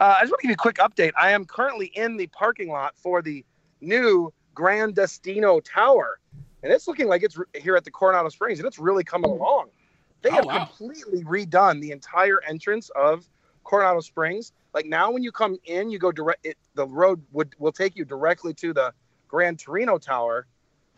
uh, 0.00 0.16
I 0.18 0.20
just 0.22 0.32
want 0.32 0.40
to 0.40 0.46
give 0.46 0.50
you 0.50 0.54
a 0.54 0.56
quick 0.56 0.76
update. 0.76 1.12
I 1.20 1.30
am 1.32 1.44
currently 1.44 1.86
in 1.94 2.16
the 2.16 2.26
parking 2.28 2.70
lot 2.70 2.96
for 2.96 3.20
the 3.22 3.44
new 3.82 4.32
Grand 4.54 4.94
Destino 4.94 5.60
Tower, 5.60 6.18
and 6.62 6.72
it's 6.72 6.86
looking 6.88 7.08
like 7.08 7.22
it's 7.22 7.36
re- 7.36 7.46
here 7.54 7.76
at 7.76 7.84
the 7.84 7.90
Coronado 7.90 8.28
Springs, 8.28 8.58
and 8.58 8.66
it's 8.66 8.78
really 8.78 9.04
coming 9.04 9.30
along. 9.30 9.68
They 10.22 10.30
Oh, 10.30 10.34
have 10.36 10.44
wow. 10.46 10.64
completely 10.64 11.22
redone 11.24 11.80
the 11.80 11.90
entire 11.92 12.42
entrance 12.48 12.90
of 12.96 13.28
Coronado 13.64 14.00
Springs. 14.00 14.52
Like 14.74 14.86
now, 14.86 15.10
when 15.10 15.22
you 15.22 15.32
come 15.32 15.56
in, 15.64 15.90
you 15.90 15.98
go 15.98 16.10
direct. 16.12 16.44
It, 16.44 16.56
the 16.74 16.86
road 16.86 17.22
would 17.32 17.54
will 17.58 17.72
take 17.72 17.96
you 17.96 18.04
directly 18.04 18.52
to 18.54 18.72
the 18.72 18.92
Grand 19.28 19.58
Torino 19.58 19.98
Tower. 19.98 20.46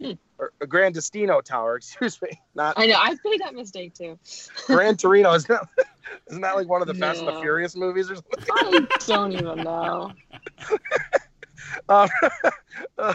Hmm. 0.01 0.13
Or 0.39 0.53
uh, 0.63 0.67
Grand 0.67 0.95
Destino 0.95 1.41
Tower, 1.41 1.77
excuse 1.79 2.23
me, 2.23 2.29
not 2.55 2.75
I 2.77 2.87
know. 2.87 2.95
I 2.97 3.17
made 3.25 3.41
that 3.41 3.55
mistake 3.55 3.95
too. 3.95 4.17
Grand 4.67 4.99
Torino 5.01 5.33
isn't 5.35 5.49
that, 5.49 5.67
isn't 6.29 6.41
that 6.41 6.55
like 6.55 6.69
one 6.69 6.81
of 6.81 6.87
the 6.87 6.95
Fast 6.95 7.19
and 7.19 7.27
the 7.29 7.41
Furious 7.41 7.75
movies 7.75 8.09
or 8.09 8.15
something? 8.15 8.45
I 8.53 8.87
don't 9.07 9.33
even 9.33 9.65
know. 9.65 10.13
Um, 11.89 12.09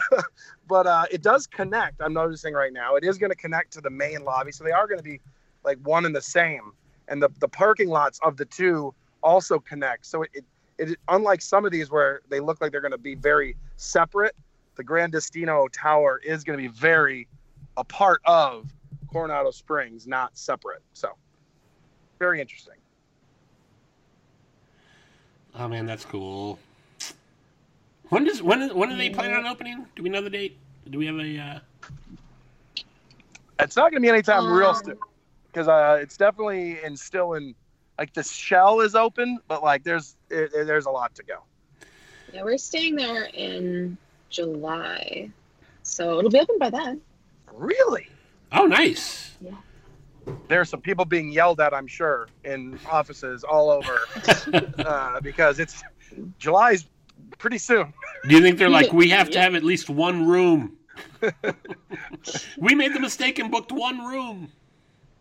but 0.68 0.88
uh, 0.88 1.06
it 1.12 1.22
does 1.22 1.48
connect. 1.48 2.02
I'm 2.02 2.14
noticing 2.14 2.54
right 2.54 2.74
now 2.74 2.96
it 2.96 3.04
is 3.04 3.18
going 3.18 3.32
to 3.32 3.36
connect 3.36 3.74
to 3.74 3.82
the 3.82 3.90
main 3.90 4.24
lobby, 4.24 4.52
so 4.52 4.64
they 4.64 4.72
are 4.72 4.88
going 4.88 5.00
to 5.00 5.04
be 5.04 5.20
like 5.64 5.78
one 5.84 6.06
and 6.06 6.16
the 6.16 6.22
same. 6.22 6.74
And 7.08 7.22
the 7.22 7.30
the 7.40 7.48
parking 7.48 7.90
lots 7.90 8.20
of 8.24 8.38
the 8.38 8.46
two 8.46 8.94
also 9.22 9.60
connect. 9.60 10.06
So 10.06 10.24
it 10.24 10.30
it, 10.34 10.46
it 10.78 11.00
unlike 11.08 11.42
some 11.42 11.66
of 11.66 11.72
these 11.72 11.92
where 11.92 12.22
they 12.30 12.40
look 12.40 12.62
like 12.62 12.72
they're 12.72 12.82
going 12.82 12.92
to 12.92 12.98
be 12.98 13.16
very 13.16 13.56
separate. 13.76 14.36
the 14.76 14.84
Grand 14.84 15.12
Destino 15.12 15.68
Tower 15.68 16.20
is 16.24 16.44
going 16.44 16.58
to 16.58 16.62
be 16.62 16.74
very 16.74 17.28
a 17.78 17.84
part 17.84 18.22
of 18.26 18.72
Coronado 19.12 19.52
Springs, 19.52 20.08
not 20.08 20.38
separate. 20.38 20.82
So, 20.94 21.10
very 22.20 22.40
interesting. 22.42 22.76
Oh 25.56 25.68
man, 25.68 25.86
that's 25.86 26.06
cool. 26.06 26.58
When 28.14 28.26
does 28.26 28.44
when 28.44 28.70
when 28.78 28.92
are 28.92 28.96
they 28.96 29.10
planning 29.10 29.38
on 29.38 29.48
opening? 29.48 29.88
Do 29.96 30.04
we 30.04 30.10
know 30.10 30.22
the 30.22 30.30
date? 30.30 30.56
Do 30.88 31.00
we 31.00 31.08
have 31.08 31.18
a? 31.18 31.40
Uh... 31.40 31.60
It's 33.60 33.76
not 33.76 33.90
going 33.90 34.04
to 34.04 34.06
be 34.06 34.10
anytime 34.10 34.54
real 34.54 34.68
Um, 34.68 34.84
soon 34.86 34.98
because 35.48 35.68
uh, 35.68 35.98
it's 36.00 36.16
definitely 36.16 36.78
in 36.84 36.96
still 36.96 37.34
in 37.34 37.56
like 37.98 38.14
the 38.14 38.22
shell 38.22 38.82
is 38.82 38.94
open, 38.94 39.40
but 39.48 39.64
like 39.64 39.84
there's 39.84 40.16
it, 40.30 40.52
it- 40.54 40.68
there's 40.68 40.86
a 40.86 40.92
lot 40.92 41.16
to 41.16 41.24
go. 41.24 41.40
Yeah, 42.32 42.44
we're 42.44 42.60
staying 42.60 42.98
there 42.98 43.30
in 43.34 43.98
July, 44.30 45.32
so 45.82 46.20
it'll 46.20 46.30
be 46.30 46.40
open 46.40 46.60
by 46.60 46.70
then. 46.70 47.02
Really, 47.52 48.10
Oh, 48.52 48.68
nice. 48.68 49.32
Yeah. 49.42 49.56
There's 50.50 50.70
some 50.70 50.82
people 50.82 51.06
being 51.06 51.32
yelled 51.32 51.60
at, 51.60 51.74
I'm 51.74 51.88
sure, 51.88 52.28
in 52.44 52.80
offices 52.92 53.44
all 53.44 53.70
over 53.72 54.00
uh, 54.86 55.20
because 55.22 55.60
it's 55.60 55.84
July's 56.40 56.86
pretty 57.38 57.58
soon. 57.58 57.94
Do 58.28 58.36
you 58.36 58.42
think 58.42 58.58
they're 58.58 58.70
like 58.70 58.94
we 58.94 59.10
have 59.10 59.30
to 59.32 59.42
have 59.42 59.56
at 59.56 59.64
least 59.64 59.90
one 59.90 60.26
room? 60.28 60.78
we 62.58 62.76
made 62.76 62.94
the 62.94 63.00
mistake 63.00 63.40
and 63.40 63.52
booked 63.52 63.72
one 63.72 64.00
room. 64.06 64.52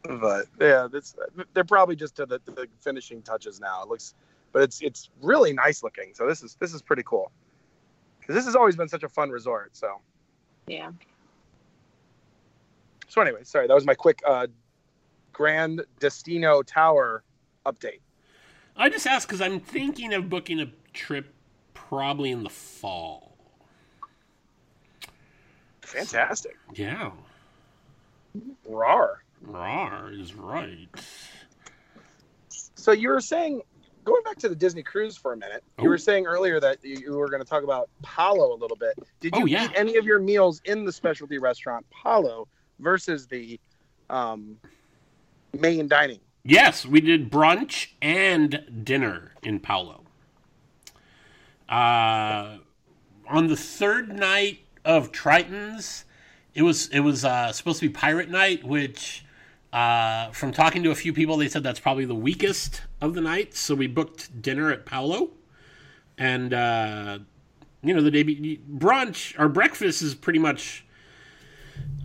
But 0.05 0.47
yeah, 0.61 0.88
that's 0.93 1.14
they're 1.55 1.64
probably 1.64 1.97
just 1.97 2.16
to 2.16 2.26
the, 2.26 2.40
the 2.45 2.66
finishing 2.80 3.22
touches 3.22 3.61
now. 3.61 3.82
It 3.82 3.88
looks, 3.88 4.14
but 4.53 4.62
it's 4.62 4.80
it's 4.82 5.11
really 5.20 5.53
nice 5.53 5.82
looking. 5.82 6.12
So 6.14 6.26
this 6.26 6.43
is 6.43 6.57
this 6.57 6.74
is 6.74 6.82
pretty 6.82 7.05
cool 7.05 7.30
because 8.20 8.34
this 8.34 8.45
has 8.45 8.57
always 8.57 8.76
been 8.76 8.88
such 8.88 9.05
a 9.05 9.09
fun 9.09 9.30
resort. 9.30 9.76
So 9.76 10.01
Yeah. 10.66 10.90
so 13.09 13.20
anyway, 13.20 13.45
sorry, 13.45 13.68
that 13.68 13.74
was 13.74 13.86
my 13.86 13.95
quick 13.95 14.20
uh, 14.26 14.49
Grand 15.32 15.84
Destino 16.01 16.62
Tower 16.62 17.22
update. 17.64 18.01
I 18.76 18.88
just 18.88 19.07
asked 19.07 19.28
because 19.28 19.40
I'm 19.40 19.61
thinking 19.61 20.12
of 20.14 20.28
booking 20.28 20.61
a 20.61 20.66
trip 20.93 21.32
probably 21.93 22.30
in 22.30 22.43
the 22.43 22.49
fall. 22.49 23.36
Fantastic, 25.82 26.57
Yeah, 26.74 27.11
rar. 28.66 29.22
Rar 29.43 30.11
is 30.11 30.32
right. 30.34 30.88
So 32.49 32.93
you 32.93 33.11
were 33.11 33.20
saying, 33.20 33.61
going 34.07 34.22
back 34.22 34.38
to 34.38 34.49
the 34.49 34.55
Disney 34.57 34.82
cruise 34.82 35.18
for 35.18 35.34
a 35.34 35.36
minute, 35.36 35.62
you 35.78 35.84
Oh. 35.84 35.88
were 35.90 35.99
saying 35.99 36.24
earlier 36.24 36.59
that 36.61 36.82
you 36.82 36.97
you 36.97 37.12
were 37.12 37.28
going 37.28 37.43
to 37.43 37.49
talk 37.49 37.62
about 37.62 37.90
Palo 38.01 38.55
a 38.55 38.57
little 38.57 38.76
bit. 38.78 38.95
Did 39.20 39.36
you 39.36 39.43
Oh, 39.43 39.47
yeah. 39.47 39.66
eat 39.66 39.72
any 39.74 39.97
of 39.97 40.07
your 40.07 40.18
meals 40.18 40.62
in 40.64 40.86
the 40.86 40.93
specialty 40.93 41.36
restaurant 41.36 41.84
Palo 41.90 42.49
versus 42.78 43.26
the 43.26 43.61
um, 44.09 44.57
main 45.53 45.88
dining? 45.88 46.20
Yes, 46.43 46.86
we 46.86 47.03
did 47.03 47.30
brunch 47.30 47.88
and 48.01 48.80
dinner 48.82 49.32
in 49.43 49.61
Palo. 49.61 50.01
Uh, 51.72 52.58
on 53.26 53.46
the 53.46 53.56
third 53.56 54.12
night 54.12 54.60
of 54.84 55.10
Triton's, 55.10 56.04
it 56.54 56.60
was 56.60 56.88
it 56.88 57.00
was 57.00 57.24
uh, 57.24 57.50
supposed 57.50 57.80
to 57.80 57.88
be 57.88 57.92
Pirate 57.92 58.28
Night, 58.28 58.62
which 58.62 59.24
uh, 59.72 60.30
from 60.32 60.52
talking 60.52 60.82
to 60.82 60.90
a 60.90 60.94
few 60.94 61.14
people, 61.14 61.38
they 61.38 61.48
said 61.48 61.62
that's 61.62 61.80
probably 61.80 62.04
the 62.04 62.14
weakest 62.14 62.82
of 63.00 63.14
the 63.14 63.22
nights. 63.22 63.58
So 63.58 63.74
we 63.74 63.86
booked 63.86 64.42
dinner 64.42 64.70
at 64.70 64.84
Palo, 64.84 65.30
and 66.18 66.52
uh, 66.52 67.20
you 67.82 67.94
know 67.94 68.02
the 68.02 68.10
day 68.10 68.22
be- 68.22 68.60
brunch 68.70 69.38
or 69.40 69.48
breakfast 69.48 70.02
is 70.02 70.14
pretty 70.14 70.38
much 70.40 70.84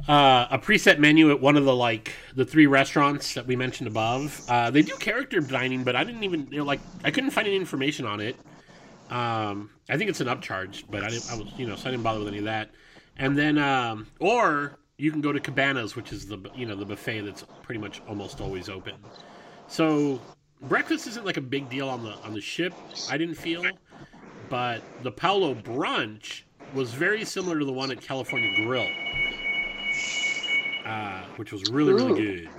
uh, 0.07 0.47
a 0.49 0.59
preset 0.59 0.97
menu 0.97 1.30
at 1.30 1.41
one 1.41 1.57
of 1.57 1.65
the 1.65 1.76
like 1.76 2.13
the 2.36 2.45
three 2.45 2.68
restaurants 2.68 3.34
that 3.34 3.45
we 3.45 3.57
mentioned 3.57 3.88
above. 3.88 4.41
Uh, 4.47 4.72
they 4.72 4.82
do 4.82 4.95
character 4.95 5.41
dining, 5.41 5.84
but 5.84 5.93
I 5.97 6.05
didn't 6.05 6.24
even 6.24 6.47
you 6.51 6.59
know, 6.59 6.63
like 6.63 6.80
I 7.03 7.11
couldn't 7.11 7.32
find 7.32 7.47
any 7.47 7.57
information 7.57 8.05
on 8.05 8.22
it. 8.22 8.38
Um, 9.10 9.70
I 9.89 9.97
think 9.97 10.10
it's 10.10 10.20
an 10.22 10.28
upcharge, 10.28 10.84
but 10.89 11.03
I 11.03 11.10
didn't. 11.10 11.32
I 11.32 11.36
was 11.36 11.47
you 11.58 11.68
know 11.68 11.76
so 11.76 11.88
I 11.88 11.91
didn't 11.91 12.03
bother 12.03 12.20
with 12.20 12.28
any 12.28 12.39
of 12.39 12.45
that. 12.45 12.70
And 13.18 13.38
then 13.38 13.58
um, 13.58 14.08
or 14.20 14.78
you 14.97 15.12
can 15.12 15.22
go 15.22 15.32
to 15.32 15.39
Cabanas, 15.39 15.95
which 15.95 16.12
is 16.12 16.28
the 16.28 16.39
you 16.55 16.66
know 16.66 16.76
the 16.76 16.86
buffet 16.86 17.22
that's 17.22 17.45
pretty 17.64 17.80
much 17.80 18.01
almost 18.08 18.41
always 18.41 18.70
open. 18.70 18.95
So 19.68 20.20
breakfast 20.62 21.08
isn't 21.08 21.26
like 21.26 21.38
a 21.38 21.41
big 21.41 21.70
deal 21.70 21.89
on 21.89 22.03
the 22.03 22.14
on 22.26 22.34
the 22.34 22.41
ship. 22.41 22.74
I 23.10 23.18
didn't 23.18 23.36
feel, 23.36 23.64
but 24.49 24.82
the 25.03 25.12
Palo 25.12 25.55
brunch 25.55 26.43
was 26.74 26.93
very 26.93 27.24
similar 27.24 27.60
to 27.60 27.66
the 27.66 27.72
one 27.74 27.91
at 27.91 28.01
California 28.01 28.53
Grill, 28.66 28.88
uh, 30.86 31.22
which 31.38 31.51
was 31.51 31.70
really 31.70 31.93
really 31.93 32.22
good. 32.22 32.49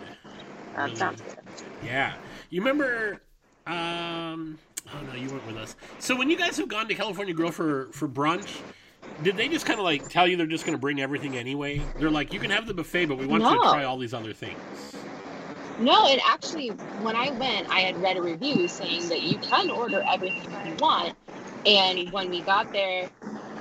That 0.75 0.85
Really? 0.85 0.97
sounds 0.97 1.21
good. 1.21 1.37
Yeah, 1.85 2.15
you 2.51 2.61
remember? 2.61 3.21
Um, 3.67 4.59
oh 4.95 5.03
no, 5.03 5.15
you 5.15 5.31
weren't 5.31 5.47
with 5.47 5.57
us. 5.57 5.77
So 5.99 6.17
when 6.17 6.31
you 6.31 6.37
guys 6.37 6.57
have 6.57 6.69
gone 6.69 6.89
to 6.89 6.95
California 6.95 7.35
Grill 7.35 7.53
for 7.53 7.87
for 7.93 8.09
brunch, 8.09 8.63
did 9.23 9.37
they 9.37 9.49
just 9.49 9.67
kind 9.67 9.79
of 9.79 9.85
like 9.85 10.09
tell 10.09 10.27
you 10.27 10.37
they're 10.37 10.47
just 10.47 10.65
going 10.65 10.77
to 10.77 10.81
bring 10.81 11.01
everything 11.01 11.37
anyway? 11.37 11.81
They're 11.99 12.11
like, 12.11 12.33
you 12.33 12.41
can 12.41 12.51
have 12.51 12.67
the 12.67 12.75
buffet, 12.75 13.07
but 13.07 13.19
we 13.19 13.27
want 13.27 13.43
you 13.43 13.51
to 13.51 13.69
try 13.69 13.85
all 13.85 13.99
these 13.99 14.15
other 14.15 14.33
things. 14.33 14.55
No, 15.81 16.09
and 16.09 16.21
actually, 16.27 16.69
when 17.03 17.15
I 17.17 17.31
went, 17.31 17.71
I 17.71 17.81
had 17.81 18.01
read 18.03 18.17
a 18.17 18.23
review 18.23 18.67
saying 18.69 19.09
that 19.09 19.23
you 19.23 19.39
can 19.39 19.71
order 19.71 20.03
everything 20.13 20.51
you 20.67 20.75
want. 20.81 21.17
And 21.67 22.11
when 22.13 22.31
we 22.31 22.41
got 22.43 22.73
there, 22.73 23.09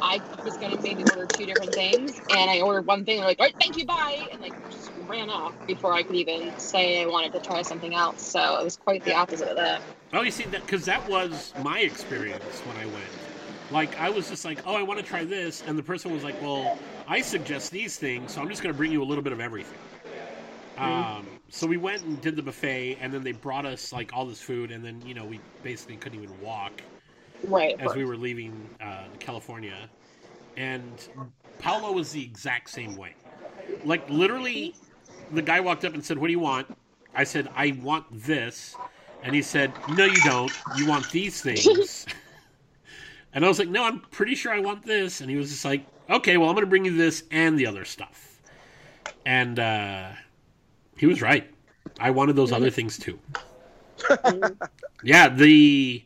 I 0.01 0.21
was 0.43 0.57
gonna 0.57 0.79
maybe 0.81 1.03
order 1.03 1.25
two 1.27 1.45
different 1.45 1.73
things, 1.73 2.19
and 2.29 2.49
I 2.49 2.61
ordered 2.61 2.85
one 2.87 3.05
thing. 3.05 3.15
And 3.17 3.23
they're 3.23 3.29
like, 3.29 3.39
"All 3.39 3.45
right, 3.45 3.55
thank 3.59 3.77
you, 3.77 3.85
bye," 3.85 4.27
and 4.31 4.41
like 4.41 4.53
just 4.69 4.91
ran 5.07 5.29
off 5.29 5.55
before 5.67 5.93
I 5.93 6.03
could 6.03 6.15
even 6.15 6.53
say 6.57 7.01
I 7.01 7.05
wanted 7.05 7.33
to 7.33 7.39
try 7.39 7.61
something 7.61 7.93
else. 7.95 8.23
So 8.23 8.59
it 8.59 8.63
was 8.63 8.77
quite 8.77 9.03
the 9.03 9.15
opposite 9.15 9.47
of 9.49 9.57
that. 9.57 9.83
Oh, 10.13 10.21
you 10.21 10.31
see 10.31 10.45
that 10.45 10.61
because 10.65 10.85
that 10.85 11.05
was 11.05 11.53
my 11.57 11.79
experience 11.79 12.63
when 12.63 12.77
I 12.77 12.85
went. 12.85 13.29
Like 13.69 13.97
I 13.97 14.09
was 14.09 14.27
just 14.27 14.45
like, 14.45 14.61
oh, 14.65 14.75
I 14.75 14.83
want 14.83 14.99
to 14.99 15.05
try 15.05 15.25
this, 15.25 15.61
and 15.61 15.77
the 15.77 15.83
person 15.83 16.11
was 16.11 16.23
like, 16.23 16.39
well, 16.39 16.77
I 17.05 17.21
suggest 17.21 17.71
these 17.71 17.97
things, 17.97 18.31
so 18.33 18.41
I'm 18.41 18.49
just 18.49 18.61
going 18.63 18.73
to 18.73 18.77
bring 18.77 18.91
you 18.91 19.03
a 19.03 19.05
little 19.05 19.23
bit 19.23 19.33
of 19.33 19.41
everything. 19.41 19.79
Um, 20.77 21.41
so 21.49 21.67
we 21.67 21.77
went 21.77 22.03
and 22.03 22.21
did 22.21 22.35
the 22.35 22.43
buffet, 22.43 22.97
and 23.01 23.13
then 23.13 23.23
they 23.23 23.31
brought 23.33 23.65
us 23.65 23.91
like 23.93 24.11
all 24.13 24.25
this 24.25 24.41
food, 24.41 24.71
and 24.71 24.83
then 24.85 25.05
you 25.05 25.13
know 25.13 25.25
we 25.25 25.43
basically 25.63 25.97
couldn't 25.97 26.19
even 26.21 26.37
walk 26.39 26.83
Right. 27.43 27.75
as 27.79 27.95
we 27.95 28.05
were 28.05 28.17
leaving 28.17 28.71
uh, 28.81 29.09
California, 29.19 29.91
and 30.57 31.07
Palo 31.59 31.93
was 31.93 32.11
the 32.11 32.23
exact 32.23 32.69
same 32.69 32.95
way. 32.95 33.15
Like 33.83 34.09
literally, 34.09 34.75
the 35.31 35.41
guy 35.41 35.59
walked 35.59 35.85
up 35.85 35.93
and 35.93 36.03
said, 36.03 36.17
"What 36.17 36.27
do 36.27 36.31
you 36.31 36.39
want?" 36.39 36.67
I 37.15 37.23
said, 37.23 37.49
"I 37.55 37.77
want 37.81 38.05
this," 38.11 38.75
and 39.23 39.35
he 39.35 39.41
said, 39.41 39.73
"No, 39.89 40.05
you 40.05 40.21
don't. 40.23 40.51
You 40.75 40.87
want 40.87 41.09
these 41.11 41.41
things." 41.41 42.05
and 43.33 43.45
I 43.45 43.47
was 43.47 43.59
like, 43.59 43.69
"No, 43.69 43.83
I'm 43.83 43.99
pretty 44.11 44.35
sure 44.35 44.51
I 44.51 44.59
want 44.59 44.85
this." 44.85 45.21
And 45.21 45.29
he 45.29 45.35
was 45.35 45.49
just 45.49 45.65
like, 45.65 45.85
"Okay, 46.09 46.37
well, 46.37 46.49
I'm 46.49 46.55
going 46.55 46.65
to 46.65 46.69
bring 46.69 46.85
you 46.85 46.95
this 46.95 47.23
and 47.31 47.57
the 47.57 47.67
other 47.67 47.85
stuff." 47.85 48.39
And 49.25 49.59
uh, 49.59 50.11
he 50.97 51.05
was 51.05 51.21
right. 51.21 51.49
I 51.99 52.11
wanted 52.11 52.35
those 52.35 52.51
other 52.51 52.69
things 52.69 52.97
too. 52.97 53.19
Yeah, 55.03 55.29
the 55.29 56.03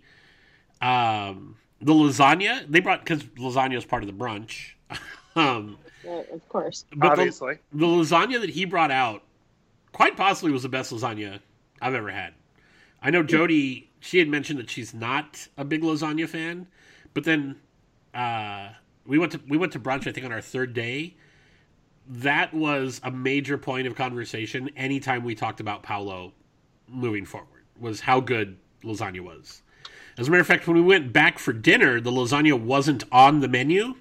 um, 0.81 1.55
the 1.79 1.93
lasagna 1.93 2.69
they 2.69 2.79
brought 2.79 2.99
because 2.99 3.23
lasagna 3.23 3.77
is 3.77 3.85
part 3.85 4.03
of 4.03 4.07
the 4.07 4.13
brunch. 4.13 4.71
um, 5.35 5.77
Well, 6.03 6.25
of 6.31 6.47
course. 6.49 6.85
but 6.95 7.15
the, 7.15 7.21
Obviously, 7.21 7.57
the 7.71 7.85
lasagna 7.85 8.39
that 8.41 8.49
he 8.51 8.65
brought 8.65 8.91
out 8.91 9.23
quite 9.91 10.17
possibly 10.17 10.51
was 10.51 10.63
the 10.63 10.69
best 10.69 10.91
lasagna 10.91 11.39
I've 11.81 11.93
ever 11.93 12.09
had. 12.09 12.33
I 13.01 13.09
know 13.09 13.23
Jody, 13.23 13.89
she 13.99 14.19
had 14.19 14.27
mentioned 14.27 14.59
that 14.59 14.69
she's 14.69 14.93
not 14.93 15.47
a 15.57 15.65
big 15.65 15.81
lasagna 15.81 16.27
fan, 16.27 16.67
but 17.13 17.23
then 17.23 17.55
uh, 18.13 18.69
we 19.05 19.17
went 19.17 19.31
to 19.33 19.41
we 19.47 19.57
went 19.57 19.73
to 19.73 19.79
brunch 19.79 20.07
I 20.07 20.11
think 20.11 20.25
on 20.25 20.31
our 20.31 20.41
third 20.41 20.73
day. 20.73 21.15
That 22.07 22.53
was 22.53 22.99
a 23.03 23.11
major 23.11 23.57
point 23.57 23.87
of 23.87 23.95
conversation 23.95 24.69
anytime 24.75 25.23
we 25.23 25.35
talked 25.35 25.59
about 25.59 25.83
Palo 25.83 26.33
moving 26.87 27.25
forward 27.25 27.63
was 27.79 28.01
how 28.01 28.19
good 28.19 28.57
lasagna 28.83 29.21
was. 29.21 29.61
As 30.17 30.27
a 30.27 30.31
matter 30.31 30.41
of 30.41 30.47
fact, 30.47 30.67
when 30.67 30.75
we 30.75 30.81
went 30.81 31.13
back 31.13 31.39
for 31.39 31.53
dinner, 31.53 32.01
the 32.01 32.11
lasagna 32.11 32.59
wasn't 32.59 33.03
on 33.11 33.39
the 33.39 33.47
menu, 33.47 33.83
You 33.83 33.95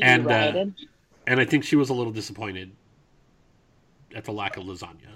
And, 0.00 0.26
uh, 0.26 0.66
and 1.26 1.40
I 1.40 1.44
think 1.44 1.64
she 1.64 1.76
was 1.76 1.90
a 1.90 1.94
little 1.94 2.12
disappointed 2.12 2.72
at 4.14 4.24
the 4.24 4.32
lack 4.32 4.56
of 4.56 4.64
lasagna. 4.64 5.08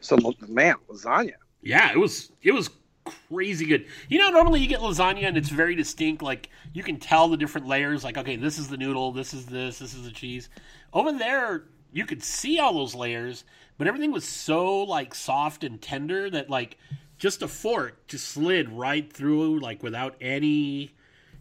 so 0.00 0.16
man, 0.48 0.76
lasagna. 0.88 1.34
Yeah, 1.62 1.92
it 1.92 1.98
was 1.98 2.30
it 2.42 2.52
was 2.52 2.70
crazy 3.04 3.66
good. 3.66 3.86
You 4.08 4.18
know, 4.18 4.30
normally 4.30 4.60
you 4.60 4.66
get 4.66 4.80
lasagna 4.80 5.24
and 5.24 5.36
it's 5.36 5.48
very 5.48 5.74
distinct. 5.74 6.22
Like 6.22 6.48
you 6.72 6.82
can 6.82 6.98
tell 6.98 7.28
the 7.28 7.36
different 7.36 7.66
layers. 7.66 8.04
Like, 8.04 8.18
okay, 8.18 8.36
this 8.36 8.58
is 8.58 8.68
the 8.68 8.76
noodle, 8.76 9.12
this 9.12 9.34
is 9.34 9.46
this, 9.46 9.78
this 9.78 9.94
is 9.94 10.04
the 10.04 10.10
cheese. 10.10 10.48
Over 10.92 11.12
there, 11.12 11.64
you 11.92 12.06
could 12.06 12.22
see 12.22 12.58
all 12.58 12.74
those 12.74 12.94
layers, 12.94 13.44
but 13.78 13.86
everything 13.86 14.12
was 14.12 14.26
so 14.26 14.82
like 14.82 15.14
soft 15.14 15.64
and 15.64 15.80
tender 15.80 16.30
that 16.30 16.50
like 16.50 16.78
just 17.18 17.42
a 17.42 17.48
fork 17.48 18.06
just 18.06 18.28
slid 18.28 18.70
right 18.70 19.12
through, 19.12 19.60
like 19.60 19.82
without 19.82 20.16
any 20.20 20.94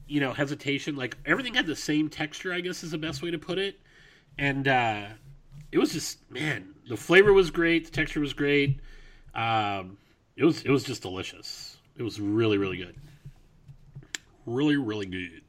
you 0.07 0.19
know 0.19 0.33
hesitation. 0.33 0.95
Like 0.95 1.17
everything 1.25 1.53
had 1.53 1.65
the 1.65 1.75
same 1.75 2.09
texture, 2.09 2.53
I 2.53 2.61
guess 2.61 2.83
is 2.83 2.91
the 2.91 2.97
best 2.97 3.21
way 3.21 3.31
to 3.31 3.37
put 3.37 3.57
it. 3.57 3.79
And 4.37 4.67
uh, 4.67 5.05
it 5.71 5.77
was 5.77 5.93
just 5.93 6.29
man, 6.31 6.73
the 6.87 6.97
flavor 6.97 7.33
was 7.33 7.51
great, 7.51 7.85
the 7.85 7.91
texture 7.91 8.19
was 8.19 8.33
great. 8.33 8.79
Um, 9.35 9.97
it 10.35 10.45
was 10.45 10.61
it 10.63 10.69
was 10.69 10.83
just 10.83 11.01
delicious. 11.01 11.77
It 11.97 12.03
was 12.03 12.19
really 12.19 12.57
really 12.57 12.77
good, 12.77 12.95
really 14.45 14.77
really 14.77 15.05
good. 15.05 15.41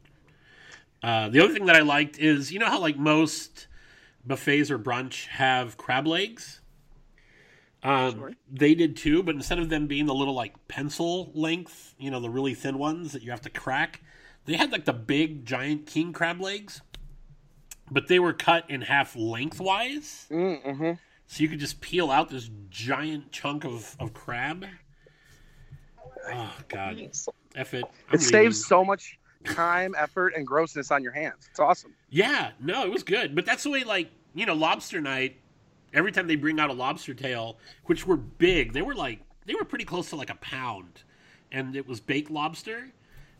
Uh, 1.03 1.29
the 1.29 1.41
other 1.41 1.53
thing 1.53 1.67
that 1.67 1.77
I 1.77 1.81
liked 1.81 2.19
is 2.19 2.53
you 2.53 2.59
know 2.59 2.67
how 2.67 2.81
like 2.81 2.97
most 2.97 3.67
buffets 4.27 4.71
or 4.71 4.79
brunch 4.79 5.27
have 5.29 5.77
crab 5.77 6.07
legs. 6.07 6.61
Um, 7.83 8.13
Sure. 8.13 8.33
They 8.51 8.75
did 8.75 8.97
too, 8.97 9.23
but 9.23 9.35
instead 9.35 9.59
of 9.59 9.69
them 9.69 9.87
being 9.87 10.07
the 10.07 10.15
little 10.15 10.33
like 10.35 10.69
pencil 10.69 11.31
length, 11.35 11.95
you 11.99 12.11
know, 12.11 12.19
the 12.19 12.31
really 12.31 12.55
thin 12.55 12.79
ones 12.79 13.13
that 13.13 13.23
you 13.23 13.31
have 13.31 13.43
to 13.43 13.51
crack, 13.51 14.01
they 14.47 14.57
had 14.57 14.73
like 14.73 14.85
the 14.85 14.93
big 14.93 15.45
giant 15.45 15.87
king 15.87 16.13
crab 16.13 16.41
legs, 16.41 16.83
but 17.91 18.09
they 18.09 18.19
were 18.19 18.33
cut 18.33 18.69
in 18.71 18.83
half 18.83 19.15
lengthwise, 19.17 20.27
Mm-hmm. 20.31 20.93
so 21.27 21.43
you 21.43 21.49
could 21.49 21.61
just 21.61 21.81
peel 21.81 22.11
out 22.11 22.29
this 22.31 22.51
giant 22.71 23.31
chunk 23.33 23.65
of, 23.65 23.97
of 24.01 24.13
crab. 24.15 24.67
Oh 26.33 26.55
God. 26.69 26.99
F 27.57 27.75
it! 27.75 27.85
I'm 27.85 27.91
It 28.09 28.13
leaving. 28.13 28.21
saves 28.21 28.67
so 28.67 28.85
much 28.85 29.19
time, 29.45 29.95
effort, 29.99 30.33
and 30.37 30.47
grossness 30.47 30.91
on 30.91 31.03
your 31.03 31.13
hands. 31.13 31.49
It's 31.51 31.61
awesome. 31.61 31.93
Yeah, 32.11 32.53
no, 32.61 32.85
it 32.85 32.91
was 32.91 33.03
good. 33.03 33.35
But 33.35 33.45
that's 33.47 33.63
the 33.63 33.71
way, 33.71 33.85
like, 33.85 34.11
you 34.35 34.47
know, 34.47 34.55
lobster 34.55 35.01
night, 35.01 35.37
every 35.93 36.11
time 36.13 36.27
they 36.27 36.37
bring 36.37 36.59
out 36.59 36.71
a 36.71 36.73
lobster 36.73 37.13
tail, 37.15 37.59
which 37.85 38.07
were 38.07 38.17
big, 38.17 38.73
they 38.73 38.83
were 38.83 38.95
like, 38.95 39.21
they 39.47 39.55
were 39.55 39.65
pretty 39.65 39.85
close 39.85 40.09
to 40.11 40.17
like 40.17 40.31
a 40.31 40.35
pound. 40.37 41.03
And 41.53 41.77
it 41.77 41.87
was 41.87 42.01
baked 42.01 42.31
lobster. 42.31 42.91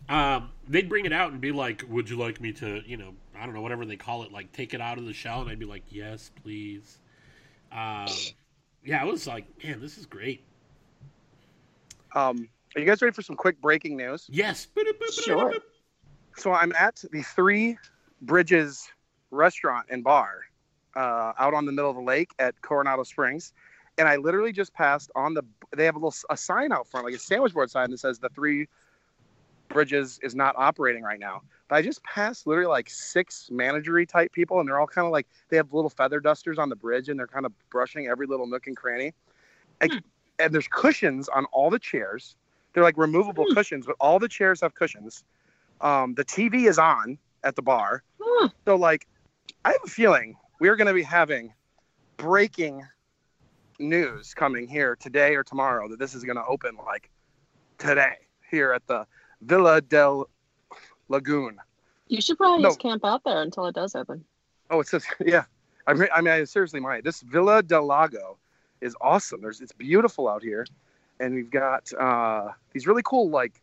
Um, 0.09 0.51
they'd 0.69 0.89
bring 0.89 1.07
it 1.07 1.13
out 1.13 1.33
and 1.33 1.41
be 1.41 1.53
like, 1.53 1.85
would 1.89 2.11
you 2.11 2.17
like 2.19 2.41
me 2.41 2.53
to, 2.55 2.83
you 2.87 2.97
know, 2.97 3.15
I 3.37 3.45
don't 3.45 3.55
know, 3.55 3.63
whatever 3.63 3.85
they 3.87 3.97
call 3.97 4.23
it, 4.23 4.33
like 4.33 4.53
take 4.53 4.75
it 4.75 4.81
out 4.81 4.99
of 4.99 5.07
the 5.07 5.13
shell? 5.13 5.41
And 5.41 5.51
I'd 5.51 5.59
be 5.59 5.65
like, 5.65 5.83
yes, 5.89 6.31
please. 6.43 6.99
Um, 7.73 8.09
yeah, 8.85 9.01
I 9.01 9.05
was 9.05 9.27
like, 9.27 9.47
man, 9.65 9.81
this 9.81 9.97
is 9.99 10.07
great. 10.07 10.43
Um, 12.15 12.49
are 12.77 12.81
you 12.81 12.87
guys 12.87 13.01
ready 13.03 13.15
for 13.15 13.23
some 13.23 13.37
quick 13.37 13.61
breaking 13.61 13.97
news? 13.97 14.27
Yes. 14.31 14.69
Sure. 15.11 15.55
So 16.37 16.53
I'm 16.53 16.73
at 16.73 17.03
the 17.13 17.23
Three 17.23 17.79
Bridges 18.23 18.89
restaurant 19.31 19.87
and 19.91 20.05
bar 20.05 20.41
uh, 20.97 21.33
out 21.39 21.55
on 21.55 21.67
the 21.67 21.73
middle 21.73 21.91
of 21.91 21.97
the 21.97 22.03
lake 22.03 22.31
at 22.39 22.61
Coronado 22.63 23.05
Springs, 23.05 23.53
and 23.99 24.09
I 24.09 24.17
literally 24.17 24.53
just 24.53 24.73
passed 24.75 25.11
on 25.15 25.35
the. 25.35 25.43
They 25.77 25.85
have 25.85 25.95
a 25.97 25.99
little 25.99 26.15
a 26.31 26.37
sign 26.37 26.73
out 26.73 26.89
front, 26.89 27.07
like 27.07 27.15
a 27.15 27.19
sandwich 27.19 27.55
board 27.55 27.71
sign 27.71 27.91
that 27.91 27.99
says 27.99 28.19
the 28.19 28.29
Three 28.29 28.69
Bridges 29.75 30.19
is 30.23 30.35
not 30.35 30.55
operating 30.57 31.03
right 31.03 31.21
now. 31.21 31.43
But 31.69 31.77
I 31.77 31.83
just 31.83 32.03
passed 32.05 32.47
literally 32.47 32.69
like 32.69 32.89
six 32.89 33.51
managery 33.53 34.09
type 34.09 34.33
people, 34.33 34.61
and 34.61 34.69
they're 34.69 34.81
all 34.81 34.87
kind 34.87 35.05
of 35.05 35.13
like 35.13 35.27
they 35.51 35.59
have 35.59 35.75
little 35.75 35.91
feather 35.91 36.21
dusters 36.21 36.59
on 36.59 36.71
the 36.71 36.77
bridge, 36.77 37.11
and 37.11 37.19
they're 37.19 37.27
kind 37.27 37.45
of 37.45 37.53
brushing 37.69 38.07
every 38.07 38.27
little 38.27 38.47
nook 38.47 38.67
and 38.67 38.77
cranny. 38.77 39.13
And, 39.83 39.93
Hmm. 39.93 39.99
and 40.39 40.55
there's 40.55 40.69
cushions 40.69 41.29
on 41.29 41.45
all 41.47 41.69
the 41.69 41.79
chairs. 41.79 42.37
They're 42.73 42.83
like 42.83 42.97
removable 42.97 43.45
Hmm. 43.47 43.55
cushions, 43.55 43.87
but 43.87 43.97
all 44.01 44.19
the 44.19 44.29
chairs 44.29 44.61
have 44.63 44.75
cushions. 44.75 45.25
Um, 45.81 46.15
the 46.15 46.25
TV 46.25 46.67
is 46.69 46.79
on 46.79 47.19
at 47.43 47.57
the 47.57 47.63
bar. 47.63 48.03
So, 48.65 48.77
like, 48.77 49.07
I 49.65 49.73
have 49.73 49.81
a 49.85 49.89
feeling 49.89 50.37
we're 50.61 50.77
going 50.77 50.87
to 50.87 50.95
be 50.95 51.03
having 51.03 51.53
breaking 52.17 52.87
news 53.79 54.35
coming 54.35 54.69
here 54.69 54.97
today 54.97 55.35
or 55.35 55.43
tomorrow 55.43 55.89
that 55.89 55.99
this 55.99 56.15
is 56.15 56.25
going 56.25 56.37
to 56.37 56.45
open 56.47 56.77
like 56.87 57.11
today 57.79 58.15
here 58.51 58.73
at 58.73 58.87
the 58.87 59.07
Villa 59.41 59.81
del 59.81 60.29
Lago. 61.09 61.51
You 62.09 62.21
should 62.21 62.37
probably 62.37 62.63
No. 62.63 62.69
just 62.71 62.81
camp 62.81 63.05
out 63.05 63.25
there 63.25 63.41
until 63.43 63.67
it 63.67 63.75
does 63.75 63.95
open. 63.95 64.25
Oh, 64.71 64.81
it 64.81 64.89
says, 64.89 65.05
yeah. 65.25 65.45
I 65.87 65.93
mean, 65.95 66.09
I 66.15 66.21
mean, 66.21 66.33
I 66.33 66.45
seriously 66.45 66.81
might. 66.81 67.05
This 67.05 67.21
Villa 67.21 67.63
del 67.63 67.85
Lago 67.87 68.39
is 68.81 68.97
awesome. 69.01 69.41
There's, 69.43 69.61
it's 69.61 69.73
beautiful 69.73 70.29
out 70.29 70.43
here, 70.43 70.67
and 71.21 71.35
we've 71.35 71.51
got 71.51 71.93
uh, 71.95 72.49
these 72.73 72.87
really 72.87 73.03
cool 73.05 73.29
like 73.29 73.61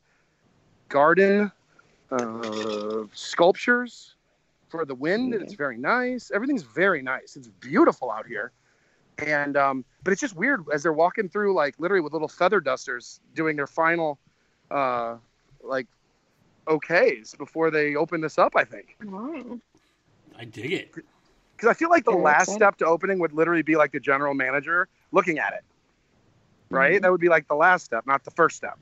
garden 0.90 1.52
uh, 2.12 3.04
sculptures 3.14 4.16
for 4.70 4.86
the 4.86 4.96
wind, 4.96 5.34
and 5.34 5.42
it's 5.44 5.54
very 5.54 5.78
nice. 5.78 6.32
Everything's 6.34 6.64
very 6.64 7.02
nice. 7.02 7.36
It's 7.36 7.48
beautiful 7.48 8.12
out 8.12 8.28
here, 8.28 8.52
and 9.26 9.58
um, 9.58 9.84
but 10.04 10.12
it's 10.12 10.22
just 10.22 10.36
weird 10.36 10.64
as 10.74 10.84
they're 10.84 10.94
walking 10.94 11.28
through, 11.28 11.54
like 11.56 11.76
literally 11.80 12.02
with 12.02 12.14
little 12.14 12.28
feather 12.28 12.60
dusters, 12.60 13.20
doing 13.34 13.56
their 13.56 13.68
final, 13.68 14.20
uh, 14.70 15.18
like, 15.64 15.88
okays 16.68 17.38
before 17.38 17.72
they 17.72 17.96
open 17.96 18.22
this 18.22 18.38
up. 18.38 18.54
I 18.56 18.64
think. 18.64 18.96
Wow. 19.04 19.60
I 20.38 20.46
dig 20.46 20.72
it. 20.74 20.94
because 20.94 21.70
I 21.70 21.74
feel 21.74 21.90
like 21.90 22.06
the 22.06 22.12
Very 22.12 22.24
last 22.24 22.42
exciting. 22.44 22.60
step 22.60 22.78
to 22.78 22.86
opening 22.86 23.20
would 23.20 23.34
literally 23.34 23.62
be 23.62 23.76
like 23.76 23.92
the 23.92 24.00
general 24.00 24.34
manager 24.34 24.88
looking 25.12 25.38
at 25.38 25.54
it, 25.54 25.64
right? 26.70 26.98
Mhm. 27.00 27.02
That 27.04 27.12
would 27.12 27.22
be 27.22 27.30
like 27.30 27.48
the 27.48 27.56
last 27.56 27.86
step, 27.86 28.08
not 28.08 28.24
the 28.24 28.32
first 28.32 28.56
step. 28.58 28.80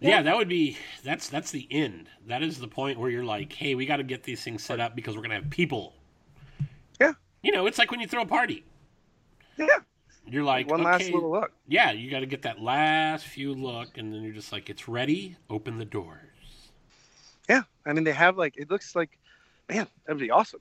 Yeah, 0.00 0.22
that 0.22 0.36
would 0.36 0.48
be 0.48 0.76
that's 1.04 1.28
that's 1.28 1.50
the 1.50 1.66
end. 1.70 2.08
That 2.26 2.42
is 2.42 2.58
the 2.58 2.68
point 2.68 2.98
where 2.98 3.10
you're 3.10 3.24
like, 3.24 3.52
hey, 3.52 3.74
we 3.74 3.86
got 3.86 3.96
to 3.96 4.02
get 4.02 4.22
these 4.22 4.42
things 4.42 4.62
set 4.62 4.78
up 4.78 4.94
because 4.94 5.16
we're 5.16 5.22
gonna 5.22 5.34
have 5.36 5.50
people. 5.50 5.94
Yeah. 7.00 7.12
You 7.42 7.52
know, 7.52 7.66
it's 7.66 7.78
like 7.78 7.90
when 7.90 8.00
you 8.00 8.06
throw 8.06 8.22
a 8.22 8.26
party. 8.26 8.64
Yeah, 9.56 9.78
You're 10.28 10.42
like, 10.44 10.68
one 10.68 10.80
okay, 10.80 10.90
last 10.90 11.04
little 11.10 11.30
look. 11.30 11.52
yeah, 11.68 11.92
you 11.92 12.10
got 12.10 12.20
to 12.20 12.26
get 12.26 12.42
that 12.42 12.60
last 12.60 13.24
few 13.26 13.54
look, 13.54 13.96
and 13.98 14.12
then 14.12 14.22
you're 14.22 14.32
just 14.32 14.50
like, 14.52 14.68
it's 14.68 14.88
ready. 14.88 15.36
Open 15.50 15.78
the 15.78 15.84
doors. 15.84 16.20
Yeah, 17.48 17.62
I 17.84 17.92
mean 17.92 18.02
they 18.04 18.12
have 18.12 18.36
like 18.36 18.56
it 18.56 18.68
looks 18.70 18.96
like, 18.96 19.16
man, 19.68 19.86
that'd 20.04 20.18
be 20.20 20.30
awesome. 20.32 20.60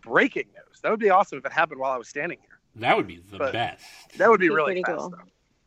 Breaking 0.00 0.46
news. 0.54 0.80
That 0.80 0.90
would 0.90 1.00
be 1.00 1.10
awesome 1.10 1.38
if 1.38 1.44
it 1.44 1.52
happened 1.52 1.80
while 1.80 1.92
I 1.92 1.98
was 1.98 2.08
standing 2.08 2.38
here. 2.40 2.58
That 2.76 2.96
would 2.96 3.06
be 3.06 3.20
the 3.30 3.36
But- 3.38 3.52
best. 3.52 3.84
That 4.16 4.30
would 4.30 4.40
be 4.40 4.48
Be 4.48 4.54
really 4.54 4.82
fast 4.82 4.96
cool. 4.98 5.10
though. 5.10 5.18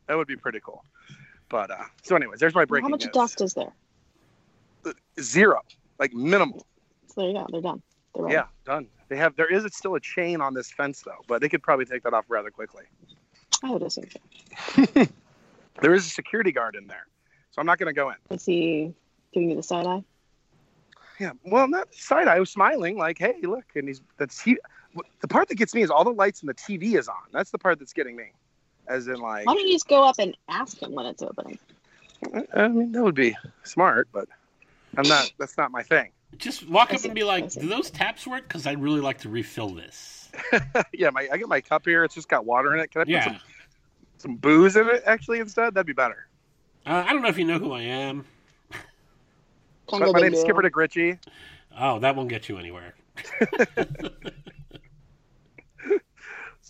That 0.08 0.16
would 0.16 0.26
be 0.26 0.34
pretty 0.36 0.58
cool. 0.64 0.84
But 1.48 1.70
uh, 1.70 1.84
so, 2.02 2.16
anyways, 2.16 2.40
there's 2.40 2.54
my 2.54 2.64
breaking 2.64 2.86
How 2.86 2.90
much 2.90 3.04
news. 3.04 3.12
dust 3.12 3.40
is 3.40 3.54
there? 3.54 3.72
Zero, 5.20 5.60
like 6.00 6.12
minimal. 6.12 6.66
So 7.08 7.20
there 7.20 7.28
you 7.28 7.34
go. 7.34 7.46
They're 7.52 7.60
done. 7.60 7.82
They're 8.14 8.24
ready. 8.24 8.34
Yeah, 8.34 8.46
done. 8.64 8.88
They 9.12 9.18
have. 9.18 9.36
There 9.36 9.52
is 9.52 9.66
still 9.74 9.94
a 9.94 10.00
chain 10.00 10.40
on 10.40 10.54
this 10.54 10.72
fence 10.72 11.02
though, 11.02 11.22
but 11.28 11.42
they 11.42 11.50
could 11.50 11.62
probably 11.62 11.84
take 11.84 12.02
that 12.04 12.14
off 12.14 12.24
rather 12.28 12.50
quickly. 12.50 12.84
I 13.62 13.70
would 13.70 13.82
assume 13.82 14.06
so. 14.10 15.06
There 15.82 15.92
is 15.92 16.06
a 16.06 16.08
security 16.08 16.50
guard 16.50 16.76
in 16.76 16.86
there, 16.86 17.06
so 17.50 17.60
I'm 17.60 17.66
not 17.66 17.78
going 17.78 17.92
to 17.92 17.98
go 17.98 18.08
in. 18.08 18.16
Is 18.30 18.46
he 18.46 18.94
giving 19.34 19.50
you 19.50 19.56
the 19.56 19.62
side 19.62 19.86
eye? 19.86 20.02
Yeah, 21.18 21.32
well, 21.44 21.68
not 21.68 21.92
side 21.94 22.26
eye. 22.26 22.36
I 22.36 22.40
was 22.40 22.50
smiling, 22.50 22.96
like, 22.96 23.18
"Hey, 23.18 23.34
look!" 23.42 23.64
And 23.74 23.86
he's 23.86 24.00
that's 24.16 24.40
he. 24.40 24.56
The 25.20 25.28
part 25.28 25.48
that 25.48 25.56
gets 25.56 25.74
me 25.74 25.82
is 25.82 25.90
all 25.90 26.04
the 26.04 26.10
lights 26.10 26.40
and 26.40 26.48
the 26.48 26.54
TV 26.54 26.98
is 26.98 27.06
on. 27.06 27.16
That's 27.32 27.50
the 27.50 27.58
part 27.58 27.80
that's 27.80 27.92
getting 27.92 28.16
me, 28.16 28.32
as 28.86 29.08
in 29.08 29.16
like, 29.16 29.46
Why 29.46 29.52
don't 29.52 29.66
you 29.66 29.74
just 29.74 29.88
go 29.88 30.04
up 30.04 30.16
and 30.18 30.34
ask 30.48 30.80
him 30.80 30.92
when 30.92 31.04
it's 31.04 31.22
opening? 31.22 31.58
I 32.54 32.68
mean, 32.68 32.92
that 32.92 33.02
would 33.02 33.14
be 33.14 33.36
smart, 33.62 34.08
but 34.10 34.26
I'm 34.96 35.06
not. 35.06 35.30
That's 35.38 35.58
not 35.58 35.70
my 35.70 35.82
thing. 35.82 36.12
Just 36.38 36.68
walk 36.68 36.88
I 36.90 36.94
up 36.94 37.00
see, 37.00 37.08
and 37.08 37.14
be 37.14 37.24
like, 37.24 37.50
do 37.52 37.68
those 37.68 37.90
taps 37.90 38.26
work? 38.26 38.48
Because 38.48 38.66
I'd 38.66 38.80
really 38.80 39.00
like 39.00 39.18
to 39.18 39.28
refill 39.28 39.70
this. 39.70 40.30
yeah, 40.92 41.10
my 41.10 41.28
I 41.30 41.36
got 41.36 41.48
my 41.48 41.60
cup 41.60 41.84
here. 41.84 42.04
It's 42.04 42.14
just 42.14 42.28
got 42.28 42.46
water 42.46 42.74
in 42.74 42.80
it. 42.80 42.90
Can 42.90 43.02
I 43.02 43.04
put 43.04 43.24
some, 43.24 43.40
some 44.18 44.36
booze 44.36 44.76
in 44.76 44.88
it 44.88 45.02
actually 45.06 45.40
instead? 45.40 45.74
That'd 45.74 45.86
be 45.86 45.92
better. 45.92 46.26
Uh, 46.86 47.04
I 47.06 47.12
don't 47.12 47.22
know 47.22 47.28
if 47.28 47.38
you 47.38 47.44
know 47.44 47.58
who 47.58 47.72
I 47.72 47.82
am. 47.82 48.24
My, 48.70 49.98
Jungle 49.98 50.12
my 50.14 50.20
name's 50.20 50.40
Skipper 50.40 50.62
DeGritchie. 50.62 51.18
Oh, 51.78 51.98
that 51.98 52.16
won't 52.16 52.30
get 52.30 52.48
you 52.48 52.56
anywhere. 52.56 52.94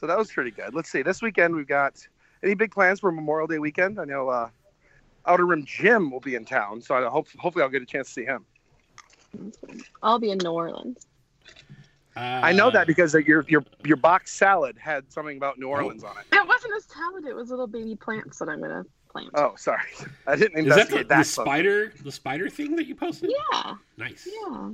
So 0.02 0.08
that 0.08 0.18
was 0.18 0.32
pretty 0.32 0.50
good. 0.50 0.74
Let's 0.74 0.90
see. 0.90 1.02
This 1.02 1.22
weekend 1.22 1.54
we've 1.54 1.68
got 1.68 2.04
any 2.42 2.54
big 2.54 2.72
plans 2.72 2.98
for 2.98 3.12
Memorial 3.12 3.46
Day 3.46 3.60
weekend? 3.60 4.00
I 4.00 4.04
know 4.04 4.28
uh, 4.28 4.48
Outer 5.26 5.46
Rim 5.46 5.64
Jim 5.64 6.10
will 6.10 6.18
be 6.18 6.34
in 6.34 6.44
town, 6.44 6.82
so 6.82 6.96
I 6.96 7.08
hope 7.08 7.28
hopefully 7.38 7.62
I'll 7.62 7.68
get 7.68 7.82
a 7.82 7.86
chance 7.86 8.08
to 8.08 8.12
see 8.12 8.24
him. 8.24 8.44
I'll 10.02 10.18
be 10.18 10.30
in 10.30 10.38
New 10.38 10.50
Orleans. 10.50 11.06
Uh, 12.14 12.20
I 12.20 12.52
know 12.52 12.70
that 12.70 12.86
because 12.86 13.14
your 13.14 13.44
your 13.48 13.64
your 13.84 13.96
box 13.96 14.32
salad 14.32 14.76
had 14.78 15.10
something 15.10 15.36
about 15.36 15.58
New 15.58 15.68
Orleans 15.68 16.04
on 16.04 16.16
it. 16.18 16.24
It 16.32 16.46
wasn't 16.46 16.74
a 16.76 16.80
salad. 16.82 17.24
It 17.26 17.34
was 17.34 17.48
little 17.50 17.66
baby 17.66 17.96
plants 17.96 18.38
that 18.38 18.48
I'm 18.50 18.60
gonna 18.60 18.84
plant. 19.10 19.30
Oh, 19.34 19.54
sorry, 19.56 19.80
I 20.26 20.36
didn't 20.36 20.58
is 20.66 20.74
that 20.74 20.88
the, 20.90 20.98
investigate 20.98 21.08
the 21.08 21.14
that. 21.16 21.26
spider 21.26 21.92
the 22.04 22.12
spider 22.12 22.50
thing 22.50 22.76
that 22.76 22.86
you 22.86 22.94
posted? 22.94 23.32
Yeah, 23.52 23.74
Nice. 23.96 24.28
yeah. 24.30 24.70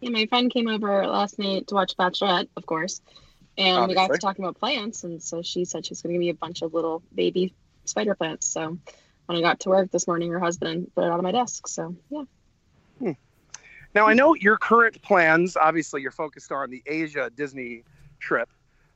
Yeah, 0.00 0.10
my 0.10 0.26
friend 0.26 0.50
came 0.50 0.68
over 0.68 1.06
last 1.06 1.38
night 1.40 1.66
to 1.66 1.74
watch 1.74 1.96
Bachelorette, 1.96 2.48
of 2.56 2.64
course, 2.64 3.00
and 3.58 3.88
we 3.88 3.94
got 3.94 4.12
to 4.12 4.18
talking 4.18 4.44
about 4.44 4.56
plants, 4.56 5.02
and 5.04 5.20
so 5.22 5.42
she 5.42 5.64
said 5.64 5.84
she's 5.84 6.00
going 6.00 6.10
to 6.10 6.14
give 6.14 6.20
me 6.20 6.28
a 6.28 6.34
bunch 6.34 6.62
of 6.62 6.72
little 6.72 7.02
baby 7.14 7.52
spider 7.84 8.14
plants. 8.14 8.46
So 8.48 8.78
when 9.26 9.36
I 9.38 9.40
got 9.40 9.60
to 9.60 9.70
work 9.70 9.90
this 9.90 10.06
morning, 10.06 10.30
her 10.30 10.38
husband 10.38 10.92
put 10.94 11.04
it 11.04 11.10
on 11.10 11.20
my 11.22 11.32
desk. 11.32 11.66
So 11.66 11.96
yeah, 12.10 12.22
Now 13.94 14.06
I 14.06 14.14
know 14.14 14.34
your 14.34 14.56
current 14.56 15.00
plans. 15.02 15.56
Obviously, 15.56 16.02
you're 16.02 16.10
focused 16.10 16.52
on 16.52 16.70
the 16.70 16.82
Asia 16.86 17.30
Disney 17.34 17.84
trip, 18.20 18.48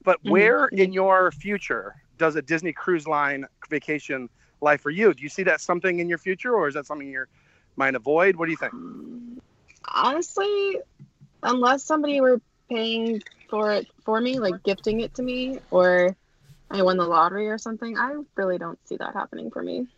but 0.05 0.23
Mhm. 0.23 0.31
where 0.31 0.67
in 0.69 0.93
your 0.93 1.33
future 1.33 1.95
does 2.19 2.37
a 2.37 2.43
Disney 2.43 2.73
Cruise 2.73 3.07
Line 3.07 3.47
vacation 3.69 4.29
lie 4.61 4.77
for 4.77 4.91
you. 4.91 5.13
Do 5.15 5.23
you 5.23 5.29
see 5.29 5.43
that 5.45 5.61
something 5.61 5.99
in 5.99 6.09
your 6.09 6.19
future, 6.19 6.55
or 6.55 6.69
is 6.69 6.75
that 6.75 6.87
something 6.87 7.09
you're 7.09 7.29
might 7.77 7.95
avoid? 7.95 8.37
What 8.37 8.47
do 8.47 8.53
you 8.53 8.57
think? 8.59 8.73
Honestly, 9.89 10.81
unless 11.43 11.85
somebody 11.85 12.21
were 12.21 12.41
paying 12.69 13.23
for 13.49 13.73
it 13.73 13.89
for 14.05 14.21
me, 14.21 14.39
like 14.39 14.63
gifting 14.63 15.01
it 15.01 15.15
to 15.15 15.23
me, 15.23 15.59
or 15.71 16.15
I 16.71 16.83
won 16.83 16.97
the 16.97 17.05
lottery 17.05 17.49
or 17.49 17.59
something, 17.59 17.99
I 17.99 18.15
really 18.37 18.59
don't 18.59 18.79
see 18.87 18.97
that 18.97 19.15
happening 19.15 19.51
for 19.51 19.63
me. 19.63 19.89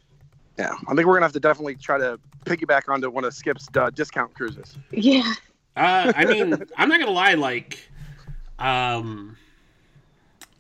Yeah, 0.59 0.73
I 0.87 0.95
think 0.95 1.07
we're 1.07 1.15
gonna 1.15 1.27
have 1.27 1.33
to 1.33 1.41
definitely 1.41 1.75
try 1.75 1.99
to 1.99 2.19
piggyback 2.45 2.89
onto 2.89 3.11
one 3.11 3.25
of 3.25 3.35
Skip's 3.35 3.67
uh, 3.77 3.91
discount 3.91 4.35
cruises. 4.35 4.77
Yeah. 4.93 5.33
Uh, 5.77 6.13
I 6.15 6.25
mean, 6.25 6.53
I'm 6.77 6.89
not 6.89 7.01
gonna 7.01 7.11
lie. 7.11 7.35
Like, 7.35 7.79
um, 8.59 9.37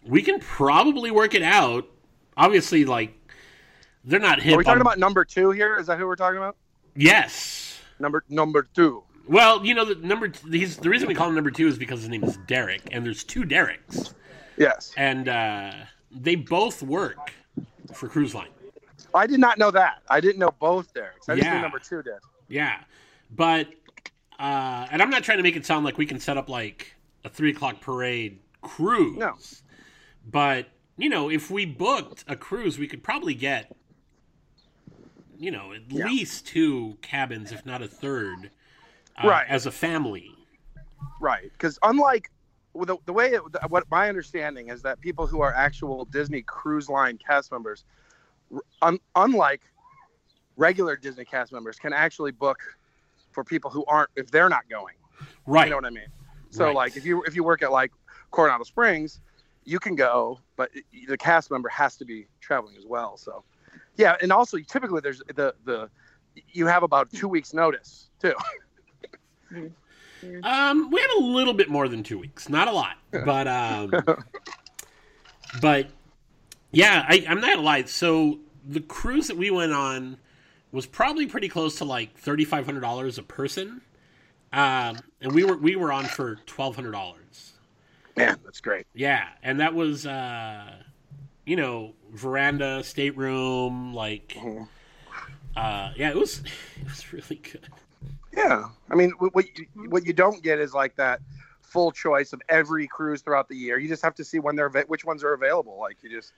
we 0.05 0.23
can 0.23 0.41
probably 0.41 1.11
work 1.11 1.35
it 1.35 1.43
out. 1.43 1.87
Obviously, 2.37 2.85
like, 2.85 3.15
they're 4.05 4.19
not 4.19 4.41
hip. 4.41 4.55
Are 4.55 4.59
we 4.59 4.65
talking 4.65 4.81
on- 4.81 4.87
about 4.87 4.99
number 4.99 5.25
two 5.25 5.51
here? 5.53 5.79
Is 5.79 5.87
that 5.87 5.99
who 5.99 6.07
we're 6.07 6.17
talking 6.17 6.39
about? 6.39 6.57
Yes. 6.97 7.79
Number 8.01 8.25
number 8.29 8.67
two. 8.75 9.05
Well, 9.27 9.65
you 9.65 9.75
know, 9.75 9.85
the 9.85 9.95
number 10.07 10.31
he's 10.51 10.77
the 10.77 10.91
reason 10.91 11.09
we 11.09 11.15
call 11.15 11.29
him 11.29 11.35
number 11.35 11.51
two 11.51 11.67
is 11.69 11.79
because 11.79 12.01
his 12.01 12.09
name 12.09 12.25
is 12.25 12.37
Derek, 12.47 12.83
and 12.93 13.07
there's 13.07 13.25
two 13.25 13.45
Dereks, 13.45 14.13
Yes, 14.59 14.93
and 14.97 15.29
uh, 15.29 15.73
they 16.11 16.35
both 16.35 16.83
work 16.83 17.33
for 17.95 18.09
Cruise 18.09 18.35
Line. 18.35 18.49
I 19.15 19.27
did 19.27 19.41
not 19.41 19.59
know 19.59 19.71
that. 19.71 20.03
I 20.11 20.21
didn't 20.21 20.39
know 20.39 20.51
both 20.59 20.93
Derek's. 20.93 21.29
I 21.29 21.37
just 21.37 21.47
Yeah. 21.47 21.55
knew 21.57 21.62
number 21.62 21.79
two 21.79 22.03
did. 22.03 22.19
Yeah, 22.49 22.81
but 23.31 23.69
uh, 24.39 24.87
and 24.91 25.01
I'm 25.01 25.11
not 25.11 25.23
trying 25.23 25.39
to 25.39 25.43
make 25.45 25.55
it 25.57 25.65
sound 25.65 25.85
like 25.85 25.97
we 25.97 26.07
can 26.07 26.19
set 26.19 26.37
up 26.37 26.49
like 26.49 26.97
a 27.25 27.29
three 27.29 27.51
o'clock 27.51 27.81
parade 27.81 28.41
cruise. 28.62 29.17
No. 29.17 29.35
but 30.27 30.67
you 30.97 31.09
know, 31.09 31.29
if 31.31 31.51
we 31.51 31.67
booked 31.67 32.25
a 32.29 32.37
cruise, 32.37 32.79
we 32.79 32.87
could 32.89 33.03
probably 33.03 33.35
get 33.35 33.75
you 35.39 35.51
know 35.51 35.73
at 35.73 35.83
Yeah. 35.91 36.07
least 36.07 36.47
two 36.47 36.97
cabins, 37.03 37.53
if 37.53 37.65
not 37.67 37.83
a 37.83 37.89
third, 37.89 38.51
uh, 39.23 39.29
Right. 39.29 39.47
as 39.49 39.67
a 39.67 39.71
family. 39.71 40.31
Right, 41.21 41.51
because 41.53 41.79
unlike 41.83 42.31
the, 42.75 42.97
the 43.07 43.12
way 43.12 43.33
it, 43.35 43.41
what 43.69 43.89
my 43.91 44.09
understanding 44.09 44.69
is 44.69 44.83
that 44.83 45.01
people 45.01 45.27
who 45.29 45.41
are 45.43 45.53
actual 45.55 46.05
Disney 46.07 46.43
Cruise 46.43 46.89
Line 46.89 47.19
cast 47.19 47.53
members, 47.53 47.85
un, 48.83 48.99
unlike 49.17 49.63
regular 50.57 50.97
Disney 50.97 51.25
cast 51.25 51.53
members, 51.53 51.79
can 51.79 51.93
actually 51.93 52.31
book 52.31 52.59
for 53.33 53.45
people 53.45 53.71
who 53.71 53.85
aren't 53.87 54.11
if 54.17 54.31
they're 54.31 54.49
not 54.49 54.69
going. 54.69 54.95
Right. 55.47 55.65
You 55.65 55.71
know 55.71 55.77
what 55.77 55.85
I 55.87 55.91
mean? 55.91 56.09
So 56.51 56.67
Right. 56.67 56.75
like 56.75 56.97
if 56.97 57.05
you 57.05 57.23
if 57.25 57.35
you 57.35 57.43
work 57.45 57.63
at 57.63 57.73
like 57.73 57.93
Coronado 58.31 58.65
Springs, 58.65 59.21
you 59.65 59.79
can 59.81 59.95
go, 59.95 60.39
but 60.57 60.71
the 61.09 61.17
cast 61.17 61.51
member 61.51 61.69
has 61.69 61.97
to 61.97 62.05
be 62.05 62.27
traveling 62.41 62.77
as 62.77 62.85
well. 62.87 63.17
So 63.17 63.45
yeah, 63.97 64.17
and 64.23 64.33
also 64.33 64.59
typically 64.59 65.01
there's 65.01 65.21
the 65.35 65.55
the 65.65 65.91
you 66.53 66.67
have 66.67 66.83
about 66.83 67.11
two 67.13 67.29
weeks 67.29 67.53
notice 67.55 68.11
too. 68.21 68.35
Um, 70.43 70.91
we 70.91 71.01
have 71.01 71.11
a 71.19 71.23
little 71.23 71.53
bit 71.53 71.69
more 71.69 71.87
than 71.87 72.03
two 72.03 72.19
weeks, 72.19 72.49
not 72.49 72.67
a 72.67 72.73
lot, 72.73 72.97
but 73.13 73.47
um, 73.47 73.93
but 75.61 75.89
yeah, 76.75 77.05
I, 77.09 77.25
I'm 77.29 77.41
not 77.41 77.51
gonna 77.51 77.62
lie. 77.62 77.85
So 77.85 78.39
the 78.66 78.81
cruise 78.81 79.29
that 79.29 79.37
we 79.37 79.51
went 79.51 79.72
on 79.72 80.18
was 80.72 80.87
probably 80.87 81.27
pretty 81.27 81.49
close 81.49 81.77
to 81.77 81.85
like 81.85 82.16
thirty 82.18 82.45
five 82.45 82.66
hundred 82.66 82.81
dollars 82.81 83.18
a 83.18 83.22
person, 83.22 83.81
um, 84.53 84.99
and 85.20 85.33
we 85.33 85.45
were 85.45 85.57
we 85.57 85.77
were 85.77 85.93
on 85.93 86.05
for 86.05 86.37
twelve 86.47 86.75
hundred 86.77 86.93
dollars. 86.93 87.53
Man, 88.16 88.39
that's 88.45 88.61
great. 88.61 88.87
Yeah, 88.95 89.29
and 89.43 89.61
that 89.61 89.75
was 89.75 90.07
uh, 90.07 90.72
you 91.45 91.57
know 91.57 91.95
veranda, 92.12 92.83
stateroom, 92.85 93.95
like 93.95 94.29
Mhm. 94.37 94.68
uh, 95.57 95.93
yeah, 95.97 96.11
it 96.11 96.16
was 96.16 96.39
it 96.81 96.85
was 96.85 97.12
really 97.12 97.37
good. 97.37 97.68
Yeah, 98.37 98.64
I 98.91 98.95
mean, 98.97 99.11
what 99.18 99.47
you, 99.59 99.66
what 99.89 100.05
you 100.07 100.12
don't 100.12 100.43
get 100.43 100.59
is 100.59 100.75
like 100.75 100.97
that 100.97 101.20
full 101.62 101.93
choice 101.93 102.33
of 102.33 102.43
every 102.49 102.87
cruise 102.87 103.22
throughout 103.22 103.49
the 103.49 103.57
year. 103.57 103.79
You 103.79 103.89
just 103.89 104.03
have 104.03 104.14
to 104.16 104.25
see 104.25 104.39
when 104.39 104.57
they're 104.57 104.70
which 104.89 105.05
ones 105.05 105.22
are 105.25 105.35
available. 105.35 105.79
Like 105.81 105.99
you 106.03 106.11
just, 106.11 106.33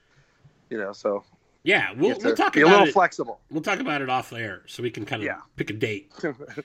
you 0.71 0.79
know, 0.79 0.93
so 0.93 1.25
Yeah, 1.65 1.93
we'll 1.93 2.19
we'll 2.23 2.37
talk 2.37 2.53
be 2.55 2.61
a 2.61 2.65
about 2.65 2.73
little 2.73 2.87
it. 2.89 2.93
flexible. 2.93 3.41
We'll 3.51 3.63
talk 3.63 3.81
about 3.81 4.03
it 4.03 4.09
off 4.11 4.33
air 4.33 4.63
so 4.67 4.83
we 4.83 4.91
can 4.91 5.05
kind 5.05 5.23
of 5.23 5.27
Yeah. 5.27 5.41
pick 5.57 5.71
a 5.71 5.73
date. 5.73 6.13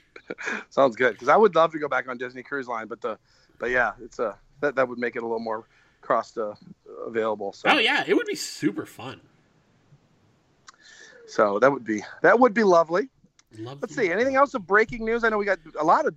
Sounds 0.70 0.96
good 0.96 1.12
because 1.12 1.28
I 1.28 1.36
would 1.36 1.54
love 1.54 1.72
to 1.72 1.78
go 1.78 1.88
back 1.88 2.08
on 2.08 2.16
Disney 2.18 2.42
Cruise 2.42 2.68
Line, 2.68 2.86
but 2.86 3.00
the, 3.00 3.18
but 3.58 3.70
yeah, 3.70 3.92
it's 4.00 4.18
a 4.18 4.38
that, 4.60 4.74
that 4.76 4.88
would 4.88 4.98
make 4.98 5.16
it 5.16 5.20
a 5.20 5.26
little 5.26 5.40
more 5.40 5.64
cross 6.00 6.36
uh, 6.36 6.54
available. 7.06 7.52
So 7.52 7.68
Oh 7.70 7.78
yeah, 7.78 8.04
it 8.06 8.14
would 8.14 8.26
be 8.26 8.34
super 8.36 8.86
fun. 8.86 9.20
so 11.26 11.58
that 11.58 11.70
would 11.72 11.84
be 11.84 12.02
that 12.22 12.38
would 12.38 12.54
be 12.54 12.62
lovely. 12.64 13.08
Love 13.58 13.78
Let's 13.82 13.94
see. 13.94 14.10
Anything 14.10 14.36
else 14.36 14.54
of 14.54 14.66
breaking 14.66 15.04
news? 15.04 15.24
I 15.24 15.28
know 15.28 15.36
we 15.36 15.44
got 15.44 15.58
a 15.78 15.84
lot 15.84 16.06
of 16.06 16.14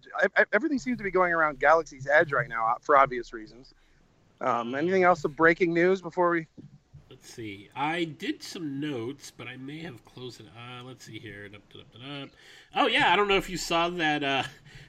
everything 0.53 0.79
seems 0.79 0.97
to 0.99 1.03
be 1.03 1.11
going 1.11 1.33
around 1.33 1.59
Galaxy's 1.59 2.07
Edge 2.07 2.31
right 2.31 2.47
now 2.47 2.65
uh, 2.65 2.75
for 2.81 2.95
obvious 2.97 3.33
reasons. 3.33 3.73
Um, 4.39 4.73
anything 4.73 5.03
else 5.03 5.25
of 5.25 5.35
breaking 5.35 5.73
news 5.73 6.01
before 6.01 6.29
we? 6.29 6.47
Let's 7.09 7.31
see. 7.33 7.69
I 7.75 8.03
did 8.05 8.41
some 8.41 8.79
notes, 8.79 9.31
but 9.35 9.47
I 9.47 9.57
may 9.57 9.79
have 9.79 10.03
closed 10.05 10.39
it. 10.41 10.47
Uh, 10.47 10.83
let's 10.83 11.05
see 11.05 11.19
here. 11.19 11.47
Dup, 11.47 11.61
dup, 11.71 11.83
dup, 11.93 12.01
dup. 12.01 12.29
Oh 12.75 12.87
yeah, 12.87 13.13
I 13.13 13.15
don't 13.15 13.27
know 13.27 13.37
if 13.37 13.49
you 13.49 13.57
saw 13.57 13.89
that 13.89 14.23
uh, 14.23 14.43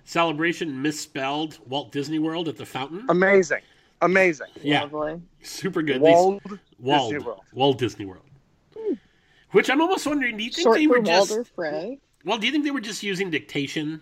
celebration 0.05 0.81
misspelled 0.81 1.59
Walt 1.69 1.93
Disney 1.93 2.19
World 2.19 2.49
at 2.49 2.57
the 2.57 2.65
fountain. 2.67 3.05
Amazing, 3.11 3.61
amazing. 4.01 4.47
yeah, 4.63 4.83
Lovely. 4.83 5.21
super 5.43 5.83
good. 5.83 5.97
These- 6.03 6.03
Walt 6.03 6.43
Disney 7.13 7.19
World. 7.25 7.41
Walt 7.53 7.79
Disney 7.79 8.05
World. 8.07 8.23
Which 9.53 9.71
I'm 9.71 9.81
almost 9.81 10.07
wondering. 10.07 10.37
Do 10.37 10.45
you 10.45 10.51
think 10.51 10.67
Short 10.67 10.77
they 10.79 10.87
for 10.87 10.99
were 10.99 11.01
just? 11.01 11.31
Walder 11.31 11.45
Frey. 11.55 11.99
Well, 12.25 12.39
do 12.39 12.47
you 12.47 12.53
think 12.53 12.65
they 12.65 12.71
were 12.73 12.81
just 12.81 13.03
using 13.03 13.31
dictation, 13.31 14.01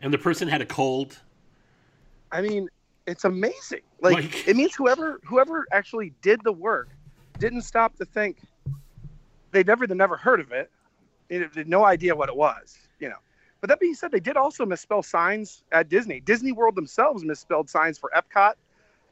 and 0.00 0.12
the 0.12 0.18
person 0.18 0.48
had 0.48 0.60
a 0.60 0.66
cold? 0.66 1.18
I 2.30 2.42
mean, 2.42 2.68
it's 3.06 3.24
amazing. 3.24 3.80
Like, 4.00 4.14
Like- 4.16 4.48
it 4.48 4.56
means 4.56 4.74
whoever 4.74 5.20
whoever 5.24 5.66
actually 5.72 6.12
did 6.20 6.40
the 6.44 6.52
work 6.52 6.88
didn't 7.42 7.62
stop 7.62 7.96
to 7.96 8.04
think. 8.04 8.38
they'd 9.50 9.66
never 9.66 9.86
they 9.86 9.94
never 9.94 10.16
heard 10.16 10.40
of 10.40 10.52
it. 10.52 10.70
They 11.28 11.38
had 11.38 11.68
no 11.68 11.84
idea 11.84 12.14
what 12.14 12.28
it 12.28 12.36
was. 12.36 12.78
You 13.00 13.08
know. 13.10 13.16
But 13.60 13.68
that 13.68 13.80
being 13.80 13.94
said, 13.94 14.10
they 14.10 14.20
did 14.20 14.36
also 14.36 14.64
misspell 14.64 15.02
signs 15.02 15.62
at 15.72 15.88
Disney. 15.88 16.20
Disney 16.20 16.52
World 16.52 16.74
themselves 16.74 17.24
misspelled 17.24 17.68
signs 17.68 17.98
for 17.98 18.10
Epcot 18.16 18.54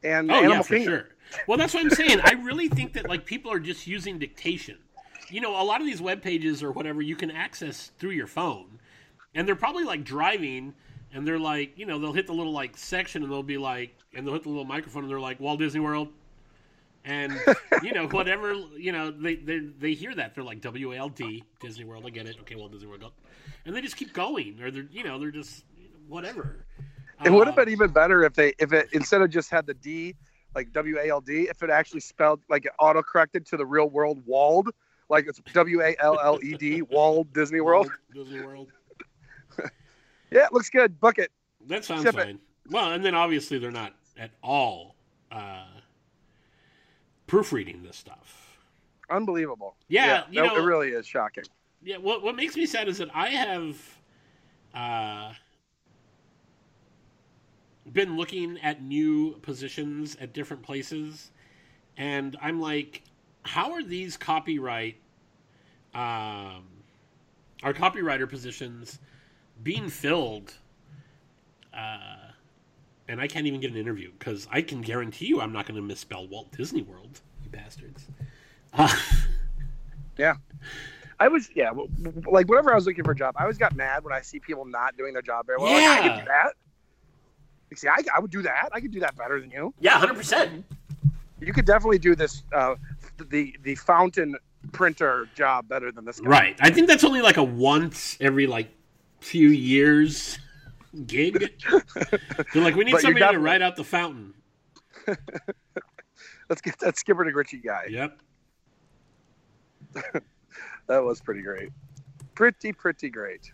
and 0.03 0.31
Oh 0.31 0.35
Animal 0.35 0.55
yeah, 0.55 0.61
for 0.61 0.75
Kingdom. 0.75 0.93
sure. 0.93 1.07
Well, 1.47 1.57
that's 1.57 1.73
what 1.73 1.83
I'm 1.83 1.89
saying. 1.89 2.19
I 2.23 2.31
really 2.33 2.67
think 2.67 2.93
that 2.93 3.07
like 3.07 3.25
people 3.25 3.51
are 3.51 3.59
just 3.59 3.85
using 3.87 4.17
dictation. 4.19 4.77
You 5.29 5.39
know, 5.41 5.61
a 5.61 5.63
lot 5.63 5.79
of 5.79 5.87
these 5.87 6.01
web 6.01 6.21
pages 6.21 6.61
or 6.63 6.71
whatever 6.71 7.01
you 7.01 7.15
can 7.15 7.31
access 7.31 7.91
through 7.99 8.11
your 8.11 8.27
phone, 8.27 8.79
and 9.35 9.47
they're 9.47 9.55
probably 9.55 9.85
like 9.85 10.03
driving, 10.03 10.73
and 11.13 11.25
they're 11.25 11.39
like, 11.39 11.77
you 11.77 11.85
know, 11.85 11.99
they'll 11.99 12.11
hit 12.13 12.27
the 12.27 12.33
little 12.33 12.51
like 12.51 12.75
section, 12.77 13.23
and 13.23 13.31
they'll 13.31 13.43
be 13.43 13.57
like, 13.57 13.95
and 14.13 14.25
they'll 14.27 14.33
hit 14.33 14.43
the 14.43 14.49
little 14.49 14.65
microphone, 14.65 15.03
and 15.03 15.09
they're 15.11 15.21
like 15.21 15.39
Walt 15.39 15.59
Disney 15.59 15.79
World, 15.79 16.09
and 17.05 17.33
you 17.83 17.93
know 17.93 18.07
whatever, 18.07 18.53
you 18.77 18.91
know, 18.91 19.11
they 19.11 19.35
they 19.35 19.59
they 19.59 19.93
hear 19.93 20.13
that 20.15 20.35
they're 20.35 20.43
like 20.43 20.61
W 20.61 20.93
A 20.93 20.97
L 20.97 21.09
D 21.09 21.43
Disney 21.59 21.85
World. 21.85 22.05
I 22.05 22.09
get 22.09 22.27
it. 22.27 22.37
Okay, 22.41 22.55
Walt 22.55 22.71
Disney 22.71 22.87
World, 22.87 23.01
go. 23.01 23.11
and 23.65 23.75
they 23.75 23.81
just 23.81 23.97
keep 23.97 24.13
going, 24.13 24.61
or 24.61 24.71
they're 24.71 24.87
you 24.91 25.03
know 25.03 25.19
they're 25.19 25.31
just 25.31 25.63
whatever. 26.07 26.65
It 27.23 27.31
would 27.31 27.45
have 27.45 27.55
been 27.55 27.69
even 27.69 27.91
better 27.91 28.23
if 28.23 28.33
they 28.33 28.53
if 28.57 28.73
it 28.73 28.89
instead 28.93 29.21
of 29.21 29.29
just 29.29 29.49
had 29.51 29.65
the 29.67 29.75
D 29.75 30.15
like 30.55 30.71
W 30.73 30.97
A 30.99 31.09
L 31.09 31.21
D, 31.21 31.47
if 31.49 31.61
it 31.63 31.69
actually 31.69 32.01
spelled 32.01 32.41
like 32.49 32.65
it 32.65 32.71
auto 32.79 33.01
corrected 33.01 33.45
to 33.47 33.57
the 33.57 33.65
real 33.65 33.89
world 33.89 34.21
Walled, 34.25 34.69
like 35.09 35.27
it's 35.27 35.39
W 35.53 35.81
A 35.81 35.95
L 35.99 36.19
L 36.21 36.39
E 36.43 36.55
D 36.55 36.81
Walled 36.81 37.31
Disney 37.33 37.61
World. 37.61 37.89
Disney 38.13 38.41
World. 38.41 38.69
Yeah, 40.31 40.45
it 40.45 40.53
looks 40.53 40.69
good. 40.69 40.97
Book 40.99 41.17
it. 41.17 41.29
That 41.67 41.83
sounds 41.83 42.03
Ship 42.03 42.15
it. 42.17 42.23
fine. 42.23 42.39
Well, 42.69 42.91
and 42.91 43.03
then 43.03 43.15
obviously 43.15 43.59
they're 43.59 43.69
not 43.69 43.93
at 44.17 44.31
all 44.41 44.95
uh, 45.29 45.65
proofreading 47.31 47.81
this 47.81 47.95
stuff. 47.95 48.57
Unbelievable. 49.09 49.77
Yeah, 49.87 50.25
you 50.29 50.41
no, 50.41 50.47
know- 50.47 50.55
it 50.57 50.65
really 50.65 50.89
is 50.89 51.07
shocking. 51.07 51.45
Yeah, 51.81 51.95
what 51.95 52.21
what 52.21 52.35
makes 52.35 52.57
me 52.57 52.65
sad 52.65 52.89
is 52.89 52.97
that 52.97 53.07
I 53.15 53.29
have 53.29 53.77
uh, 54.75 55.33
been 57.91 58.17
looking 58.17 58.59
at 58.59 58.83
new 58.83 59.37
positions 59.43 60.17
at 60.19 60.33
different 60.33 60.61
places, 60.61 61.31
and 61.95 62.35
I'm 62.41 62.59
like, 62.59 63.03
how 63.43 63.71
are 63.71 63.81
these 63.81 64.17
copyright, 64.17 64.97
um, 65.95 66.67
our 67.63 67.73
copywriter 67.73 68.29
positions 68.29 68.99
being 69.63 69.87
filled? 69.89 70.53
Uh, 71.73 72.30
and 73.11 73.19
I 73.19 73.27
can't 73.27 73.45
even 73.45 73.59
get 73.59 73.71
an 73.71 73.77
interview 73.77 74.09
because 74.17 74.47
I 74.49 74.61
can 74.61 74.81
guarantee 74.81 75.25
you 75.25 75.41
I'm 75.41 75.51
not 75.51 75.65
going 75.65 75.75
to 75.75 75.81
misspell 75.85 76.27
Walt 76.27 76.49
Disney 76.55 76.81
World, 76.81 77.19
you 77.43 77.49
bastards. 77.49 78.07
Uh, 80.19 80.33
I 81.19 81.27
was 81.27 81.49
yeah, 81.55 81.71
like 82.31 82.47
whenever 82.47 82.71
I 82.71 82.75
was 82.75 82.85
looking 82.85 83.03
for 83.03 83.11
a 83.11 83.15
job, 83.15 83.35
I 83.37 83.41
always 83.41 83.57
got 83.57 83.75
mad 83.75 84.03
when 84.03 84.13
I 84.13 84.21
see 84.21 84.39
people 84.39 84.65
not 84.65 84.95
doing 84.97 85.13
their 85.13 85.21
job 85.23 85.47
very 85.47 85.57
well. 85.57 85.71
Like, 85.71 85.83
I 85.83 85.97
Yeah. 85.97 86.03
could 86.15 86.19
do 86.19 86.25
that. 86.27 86.53
Like, 87.71 87.77
see, 87.77 87.87
I, 87.87 87.97
I 88.15 88.19
would 88.19 88.29
do 88.31 88.41
that. 88.43 88.69
I 88.71 88.79
could 88.79 88.91
do 88.91 88.99
that 88.99 89.15
better 89.17 89.39
than 89.41 89.49
you. 89.49 89.73
yeah, 89.79 89.91
hundred 89.97 90.15
percent. 90.15 90.63
You 91.39 91.53
could 91.53 91.65
definitely 91.65 91.97
do 91.99 92.15
this. 92.15 92.43
Uh, 92.53 92.75
the 93.29 93.55
the 93.63 93.75
fountain 93.75 94.35
printer 94.73 95.27
job 95.35 95.67
better 95.67 95.91
than 95.91 96.05
this 96.05 96.19
guy. 96.19 96.29
Right. 96.29 96.55
I 96.59 96.69
think 96.69 96.87
that's 96.87 97.03
only 97.03 97.21
like 97.21 97.37
a 97.37 97.43
once 97.43 98.17
every 98.21 98.45
like 98.45 98.69
few 99.21 99.49
years 99.49 100.37
gig. 101.05 101.61
They're 102.53 102.63
like, 102.63 102.75
we 102.75 102.83
need 102.83 102.91
But 102.93 103.01
somebody 103.01 103.33
to 103.33 103.39
write 103.39 103.61
out 103.61 103.75
the 103.75 103.83
fountain. 103.83 104.33
Let's 106.49 106.61
get 106.61 106.77
that 106.79 106.97
Skipper 106.97 107.23
to 107.23 107.31
Richie 107.31 107.57
guy. 107.57 107.85
Yep. 107.89 108.19
That 110.87 111.03
was 111.05 111.21
pretty 111.21 111.41
great. 111.41 111.69
Pretty, 112.35 112.73
pretty 112.73 113.09
great. 113.09 113.49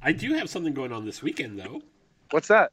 I 0.00 0.12
do 0.12 0.32
have 0.32 0.48
something 0.48 0.72
going 0.72 0.90
on 0.92 1.04
this 1.04 1.22
weekend 1.22 1.58
though. 1.58 1.82
What's 2.30 2.48
that? 2.48 2.72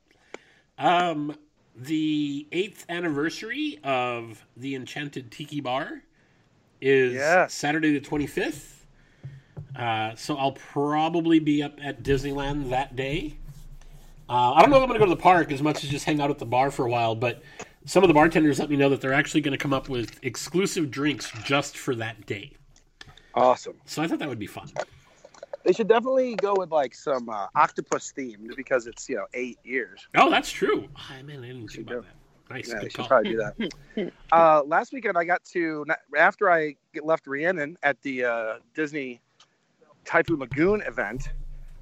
Um, 0.78 1.36
the 1.76 2.48
eighth 2.54 2.86
anniversary 2.88 3.80
of 3.84 4.46
the 4.56 4.76
Enchanted 4.76 5.32
Tiki 5.32 5.60
Bar 5.60 6.02
is 6.80 7.14
Yes. 7.16 7.54
Saturday 7.54 7.92
the 7.92 8.00
twenty 8.00 8.28
fifth. 8.28 8.75
Uh, 9.78 10.16
so 10.16 10.38
I'll 10.38 10.54
probably 10.54 11.40
be 11.40 11.62
up 11.62 11.78
at 11.84 12.04
Disneyland 12.04 12.70
that 12.70 12.96
day. 12.96 13.38
Uh, 14.28 14.54
I 14.54 14.62
don't 14.62 14.72
know 14.72 14.78
if 14.78 14.84
I'm 14.84 14.88
going 14.88 15.00
to 15.00 15.06
go 15.06 15.12
to 15.12 15.16
the 15.16 15.22
park 15.22 15.52
as 15.52 15.62
much 15.62 15.84
as 15.84 15.90
just 15.90 16.06
hang 16.06 16.20
out 16.20 16.32
at 16.32 16.40
the 16.40 16.46
bar 16.46 16.72
for 16.72 16.86
a 16.86 16.90
while, 16.90 17.14
but 17.14 17.44
some 17.86 18.04
of 18.04 18.08
the 18.08 18.14
bartenders 18.14 18.60
let 18.60 18.70
me 18.70 18.76
know 18.76 18.90
that 18.90 19.02
they're 19.02 19.14
actually 19.14 19.42
going 19.42 19.52
to 19.52 19.58
come 19.58 19.74
up 19.74 19.90
with 19.90 20.20
exclusive 20.24 20.90
drinks 20.90 21.32
just 21.44 21.78
for 21.78 21.94
that 21.96 22.26
day. 22.26 22.52
Awesome. 23.36 23.76
So 23.86 24.02
I 24.02 24.08
thought 24.08 24.20
that 24.20 24.30
would 24.30 24.40
be 24.40 24.48
fun. 24.48 24.72
They 25.64 25.74
should 25.74 25.88
definitely 25.88 26.36
go 26.36 26.56
with 26.56 26.72
like 26.72 26.96
some 26.96 27.30
uh, 27.30 27.48
octopus 27.56 28.14
themed 28.16 28.56
because 28.56 28.88
it's 28.88 29.10
you 29.10 29.16
know 29.16 29.26
eight 29.34 29.58
years. 29.64 30.08
Oh, 30.16 30.30
that's 30.30 30.52
true. 30.52 30.88
Oh, 30.96 31.24
man, 31.24 31.44
I 31.44 31.48
didn't 31.48 31.68
think 31.68 31.90
about 31.90 32.04
that. 32.04 32.54
Nice, 32.54 32.70
Yeah, 32.70 32.80
good 32.82 32.92
should 32.92 33.08
probably 33.08 33.32
do 33.32 33.38
that. 33.38 34.14
uh, 34.32 34.62
last 34.64 34.94
weekend, 34.94 35.18
I 35.18 35.24
got 35.24 35.44
to 35.46 35.86
after 36.16 36.52
I 36.52 36.76
left 37.04 37.26
Rhiannon 37.26 37.78
at 37.82 38.00
the 38.04 38.26
uh, 38.26 38.54
Disney 38.76 39.22
Typhoon 40.06 40.40
Lagoon 40.40 40.82
event. 40.82 41.30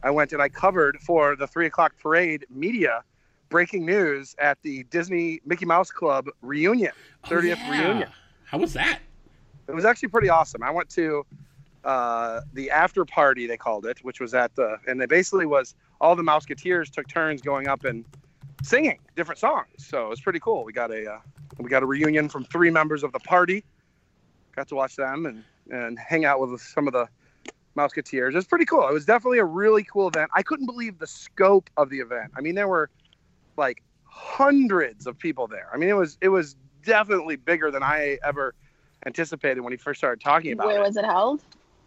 I 0.02 0.12
went 0.12 0.34
and 0.34 0.42
I 0.42 0.50
covered 0.50 0.98
for 1.02 1.36
the 1.36 1.48
three 1.48 1.66
o'clock 1.66 1.94
parade 2.02 2.46
media 2.50 3.04
breaking 3.50 3.86
news 3.86 4.36
at 4.40 4.58
the 4.64 4.84
Disney 4.86 5.40
Mickey 5.46 5.66
Mouse 5.66 5.92
Club 5.92 6.28
reunion, 6.42 6.92
Oh, 7.26 7.30
30th 7.30 7.58
yeah. 7.58 7.72
reunion. 7.72 8.10
How 8.46 8.58
was 8.58 8.74
that? 8.74 9.00
It 9.68 9.76
was 9.76 9.86
actually 9.86 10.10
pretty 10.10 10.30
awesome. 10.30 10.64
I 10.64 10.72
went 10.72 10.90
to 10.92 11.26
uh, 11.86 12.42
the 12.54 12.70
after 12.72 13.06
party 13.06 13.46
they 13.48 13.58
called 13.58 13.86
it, 13.86 14.00
which 14.04 14.20
was 14.20 14.34
at 14.34 14.54
the 14.56 14.78
and 14.88 15.02
it 15.02 15.10
basically 15.10 15.46
was 15.46 15.76
all 16.02 16.16
the 16.16 16.24
Mouseketeers 16.24 16.90
took 16.90 17.08
turns 17.08 17.42
going 17.42 17.68
up 17.68 17.86
and 17.86 18.04
singing 18.62 19.00
different 19.16 19.40
songs. 19.40 19.68
So 19.78 20.06
it 20.06 20.10
was 20.10 20.22
pretty 20.22 20.40
cool. 20.40 20.64
We 20.66 20.74
got 20.74 20.92
a 20.92 21.14
uh, 21.14 21.20
we 21.60 21.70
got 21.70 21.84
a 21.84 21.86
reunion 21.86 22.28
from 22.30 22.44
three 22.46 22.70
members 22.72 23.04
of 23.04 23.12
the 23.14 23.20
party. 23.20 23.64
Got 24.56 24.68
to 24.70 24.76
watch 24.76 24.96
them 24.96 25.26
and 25.26 25.44
and 25.72 25.98
hang 25.98 26.26
out 26.26 26.40
with 26.42 26.60
some 26.62 26.88
of 26.88 26.94
the 26.94 27.08
Mouseketeers. 27.76 28.30
It 28.30 28.36
was 28.36 28.46
pretty 28.46 28.66
cool. 28.66 28.88
It 28.88 28.94
was 28.94 29.06
definitely 29.06 29.40
a 29.40 29.46
really 29.46 29.84
cool 29.84 30.08
event. 30.08 30.32
I 30.34 30.44
couldn't 30.44 30.66
believe 30.66 31.00
the 31.00 31.08
scope 31.08 31.70
of 31.78 31.90
the 31.90 32.00
event. 32.00 32.32
I 32.36 32.42
mean, 32.42 32.56
there 32.56 32.68
were 32.68 32.90
like 33.58 33.82
hundreds 34.06 35.08
of 35.08 35.18
people 35.18 35.48
there. 35.48 35.70
I 35.74 35.78
mean, 35.78 35.90
it 35.90 35.96
was 35.96 36.18
it 36.22 36.30
was 36.30 36.56
definitely 36.86 37.36
bigger 37.36 37.72
than 37.72 37.84
I 37.84 38.20
ever 38.24 38.54
anticipated 39.06 39.62
when 39.62 39.74
he 39.74 39.78
first 39.78 40.00
started 40.00 40.24
talking 40.24 40.54
about 40.54 40.68
Where 40.68 40.76
it. 40.76 40.80
Where 40.80 40.88
was 40.88 40.98
it 40.98 41.06
held? 41.06 41.42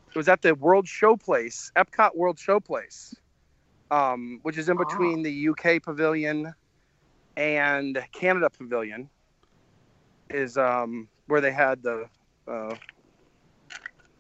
It 0.09 0.17
was 0.17 0.29
at 0.29 0.43
the 0.43 0.55
World 0.55 0.87
Showplace, 0.87 1.73
Epcot 1.75 2.17
World 2.17 2.39
Showplace, 2.39 3.15
um, 3.91 4.41
which 4.43 4.59
is 4.59 4.69
in 4.69 4.77
between 4.77 5.23
the 5.23 5.49
UK 5.49 5.83
Pavilion 5.83 6.55
and 7.37 8.03
Canada 8.13 8.51
Pavilion. 8.51 9.09
Is 10.31 10.59
um, 10.59 11.09
where 11.27 11.41
they 11.41 11.53
had 11.53 11.83
the. 11.83 12.09
Uh, 12.49 12.75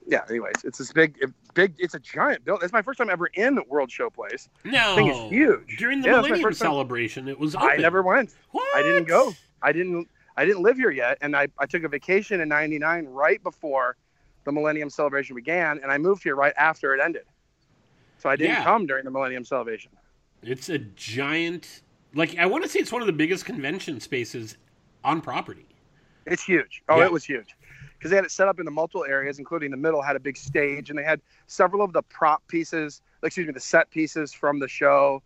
yeah. 0.07 0.23
Anyways, 0.29 0.55
it's 0.65 0.79
this 0.79 0.93
big, 0.93 1.19
big. 1.55 1.75
It's 1.79 1.95
a 1.95 1.99
giant 1.99 2.45
building. 2.45 2.65
It's 2.65 2.73
my 2.73 2.83
first 2.83 2.99
time 2.99 3.11
ever 3.11 3.27
in 3.35 3.59
World 3.69 3.91
Showplace. 3.91 4.49
No. 4.65 4.95
Thing 4.95 5.09
is 5.09 5.31
huge. 5.31 5.77
During 5.79 6.01
the 6.01 6.09
Yeah, 6.09 6.17
Millennium 6.17 6.43
first 6.43 6.61
time. 6.61 6.67
celebration, 6.69 7.29
it 7.29 7.39
was 7.39 7.55
open. 7.55 7.69
I 7.69 7.77
never 7.77 8.03
went. 8.03 8.35
What? 8.53 8.77
I 8.77 8.83
didn't 8.83 9.05
go. 9.09 9.33
I 9.63 9.73
didn't. 9.73 10.09
I 10.39 10.45
didn't 10.45 10.63
live 10.63 10.77
here 10.77 10.91
yet, 10.91 11.17
and 11.23 11.35
I, 11.35 11.49
I 11.59 11.65
took 11.65 11.83
a 11.85 11.89
vacation 11.89 12.41
in 12.43 12.49
'99 12.49 13.07
right 13.07 13.43
before 13.43 13.97
the 14.45 14.53
Millennium 14.53 14.91
Celebration 14.91 15.35
began, 15.35 15.81
and 15.83 15.91
I 15.91 15.97
moved 15.99 16.23
here 16.23 16.37
right 16.37 16.53
after 16.59 16.95
it 16.95 17.01
ended. 17.03 17.23
So 18.19 18.29
I 18.29 18.37
didn't 18.37 18.57
Yeah. 18.57 18.65
come 18.65 18.87
during 18.87 19.05
the 19.05 19.11
Millennium 19.11 19.45
Celebration. 19.45 19.91
It's 20.43 20.69
a 20.69 20.79
giant. 20.79 21.83
Like 22.15 22.39
I 22.39 22.47
want 22.47 22.65
to 22.65 22.69
say, 22.69 22.79
it's 22.81 22.93
one 22.93 23.03
of 23.03 23.07
the 23.07 23.13
biggest 23.13 23.45
convention 23.45 23.99
spaces 24.01 24.57
on 25.03 25.21
property. 25.21 25.67
It's 26.27 26.43
huge. 26.45 26.83
Oh, 26.89 26.99
Yeah. 26.99 27.07
it 27.07 27.13
was 27.13 27.25
huge 27.25 27.57
because 28.07 28.13
they 28.13 28.17
had 28.17 28.25
it 28.25 28.31
set 28.31 28.47
up 28.47 28.61
into 28.61 28.71
multiple 28.71 29.05
areas, 29.05 29.41
including 29.41 29.73
the 29.73 29.77
middle 29.77 30.01
had 30.01 30.15
a 30.15 30.21
big 30.21 30.37
stage, 30.37 30.91
and 30.91 30.99
they 30.99 31.03
had 31.03 31.21
several 31.49 31.83
of 31.83 31.93
the 31.93 32.03
prop 32.03 32.47
pieces, 32.47 33.03
excuse 33.25 33.49
me, 33.49 33.53
the 33.53 33.59
set 33.59 33.91
pieces 33.91 34.33
from 34.33 34.61
the 34.61 34.69
show, 34.69 35.21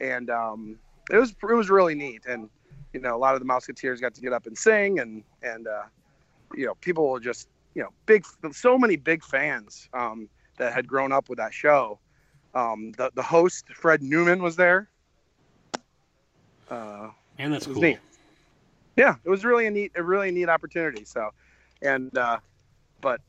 and 0.00 0.30
um, 0.30 0.76
it 1.12 1.16
was 1.16 1.30
it 1.30 1.54
was 1.54 1.70
really 1.70 1.94
neat. 1.94 2.26
And 2.26 2.48
you 2.92 2.98
know, 2.98 3.14
a 3.14 3.18
lot 3.18 3.34
of 3.34 3.40
the 3.40 3.46
Mouseketeers 3.46 4.00
got 4.00 4.14
to 4.14 4.20
get 4.20 4.32
up 4.32 4.46
and 4.46 4.58
sing, 4.58 4.98
and 4.98 5.22
and 5.44 5.68
uh, 5.68 5.84
you 6.56 6.66
know, 6.66 6.74
people 6.80 7.08
were 7.08 7.20
just 7.20 7.48
you 7.76 7.82
know 7.82 7.90
big, 8.06 8.26
so 8.50 8.76
many 8.76 8.96
big 8.96 9.22
fans 9.22 9.88
um, 9.94 10.28
that 10.58 10.72
had 10.72 10.88
grown 10.88 11.12
up 11.12 11.28
with 11.28 11.38
that 11.38 11.54
show. 11.54 12.00
Um, 12.52 12.90
the 12.98 13.12
the 13.14 13.22
host 13.22 13.66
Fred 13.72 14.02
Newman 14.02 14.42
was 14.42 14.56
there. 14.56 14.88
Uh, 16.68 17.10
And 17.38 17.52
that's 17.52 17.66
cool. 17.66 17.80
neat. 17.80 17.98
yeah, 18.96 19.14
it 19.22 19.28
was 19.28 19.44
really 19.44 19.66
a 19.66 19.70
neat, 19.70 19.92
a 19.94 20.02
really 20.02 20.32
neat 20.32 20.48
opportunity. 20.48 21.04
So, 21.04 21.30
and 21.84 22.16
uh, 22.16 22.38
but 23.00 23.20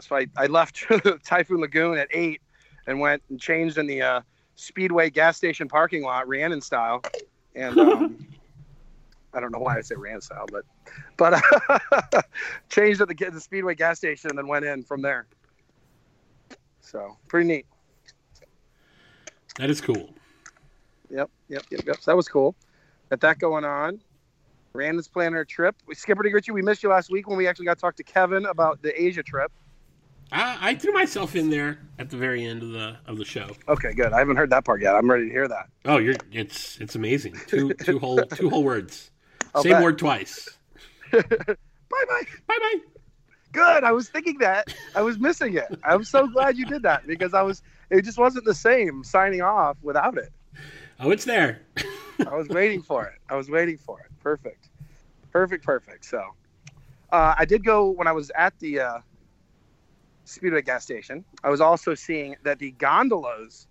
so 0.00 0.16
I, 0.16 0.26
I 0.36 0.46
left 0.46 0.84
Typhoon 1.24 1.60
Lagoon 1.60 1.98
at 1.98 2.08
eight 2.12 2.40
and 2.86 3.00
went 3.00 3.22
and 3.30 3.40
changed 3.40 3.78
in 3.78 3.86
the 3.86 4.02
uh, 4.02 4.20
Speedway 4.56 5.10
gas 5.10 5.36
station 5.36 5.68
parking 5.68 6.02
lot, 6.02 6.28
Rhiannon 6.28 6.60
style, 6.60 7.02
and 7.54 7.78
um, 7.78 8.26
I 9.32 9.40
don't 9.40 9.52
know 9.52 9.58
why 9.58 9.78
I 9.78 9.80
say 9.80 9.94
Rhiannon 9.94 10.20
style, 10.20 10.46
but 10.50 10.64
but 11.16 11.34
uh, 11.34 12.22
changed 12.68 13.00
at 13.00 13.08
the, 13.08 13.14
the 13.14 13.40
Speedway 13.40 13.74
gas 13.74 13.98
station 13.98 14.30
and 14.30 14.38
then 14.38 14.48
went 14.48 14.64
in 14.64 14.82
from 14.82 15.02
there. 15.02 15.26
So 16.80 17.16
pretty 17.28 17.46
neat. 17.46 17.66
That 19.56 19.70
is 19.70 19.80
cool. 19.80 20.10
Yep, 21.10 21.30
yep, 21.48 21.62
yep, 21.70 21.80
yep. 21.86 21.96
So 22.00 22.10
that 22.10 22.16
was 22.16 22.28
cool. 22.28 22.54
Got 23.10 23.20
that 23.20 23.38
going 23.38 23.64
on. 23.64 24.00
Rhiannon's 24.72 25.08
planning 25.08 25.34
her 25.34 25.44
trip. 25.44 25.76
We 25.86 25.94
Skipper 25.94 26.22
to 26.22 26.30
Richie, 26.30 26.52
we 26.52 26.62
missed 26.62 26.82
you 26.82 26.88
last 26.88 27.10
week 27.10 27.28
when 27.28 27.36
we 27.36 27.46
actually 27.46 27.66
got 27.66 27.78
to 27.78 27.80
talk 27.80 27.96
to 27.96 28.04
Kevin 28.04 28.46
about 28.46 28.82
the 28.82 29.00
Asia 29.00 29.22
trip. 29.22 29.50
I, 30.32 30.70
I 30.70 30.74
threw 30.76 30.92
myself 30.92 31.34
in 31.34 31.50
there 31.50 31.80
at 31.98 32.08
the 32.08 32.16
very 32.16 32.44
end 32.44 32.62
of 32.62 32.70
the 32.70 32.96
of 33.06 33.18
the 33.18 33.24
show. 33.24 33.48
Okay, 33.68 33.92
good. 33.94 34.12
I 34.12 34.18
haven't 34.18 34.36
heard 34.36 34.50
that 34.50 34.64
part 34.64 34.80
yet. 34.80 34.94
I'm 34.94 35.10
ready 35.10 35.26
to 35.26 35.30
hear 35.30 35.48
that. 35.48 35.66
Oh, 35.84 35.98
you're 35.98 36.14
it's 36.30 36.80
it's 36.80 36.94
amazing. 36.94 37.34
Two 37.48 37.74
two 37.84 37.98
whole 37.98 38.18
two 38.26 38.48
whole 38.48 38.62
words. 38.62 39.10
I'll 39.54 39.62
Same 39.64 39.72
bet. 39.72 39.82
word 39.82 39.98
twice. 39.98 40.48
Bye 41.10 41.20
bye. 41.28 42.22
Bye 42.46 42.58
bye. 42.60 42.74
Good. 43.52 43.82
I 43.82 43.90
was 43.90 44.08
thinking 44.08 44.38
that. 44.38 44.72
I 44.94 45.02
was 45.02 45.18
missing 45.18 45.56
it. 45.56 45.66
I'm 45.82 46.04
so 46.04 46.28
glad 46.28 46.56
you 46.56 46.64
did 46.66 46.82
that 46.84 47.06
because 47.08 47.34
I 47.34 47.42
was. 47.42 47.62
It 47.90 48.02
just 48.04 48.18
wasn't 48.18 48.44
the 48.44 48.54
same 48.54 49.02
signing 49.02 49.42
off 49.42 49.76
without 49.82 50.16
it. 50.16 50.32
Oh, 51.00 51.10
it's 51.10 51.24
there. 51.24 51.62
I 52.24 52.36
was 52.36 52.46
waiting 52.48 52.82
for 52.82 53.06
it. 53.06 53.14
I 53.28 53.34
was 53.34 53.50
waiting 53.50 53.78
for 53.78 53.98
it. 54.00 54.09
Perfect. 54.22 54.68
Perfect. 55.32 55.64
Perfect. 55.64 56.04
So, 56.04 56.22
uh, 57.12 57.34
I 57.36 57.44
did 57.44 57.64
go 57.64 57.90
when 57.90 58.06
I 58.06 58.12
was 58.12 58.30
at 58.36 58.58
the 58.58 58.80
uh, 58.80 58.98
Speedway 60.24 60.62
gas 60.62 60.84
station. 60.84 61.24
I 61.42 61.50
was 61.50 61.60
also 61.60 61.94
seeing 61.94 62.36
that 62.44 62.58
the 62.58 62.70
gondolas 62.72 63.66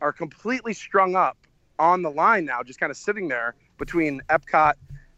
are 0.00 0.12
completely 0.12 0.72
strung 0.72 1.16
up 1.16 1.36
on 1.78 2.02
the 2.02 2.10
line 2.10 2.44
now, 2.44 2.62
just 2.62 2.80
kind 2.80 2.90
of 2.90 2.96
sitting 2.96 3.28
there 3.28 3.54
between 3.78 4.20
Epcot 4.28 4.74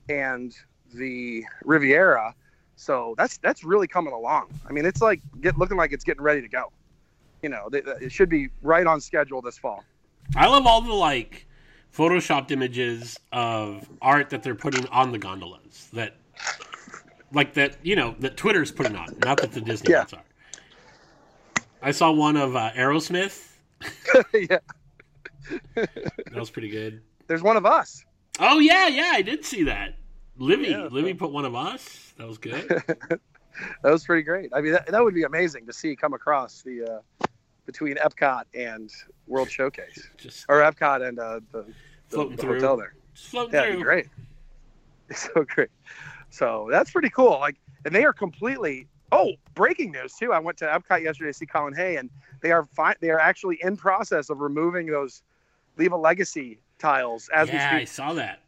and 0.08 0.54
the 0.94 1.44
Riviera. 1.64 2.34
So 2.76 3.14
that's 3.18 3.38
that's 3.38 3.64
really 3.64 3.88
coming 3.88 4.12
along. 4.12 4.52
I 4.68 4.72
mean, 4.72 4.86
it's 4.86 5.02
like 5.02 5.20
get 5.40 5.58
looking 5.58 5.76
like 5.76 5.92
it's 5.92 6.04
getting 6.04 6.22
ready 6.22 6.40
to 6.40 6.48
go. 6.48 6.72
You 7.42 7.48
know, 7.48 7.68
they, 7.70 7.82
it 8.00 8.12
should 8.12 8.28
be 8.28 8.48
right 8.62 8.86
on 8.86 9.00
schedule 9.00 9.42
this 9.42 9.58
fall. 9.58 9.84
I 10.36 10.46
love 10.46 10.66
all 10.66 10.80
the 10.80 10.92
like 10.92 11.46
photoshopped 11.94 12.50
images 12.50 13.18
of 13.32 13.88
art 14.00 14.30
that 14.30 14.42
they're 14.42 14.54
putting 14.54 14.86
on 14.88 15.12
the 15.12 15.18
gondolas. 15.18 15.88
That 15.92 16.16
like 17.32 17.54
that 17.54 17.76
you 17.82 17.96
know 17.96 18.14
that 18.20 18.36
Twitter's 18.36 18.70
putting 18.72 18.96
on, 18.96 19.14
not 19.24 19.38
that 19.38 19.52
the 19.52 19.60
Disney 19.60 19.90
Yeah. 19.92 19.98
ones 20.00 20.12
are. 20.14 20.22
I 21.82 21.90
saw 21.92 22.10
one 22.10 22.36
of 22.36 22.56
uh, 22.56 22.70
Aerosmith. 22.72 23.46
yeah, 24.34 24.58
That 25.74 26.34
was 26.34 26.50
pretty 26.50 26.68
good. 26.70 27.02
there's 27.28 27.42
one 27.42 27.56
of 27.56 27.64
us. 27.64 28.04
Oh 28.40 28.58
yeah, 28.58 28.88
yeah, 28.88 29.10
I 29.12 29.22
did 29.22 29.44
see 29.44 29.64
that. 29.64 29.94
Livy, 30.36 30.68
Yeah, 30.68 30.88
Livy 30.90 31.14
put 31.14 31.30
one 31.32 31.44
of 31.44 31.54
us. 31.54 32.12
That 32.18 32.26
was 32.26 32.38
good. 32.38 32.82
That 33.82 33.90
was 33.90 34.04
pretty 34.04 34.22
great. 34.22 34.50
I 34.54 34.60
mean, 34.60 34.70
that, 34.70 34.86
that 34.86 35.02
would 35.02 35.14
be 35.14 35.24
amazing 35.24 35.66
to 35.66 35.72
see 35.72 35.96
come 35.96 36.14
across 36.14 36.62
the 36.62 36.84
uh, 36.84 37.26
between 37.68 37.96
Epcot 37.96 38.44
and 38.54 38.90
World 39.26 39.50
Showcase, 39.50 40.08
Just 40.16 40.46
or 40.48 40.60
Epcot 40.62 41.06
and 41.06 41.18
uh, 41.18 41.40
the, 41.52 41.64
the, 41.64 41.74
Floating 42.08 42.36
the 42.36 42.46
hotel 42.46 42.78
there. 42.78 42.94
just 43.14 43.28
floating 43.28 43.54
Yeah, 43.54 43.66
through. 43.66 43.82
great. 43.84 44.06
It's 45.10 45.30
so 45.34 45.44
great. 45.46 45.68
So 46.30 46.68
that's 46.70 46.90
pretty 46.90 47.08
cool. 47.10 47.38
Like, 47.40 47.56
and 47.86 47.94
they 47.94 48.04
are 48.04 48.12
completely 48.12 48.86
Oh, 49.10 49.32
breaking 49.54 49.92
news 49.92 50.12
too! 50.14 50.32
I 50.34 50.38
went 50.38 50.58
to 50.58 50.66
Epcot 50.66 51.02
yesterday 51.02 51.30
to 51.30 51.34
see 51.34 51.46
Colin 51.46 51.74
Hay, 51.74 51.96
and 51.96 52.10
they 52.42 52.52
are 52.52 52.66
they 53.00 53.08
are 53.08 53.18
actually 53.18 53.58
in 53.62 53.74
process 53.76 54.28
of 54.28 54.40
removing 54.40 54.86
those 54.86 55.22
"Leave 55.78 55.92
a 55.92 55.96
Legacy" 55.96 56.58
tiles 56.78 57.30
as 57.34 57.48
yeah, 57.48 57.74
we 57.74 57.80
I 57.80 57.84
saw 57.84 58.12
that. 58.14 58.40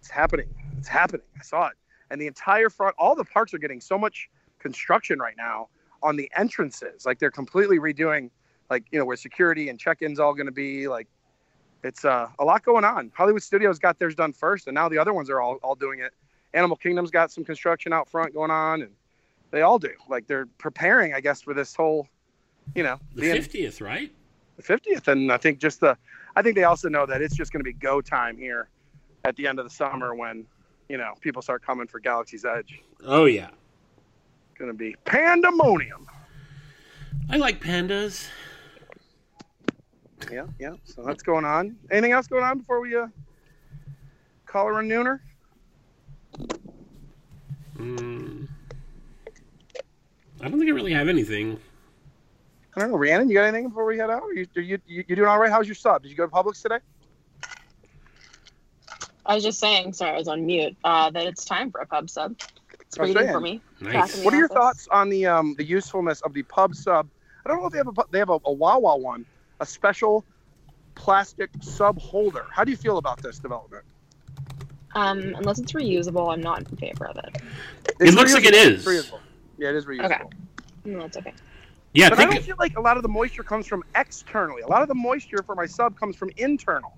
It's 0.00 0.10
happening. 0.10 0.48
It's 0.78 0.88
happening. 0.88 1.22
I 1.38 1.42
saw 1.42 1.68
it, 1.68 1.74
and 2.10 2.20
the 2.20 2.26
entire 2.26 2.68
front, 2.68 2.94
all 2.98 3.14
the 3.14 3.24
parks 3.24 3.54
are 3.54 3.58
getting 3.58 3.80
so 3.80 3.96
much 3.96 4.28
construction 4.58 5.18
right 5.18 5.36
now 5.38 5.68
on 6.02 6.16
the 6.16 6.30
entrances. 6.36 7.06
Like 7.06 7.18
they're 7.18 7.30
completely 7.30 7.78
redoing, 7.78 8.30
like 8.68 8.84
you 8.90 8.98
know 8.98 9.04
where 9.04 9.16
security 9.16 9.68
and 9.68 9.78
check-ins 9.78 10.18
all 10.20 10.34
going 10.34 10.46
to 10.46 10.52
be. 10.52 10.88
Like 10.88 11.08
it's 11.82 12.04
uh, 12.04 12.28
a 12.38 12.44
lot 12.44 12.64
going 12.64 12.84
on. 12.84 13.10
Hollywood 13.14 13.42
Studios 13.42 13.78
got 13.78 13.98
theirs 13.98 14.14
done 14.14 14.32
first, 14.32 14.66
and 14.66 14.74
now 14.74 14.88
the 14.88 14.98
other 14.98 15.12
ones 15.12 15.30
are 15.30 15.40
all 15.40 15.56
all 15.62 15.74
doing 15.74 16.00
it. 16.00 16.12
Animal 16.54 16.76
Kingdom's 16.76 17.10
got 17.10 17.30
some 17.30 17.44
construction 17.44 17.92
out 17.92 18.08
front 18.08 18.34
going 18.34 18.50
on, 18.50 18.82
and 18.82 18.90
they 19.50 19.62
all 19.62 19.78
do. 19.78 19.92
Like 20.08 20.26
they're 20.26 20.46
preparing, 20.58 21.14
I 21.14 21.20
guess, 21.20 21.42
for 21.42 21.54
this 21.54 21.74
whole, 21.74 22.08
you 22.74 22.82
know, 22.82 22.98
The 23.14 23.30
fiftieth, 23.32 23.80
right? 23.80 24.12
the 24.60 24.78
50th. 24.78 25.08
And 25.08 25.32
I 25.32 25.36
think 25.36 25.58
just 25.58 25.80
the, 25.80 25.96
I 26.36 26.42
think 26.42 26.54
they 26.54 26.64
also 26.64 26.88
know 26.88 27.06
that 27.06 27.22
it's 27.22 27.34
just 27.34 27.52
going 27.52 27.60
to 27.60 27.64
be 27.64 27.72
go 27.72 28.00
time 28.00 28.36
here 28.36 28.68
at 29.24 29.36
the 29.36 29.46
end 29.46 29.58
of 29.58 29.64
the 29.64 29.70
summer 29.70 30.14
when, 30.14 30.46
you 30.88 30.98
know, 30.98 31.14
people 31.20 31.42
start 31.42 31.64
coming 31.64 31.86
for 31.86 31.98
Galaxy's 32.00 32.44
Edge. 32.44 32.82
Oh 33.04 33.24
yeah. 33.24 33.48
Going 34.60 34.70
to 34.70 34.76
be 34.76 34.94
pandemonium. 35.06 36.06
I 37.30 37.38
like 37.38 37.62
pandas. 37.62 38.28
Yeah, 40.30 40.44
yeah. 40.58 40.74
So 40.84 41.02
that's 41.02 41.22
going 41.22 41.46
on. 41.46 41.78
Anything 41.90 42.12
else 42.12 42.26
going 42.26 42.44
on 42.44 42.58
before 42.58 42.82
we 42.82 42.94
uh, 42.94 43.06
call 44.44 44.66
her 44.66 44.80
a 44.80 44.82
nooner? 44.82 45.20
Mm. 47.78 48.48
I 50.42 50.48
don't 50.50 50.58
think 50.58 50.70
I 50.70 50.74
really 50.74 50.92
have 50.92 51.08
anything. 51.08 51.58
I 52.76 52.80
don't 52.80 52.90
know, 52.90 52.98
Rhiannon. 52.98 53.30
You 53.30 53.36
got 53.36 53.44
anything 53.44 53.70
before 53.70 53.86
we 53.86 53.96
head 53.96 54.10
out? 54.10 54.24
Are 54.24 54.34
you, 54.34 54.46
are 54.56 54.60
you, 54.60 54.78
you 54.86 55.04
you 55.08 55.16
doing 55.16 55.26
all 55.26 55.38
right? 55.38 55.50
How's 55.50 55.68
your 55.68 55.74
sub? 55.74 56.02
Did 56.02 56.10
you 56.10 56.18
go 56.18 56.26
to 56.26 56.30
Publix 56.30 56.60
today? 56.60 56.80
I 59.24 59.34
was 59.34 59.42
just 59.42 59.58
saying, 59.58 59.94
sorry, 59.94 60.16
I 60.16 60.18
was 60.18 60.28
on 60.28 60.44
mute, 60.44 60.76
uh, 60.84 61.08
that 61.08 61.26
it's 61.26 61.46
time 61.46 61.70
for 61.70 61.80
a 61.80 61.86
pub 61.86 62.10
sub. 62.10 62.36
It's 62.90 62.98
I 62.98 63.02
was 63.02 63.14
waiting 63.14 63.22
saying. 63.22 63.32
for 63.32 63.40
me. 63.40 63.60
Nice. 63.80 63.92
Back 63.92 64.14
in 64.14 64.18
the 64.20 64.24
What 64.24 64.34
are 64.34 64.38
your 64.38 64.48
thoughts 64.48 64.88
on 64.90 65.08
the 65.10 65.24
um 65.26 65.54
the 65.56 65.62
usefulness 65.64 66.20
of 66.22 66.34
the 66.34 66.42
pub 66.42 66.74
sub? 66.74 67.08
I 67.46 67.48
don't 67.48 67.60
know 67.60 67.66
if 67.66 67.72
they 67.72 67.78
have 67.78 67.86
a 67.86 67.92
pu- 67.92 68.08
they 68.10 68.18
have 68.18 68.30
a, 68.30 68.38
a 68.44 68.52
Wawa 68.52 68.96
one, 68.96 69.24
a 69.60 69.66
special 69.66 70.24
plastic 70.96 71.50
sub 71.60 72.00
holder. 72.00 72.46
How 72.50 72.64
do 72.64 72.72
you 72.72 72.76
feel 72.76 72.98
about 72.98 73.22
this 73.22 73.38
development? 73.38 73.84
Um, 74.96 75.36
unless 75.36 75.60
it's 75.60 75.70
reusable, 75.72 76.32
I'm 76.32 76.40
not 76.40 76.68
in 76.68 76.76
favor 76.78 77.06
of 77.06 77.16
it. 77.18 77.36
It 78.00 78.12
looks 78.14 78.34
like 78.34 78.42
reusable. 78.42 78.52
is. 78.54 78.86
It's 78.86 79.08
reusable. 79.08 79.20
Yeah, 79.56 79.68
it 79.68 79.76
is 79.76 79.86
reusable. 79.86 80.04
Okay. 80.06 80.24
No, 80.84 81.04
it's 81.04 81.16
okay. 81.16 81.32
Yeah, 81.92 82.08
But 82.08 82.18
I 82.18 82.22
think 82.22 82.34
don't 82.34 82.44
feel 82.44 82.56
like 82.58 82.76
a 82.76 82.80
lot 82.80 82.96
of 82.96 83.04
the 83.04 83.08
moisture 83.08 83.44
comes 83.44 83.68
from 83.68 83.84
externally. 83.94 84.62
A 84.62 84.66
lot 84.66 84.82
of 84.82 84.88
the 84.88 84.94
moisture 84.96 85.44
for 85.44 85.54
my 85.54 85.66
sub 85.66 85.96
comes 85.98 86.16
from 86.16 86.30
internal. 86.36 86.96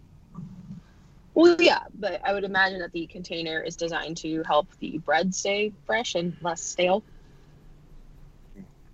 Well, 1.34 1.56
yeah, 1.58 1.80
but 1.98 2.20
I 2.24 2.32
would 2.34 2.44
imagine 2.44 2.80
that 2.80 2.92
the 2.92 3.06
container 3.06 3.60
is 3.60 3.76
designed 3.76 4.18
to 4.18 4.42
help 4.46 4.68
the 4.80 4.98
bread 4.98 5.34
stay 5.34 5.72
fresh 5.86 6.14
and 6.14 6.36
less 6.42 6.60
stale. 6.62 7.02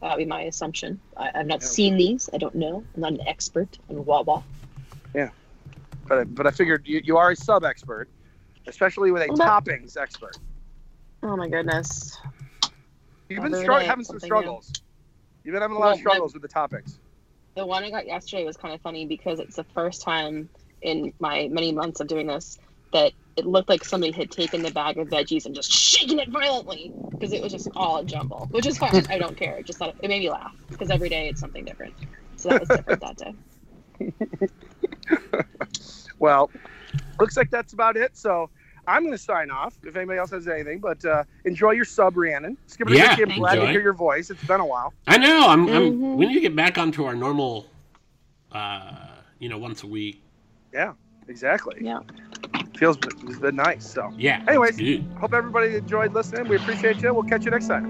That 0.00 0.10
would 0.10 0.18
be 0.18 0.24
my 0.24 0.42
assumption. 0.42 1.00
I, 1.16 1.32
I've 1.34 1.46
not 1.48 1.62
Yeah. 1.62 1.66
seen 1.66 1.96
these. 1.96 2.30
I 2.32 2.38
don't 2.38 2.54
know. 2.54 2.84
I'm 2.94 3.00
not 3.00 3.12
an 3.14 3.26
expert 3.26 3.78
on 3.90 4.04
Wawa. 4.04 4.44
Yeah, 5.14 5.30
but 6.06 6.18
I, 6.18 6.24
but 6.24 6.46
I 6.46 6.52
figured 6.52 6.86
you, 6.86 7.00
you 7.02 7.16
are 7.16 7.32
a 7.32 7.36
sub 7.36 7.64
expert, 7.64 8.08
especially 8.68 9.10
with 9.10 9.22
a 9.22 9.28
toppings 9.28 9.96
expert. 9.96 10.38
Oh 11.24 11.36
my 11.36 11.48
goodness. 11.48 12.16
You've 13.28 13.42
been 13.42 13.54
str- 13.54 13.72
having 13.72 14.04
some 14.04 14.20
something 14.20 14.20
new. 14.20 14.26
struggles. 14.26 14.72
You've 15.42 15.54
been 15.54 15.62
having 15.62 15.76
a 15.76 15.80
lot 15.80 15.86
of 15.86 15.96
Well, 15.96 15.96
my- 15.96 16.00
struggles 16.00 16.34
with 16.34 16.42
the 16.42 16.48
toppings. 16.48 16.98
The 17.56 17.66
one 17.66 17.82
I 17.82 17.90
got 17.90 18.06
yesterday 18.06 18.44
was 18.44 18.56
kind 18.56 18.72
of 18.72 18.80
funny 18.82 19.06
because 19.06 19.40
it's 19.40 19.56
the 19.56 19.64
first 19.64 20.02
time 20.02 20.48
in 20.82 21.12
my 21.20 21.48
many 21.50 21.72
months 21.72 22.00
of 22.00 22.06
doing 22.06 22.26
this 22.26 22.58
that 22.92 23.12
it 23.36 23.46
looked 23.46 23.68
like 23.68 23.84
somebody 23.84 24.12
had 24.12 24.30
taken 24.30 24.62
the 24.62 24.70
bag 24.70 24.98
of 24.98 25.08
veggies 25.08 25.46
and 25.46 25.54
just 25.54 25.70
shaken 25.70 26.18
it 26.18 26.28
violently 26.30 26.92
because 27.10 27.32
it 27.32 27.42
was 27.42 27.52
just 27.52 27.68
all 27.76 27.98
a 27.98 28.04
jumble, 28.04 28.48
which 28.50 28.66
is 28.66 28.78
fine. 28.78 29.06
I 29.08 29.18
don't 29.18 29.36
care. 29.36 29.58
It 29.58 29.66
just 29.66 29.78
thought 29.78 29.94
it 30.02 30.08
made 30.08 30.20
me 30.20 30.30
laugh 30.30 30.54
because 30.68 30.90
every 30.90 31.08
day 31.08 31.28
it's 31.28 31.40
something 31.40 31.64
different. 31.64 31.94
So 32.36 32.48
that 32.48 32.60
was 32.60 32.68
different 32.68 33.00
that 33.00 33.16
day. 33.16 33.34
Well, 36.18 36.50
looks 37.20 37.36
like 37.36 37.50
that's 37.50 37.72
about 37.72 37.96
it. 37.96 38.16
So 38.16 38.50
I'm 38.86 39.02
going 39.02 39.12
to 39.12 39.18
sign 39.18 39.50
off 39.50 39.74
if 39.84 39.94
anybody 39.96 40.18
else 40.18 40.30
has 40.30 40.48
anything. 40.48 40.80
But 40.80 41.04
uh, 41.04 41.24
enjoy 41.44 41.72
your 41.72 41.84
sub, 41.84 42.16
Rhiannon. 42.16 42.56
Skip 42.66 42.90
it 42.90 42.96
Yeah, 42.96 43.12
a 43.12 43.16
good 43.16 43.36
Glad 43.36 43.56
to 43.56 43.66
hear 43.68 43.80
your 43.80 43.92
voice. 43.92 44.30
It's 44.30 44.42
been 44.44 44.60
a 44.60 44.66
while. 44.66 44.92
I 45.06 45.18
know. 45.18 45.46
I'm, 45.48 45.68
I'm. 45.68 45.92
Mhm. 45.92 46.16
We 46.16 46.26
need 46.26 46.34
to 46.34 46.40
get 46.40 46.56
back 46.56 46.78
onto 46.78 47.04
our 47.04 47.14
normal. 47.14 47.66
Uh, 48.50 48.90
you 49.38 49.48
know, 49.48 49.58
once 49.58 49.82
a 49.82 49.86
week. 49.86 50.22
Yeah, 50.72 50.92
exactly. 51.28 51.76
Yeah. 51.80 52.00
Feels 52.76 52.98
it's 53.04 53.38
been 53.38 53.56
nice. 53.56 53.90
So 53.90 54.10
Yeah. 54.16 54.42
Anyways. 54.46 54.76
Dude. 54.76 55.06
hope 55.20 55.34
everybody 55.34 55.76
enjoyed 55.76 56.12
listening. 56.14 56.48
We 56.48 56.56
appreciate 56.56 57.02
you. 57.02 57.12
We'll 57.12 57.24
catch 57.24 57.44
you 57.44 57.50
next 57.50 57.68
time. 57.68 57.86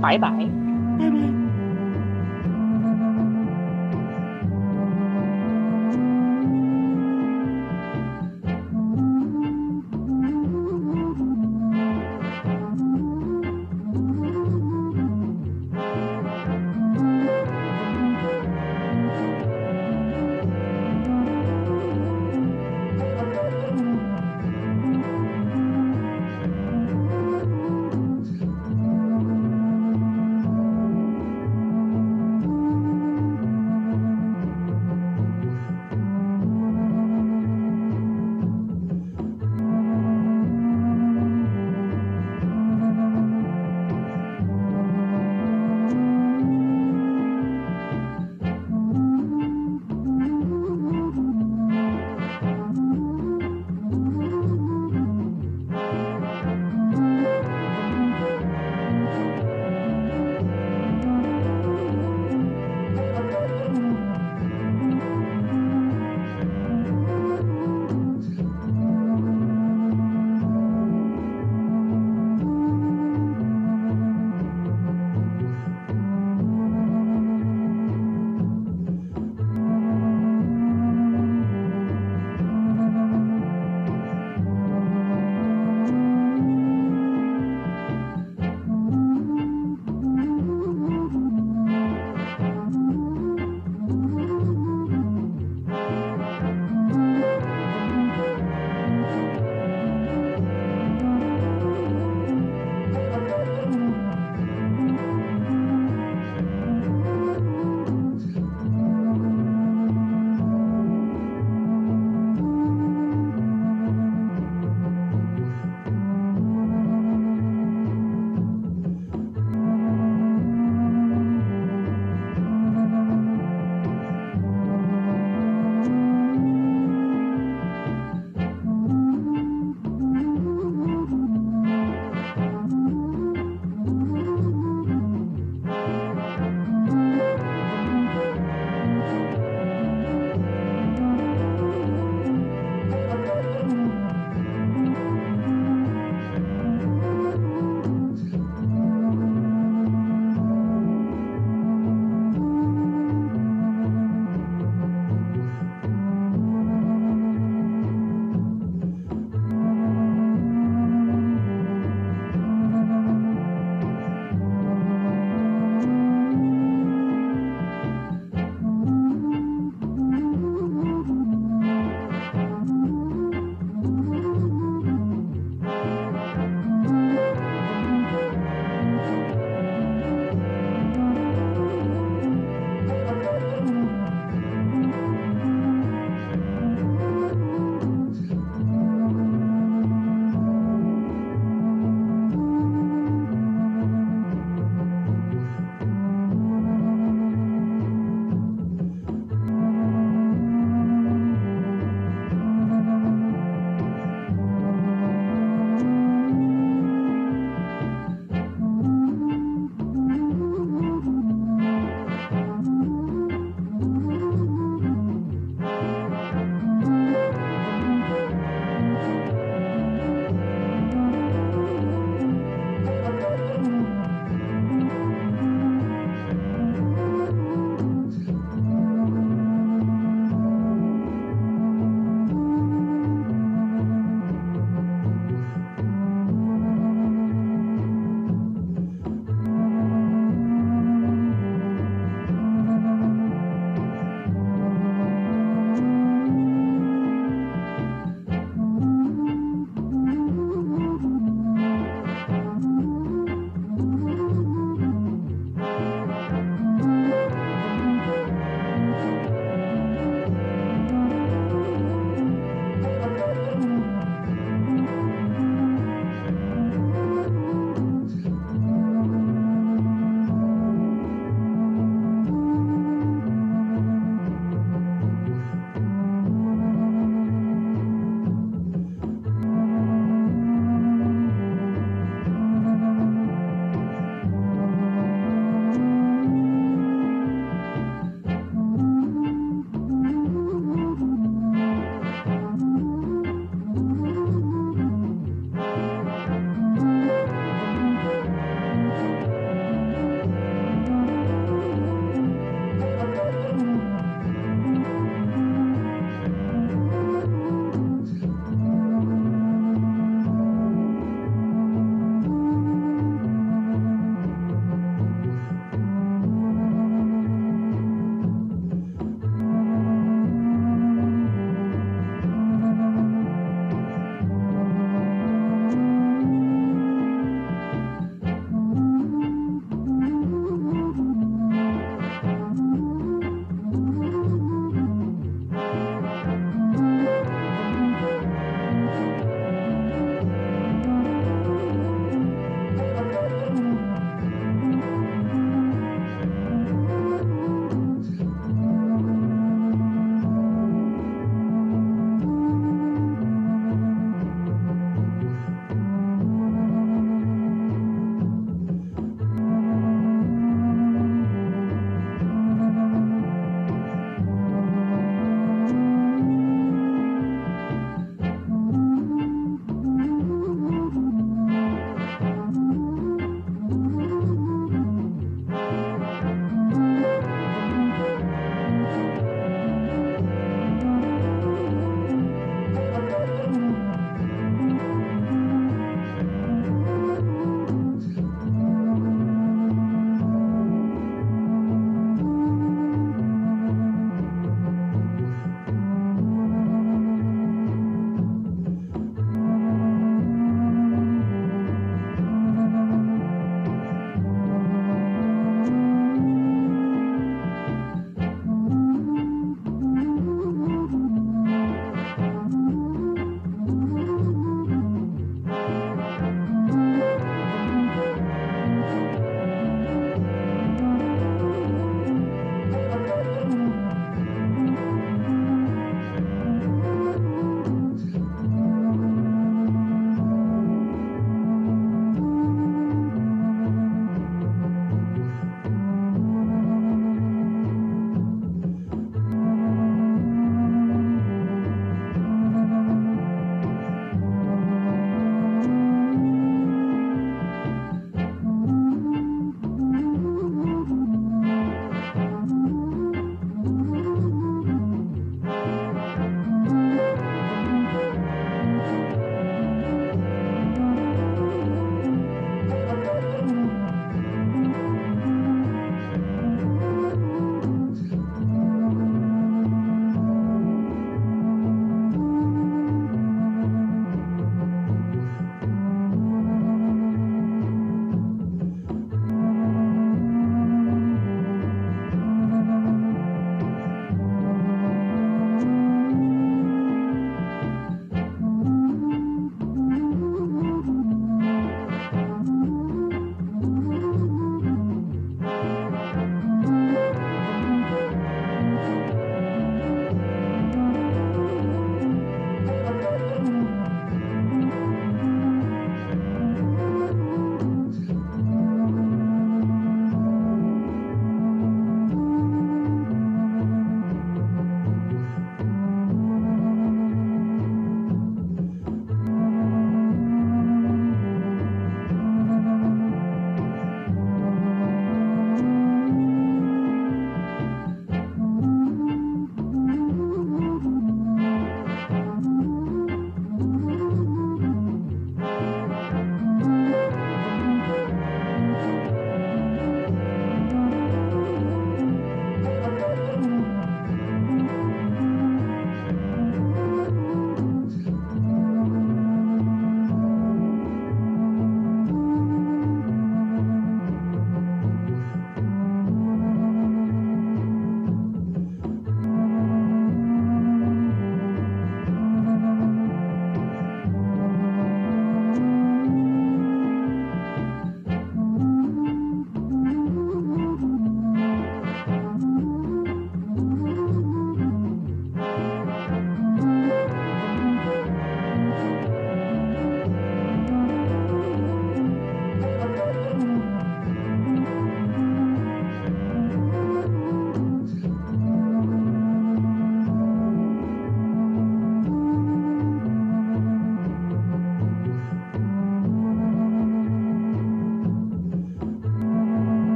Bye 0.00 0.18
bye. 0.18 0.48
Bye 0.98 1.10
bye. 1.10 1.32